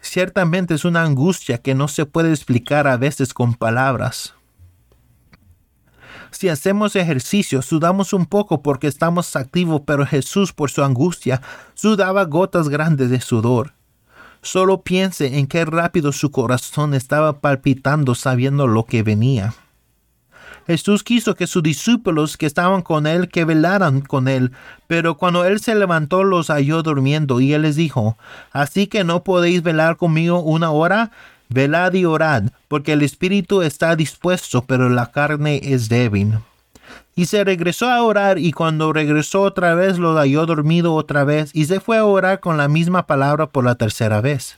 Ciertamente 0.01 0.73
es 0.73 0.85
una 0.85 1.03
angustia 1.03 1.57
que 1.57 1.75
no 1.75 1.87
se 1.87 2.05
puede 2.05 2.31
explicar 2.31 2.87
a 2.87 2.97
veces 2.97 3.33
con 3.33 3.53
palabras. 3.53 4.33
Si 6.31 6.47
hacemos 6.47 6.95
ejercicio, 6.95 7.61
sudamos 7.61 8.13
un 8.13 8.25
poco 8.25 8.61
porque 8.61 8.87
estamos 8.87 9.35
activos, 9.35 9.81
pero 9.85 10.05
Jesús 10.05 10.53
por 10.53 10.69
su 10.69 10.83
angustia 10.83 11.41
sudaba 11.73 12.25
gotas 12.25 12.69
grandes 12.69 13.09
de 13.09 13.19
sudor. 13.19 13.73
Solo 14.41 14.83
piense 14.83 15.37
en 15.37 15.47
qué 15.47 15.65
rápido 15.65 16.11
su 16.11 16.31
corazón 16.31 16.93
estaba 16.93 17.41
palpitando 17.41 18.15
sabiendo 18.15 18.67
lo 18.67 18.85
que 18.85 19.03
venía. 19.03 19.53
Jesús 20.69 21.01
quiso 21.01 21.33
que 21.33 21.47
sus 21.47 21.63
discípulos 21.63 22.37
que 22.37 22.45
estaban 22.45 22.83
con 22.83 23.07
él 23.07 23.29
que 23.29 23.43
velaran 23.43 24.01
con 24.01 24.27
él, 24.27 24.51
pero 24.85 25.17
cuando 25.17 25.43
él 25.43 25.59
se 25.59 25.73
levantó 25.73 26.23
los 26.23 26.51
halló 26.51 26.83
durmiendo 26.83 27.41
y 27.41 27.53
él 27.53 27.63
les 27.63 27.75
dijo, 27.75 28.19
Así 28.51 28.85
que 28.85 29.03
no 29.03 29.23
podéis 29.23 29.63
velar 29.63 29.97
conmigo 29.97 30.41
una 30.41 30.69
hora, 30.69 31.09
velad 31.47 31.93
y 31.93 32.05
orad, 32.05 32.51
porque 32.67 32.93
el 32.93 33.01
espíritu 33.01 33.63
está 33.63 33.95
dispuesto, 33.95 34.63
pero 34.63 34.89
la 34.89 35.09
carne 35.09 35.59
es 35.63 35.89
débil. 35.89 36.37
Y 37.15 37.25
se 37.25 37.43
regresó 37.43 37.89
a 37.89 38.03
orar 38.03 38.37
y 38.37 38.51
cuando 38.51 38.93
regresó 38.93 39.41
otra 39.41 39.73
vez 39.73 39.97
lo 39.97 40.13
halló 40.17 40.45
dormido 40.45 40.93
otra 40.93 41.23
vez 41.23 41.49
y 41.55 41.65
se 41.65 41.79
fue 41.79 41.97
a 41.97 42.05
orar 42.05 42.41
con 42.41 42.57
la 42.57 42.67
misma 42.67 43.07
palabra 43.07 43.47
por 43.47 43.63
la 43.63 43.73
tercera 43.73 44.21
vez. 44.21 44.55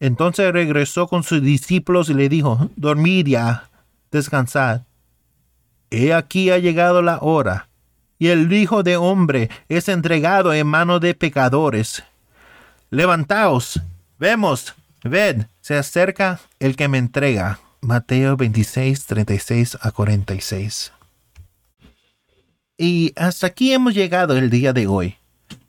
Entonces 0.00 0.52
regresó 0.52 1.06
con 1.06 1.22
sus 1.22 1.40
discípulos 1.40 2.10
y 2.10 2.14
le 2.14 2.28
dijo, 2.28 2.68
dormid 2.76 3.26
ya, 3.28 3.70
descansad. 4.10 4.82
He 5.90 6.12
aquí 6.12 6.50
ha 6.50 6.58
llegado 6.58 7.02
la 7.02 7.18
hora, 7.20 7.68
y 8.18 8.28
el 8.28 8.52
Hijo 8.52 8.82
de 8.82 8.96
Hombre 8.96 9.50
es 9.68 9.88
entregado 9.88 10.52
en 10.52 10.66
mano 10.66 11.00
de 11.00 11.14
pecadores. 11.14 12.02
Levantaos, 12.90 13.80
vemos, 14.18 14.74
ved, 15.02 15.46
se 15.60 15.76
acerca 15.76 16.40
el 16.58 16.76
que 16.76 16.88
me 16.88 16.98
entrega. 16.98 17.60
Mateo 17.80 18.36
26, 18.36 19.06
36 19.06 19.78
a 19.80 19.90
46. 19.92 20.92
Y 22.78 23.12
hasta 23.16 23.46
aquí 23.46 23.72
hemos 23.72 23.94
llegado 23.94 24.36
el 24.36 24.50
día 24.50 24.72
de 24.72 24.86
hoy. 24.86 25.16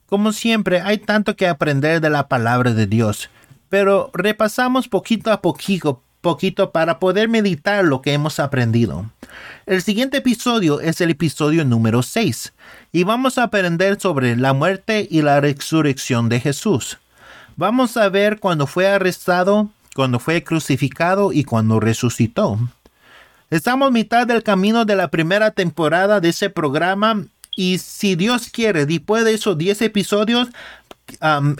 Como 0.07 0.31
siempre, 0.31 0.81
hay 0.81 0.97
tanto 0.97 1.35
que 1.35 1.47
aprender 1.47 2.01
de 2.01 2.09
la 2.09 2.27
palabra 2.27 2.73
de 2.73 2.87
Dios, 2.87 3.29
pero 3.69 4.09
repasamos 4.13 4.87
poquito 4.87 5.31
a 5.31 5.41
poquito, 5.41 6.01
poquito 6.27 6.71
para 6.71 6.99
poder 6.99 7.29
meditar 7.29 7.85
lo 7.85 8.01
que 8.01 8.11
hemos 8.11 8.37
aprendido. 8.41 9.05
El 9.65 9.81
siguiente 9.81 10.17
episodio 10.17 10.81
es 10.81 10.99
el 10.99 11.11
episodio 11.11 11.63
número 11.63 12.03
6 12.03 12.51
y 12.91 13.05
vamos 13.05 13.37
a 13.37 13.43
aprender 13.43 13.97
sobre 13.97 14.35
la 14.35 14.51
muerte 14.51 15.07
y 15.09 15.21
la 15.21 15.39
resurrección 15.39 16.27
de 16.27 16.41
Jesús. 16.41 16.97
Vamos 17.55 17.95
a 17.95 18.09
ver 18.09 18.41
cuando 18.41 18.67
fue 18.67 18.89
arrestado, 18.89 19.69
cuando 19.95 20.19
fue 20.19 20.43
crucificado 20.43 21.31
y 21.31 21.45
cuando 21.45 21.79
resucitó. 21.79 22.59
Estamos 23.49 23.93
mitad 23.93 24.27
del 24.27 24.43
camino 24.43 24.83
de 24.83 24.97
la 24.97 25.07
primera 25.07 25.51
temporada 25.51 26.19
de 26.19 26.27
ese 26.27 26.49
programa 26.49 27.23
y 27.55 27.77
si 27.77 28.15
Dios 28.17 28.49
quiere, 28.49 28.85
después 28.85 29.23
de 29.23 29.33
esos 29.33 29.57
10 29.57 29.81
episodios, 29.81 30.49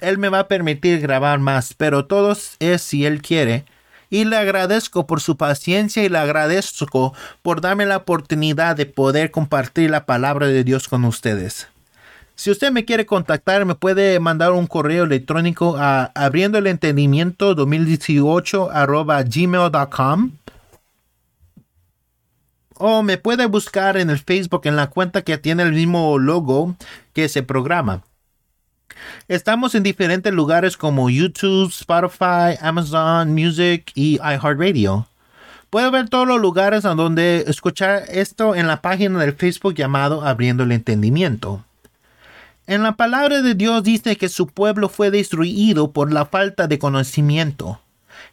Él 0.01 0.17
me 0.17 0.27
va 0.27 0.39
a 0.39 0.47
permitir 0.49 0.99
grabar 0.99 1.39
más, 1.39 1.73
pero 1.73 2.05
todos 2.05 2.57
es 2.59 2.81
si 2.81 3.05
Él 3.05 3.21
quiere. 3.21 3.63
Y 4.09 4.25
le 4.25 4.37
agradezco 4.37 5.05
por 5.05 5.19
su 5.21 5.37
paciencia 5.37 6.03
y 6.03 6.09
le 6.09 6.17
agradezco 6.17 7.13
por 7.41 7.61
darme 7.61 7.85
la 7.85 7.97
oportunidad 7.97 8.75
de 8.75 8.85
poder 8.85 9.31
compartir 9.31 9.89
la 9.89 10.05
palabra 10.05 10.47
de 10.47 10.63
Dios 10.63 10.87
con 10.87 11.03
ustedes. 11.05 11.67
Si 12.35 12.51
usted 12.51 12.71
me 12.71 12.85
quiere 12.85 13.07
contactar, 13.07 13.65
me 13.65 13.73
puede 13.73 14.19
mandar 14.19 14.51
un 14.51 14.67
correo 14.67 15.05
electrónico 15.05 15.75
a 15.77 16.11
abriendo 16.13 16.59
el 16.59 16.67
entendimiento 16.67 17.55
2018 17.55 18.69
gmail.com 19.25 20.31
o 22.79 23.03
me 23.03 23.17
puede 23.17 23.47
buscar 23.47 23.97
en 23.97 24.09
el 24.09 24.19
Facebook 24.19 24.61
en 24.65 24.75
la 24.75 24.87
cuenta 24.87 25.23
que 25.23 25.37
tiene 25.37 25.63
el 25.63 25.71
mismo 25.71 26.17
logo 26.19 26.75
que 27.13 27.25
ese 27.25 27.43
programa. 27.43 28.03
Estamos 29.27 29.75
en 29.75 29.83
diferentes 29.83 30.33
lugares 30.33 30.77
como 30.77 31.09
YouTube, 31.09 31.69
Spotify, 31.69 32.57
Amazon 32.61 33.33
Music 33.33 33.91
y 33.95 34.15
iHeartRadio. 34.15 35.07
Puede 35.69 35.91
ver 35.91 36.07
todos 36.07 36.27
los 36.27 36.39
lugares 36.39 36.83
donde 36.83 37.43
escuchar 37.47 38.03
esto 38.09 38.55
en 38.55 38.67
la 38.67 38.81
página 38.81 39.19
del 39.19 39.33
Facebook 39.33 39.75
llamado 39.75 40.25
Abriendo 40.25 40.63
el 40.63 40.71
Entendimiento. 40.71 41.63
En 42.67 42.83
la 42.83 42.95
palabra 42.95 43.41
de 43.41 43.53
Dios 43.53 43.83
dice 43.83 44.15
que 44.15 44.29
su 44.29 44.47
pueblo 44.47 44.89
fue 44.89 45.11
destruido 45.11 45.91
por 45.91 46.11
la 46.11 46.25
falta 46.25 46.67
de 46.67 46.79
conocimiento. 46.79 47.79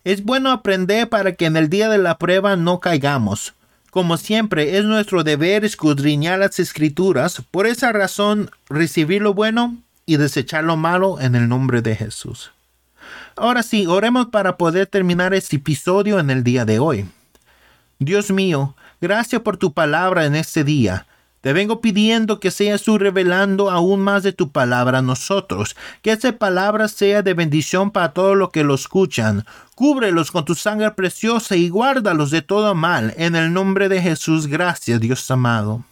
Es 0.02 0.24
bueno 0.24 0.50
aprender 0.50 1.08
para 1.08 1.34
que 1.34 1.46
en 1.46 1.56
el 1.56 1.68
día 1.68 1.88
de 1.88 1.98
la 1.98 2.18
prueba 2.18 2.56
no 2.56 2.80
caigamos. 2.80 3.54
Como 3.90 4.16
siempre, 4.16 4.76
es 4.76 4.84
nuestro 4.84 5.22
deber 5.22 5.64
escudriñar 5.64 6.40
las 6.40 6.58
escrituras, 6.58 7.42
por 7.52 7.68
esa 7.68 7.92
razón 7.92 8.50
recibir 8.68 9.22
lo 9.22 9.34
bueno 9.34 9.76
y 10.06 10.16
desechar 10.16 10.64
lo 10.64 10.76
malo 10.76 11.20
en 11.20 11.34
el 11.34 11.48
nombre 11.48 11.82
de 11.82 11.96
Jesús. 11.96 12.52
Ahora 13.36 13.62
sí, 13.62 13.86
oremos 13.86 14.26
para 14.26 14.56
poder 14.56 14.86
terminar 14.86 15.34
este 15.34 15.56
episodio 15.56 16.18
en 16.18 16.30
el 16.30 16.44
día 16.44 16.64
de 16.64 16.78
hoy. 16.78 17.06
Dios 17.98 18.30
mío, 18.30 18.76
gracias 19.00 19.42
por 19.42 19.56
tu 19.56 19.72
palabra 19.72 20.24
en 20.24 20.34
este 20.34 20.64
día. 20.64 21.06
Te 21.40 21.52
vengo 21.52 21.82
pidiendo 21.82 22.40
que 22.40 22.50
seas 22.50 22.82
tú 22.82 22.96
revelando 22.96 23.70
aún 23.70 24.00
más 24.00 24.22
de 24.22 24.32
tu 24.32 24.50
palabra 24.50 25.00
a 25.00 25.02
nosotros, 25.02 25.76
que 26.00 26.12
esa 26.12 26.32
palabra 26.32 26.88
sea 26.88 27.20
de 27.20 27.34
bendición 27.34 27.90
para 27.90 28.12
todos 28.12 28.34
los 28.34 28.50
que 28.50 28.64
lo 28.64 28.74
escuchan. 28.74 29.44
Cúbrelos 29.74 30.30
con 30.30 30.46
tu 30.46 30.54
sangre 30.54 30.90
preciosa 30.92 31.54
y 31.54 31.68
guárdalos 31.68 32.30
de 32.30 32.40
todo 32.40 32.74
mal. 32.74 33.12
En 33.18 33.36
el 33.36 33.52
nombre 33.52 33.90
de 33.90 34.00
Jesús, 34.00 34.46
gracias 34.46 35.00
Dios 35.00 35.30
amado. 35.30 35.84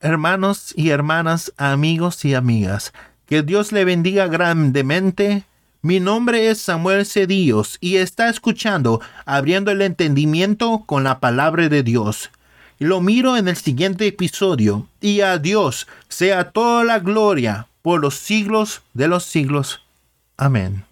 Hermanos 0.00 0.74
y 0.76 0.90
hermanas, 0.90 1.54
amigos 1.56 2.24
y 2.26 2.34
amigas, 2.34 2.92
que 3.26 3.42
Dios 3.42 3.72
le 3.72 3.84
bendiga 3.86 4.26
grandemente. 4.26 5.44
Mi 5.80 6.00
nombre 6.00 6.50
es 6.50 6.60
Samuel 6.60 7.06
Cedillos 7.06 7.78
y 7.80 7.96
está 7.96 8.28
escuchando 8.28 9.00
Abriendo 9.24 9.70
el 9.70 9.80
Entendimiento 9.80 10.84
con 10.84 11.02
la 11.02 11.18
Palabra 11.18 11.70
de 11.70 11.82
Dios. 11.82 12.30
Lo 12.78 13.00
miro 13.00 13.38
en 13.38 13.48
el 13.48 13.56
siguiente 13.56 14.06
episodio 14.06 14.86
y 15.00 15.22
a 15.22 15.38
Dios 15.38 15.86
sea 16.08 16.50
toda 16.50 16.84
la 16.84 16.98
gloria 16.98 17.68
por 17.80 18.00
los 18.00 18.16
siglos 18.16 18.82
de 18.92 19.08
los 19.08 19.24
siglos. 19.24 19.82
Amén. 20.36 20.84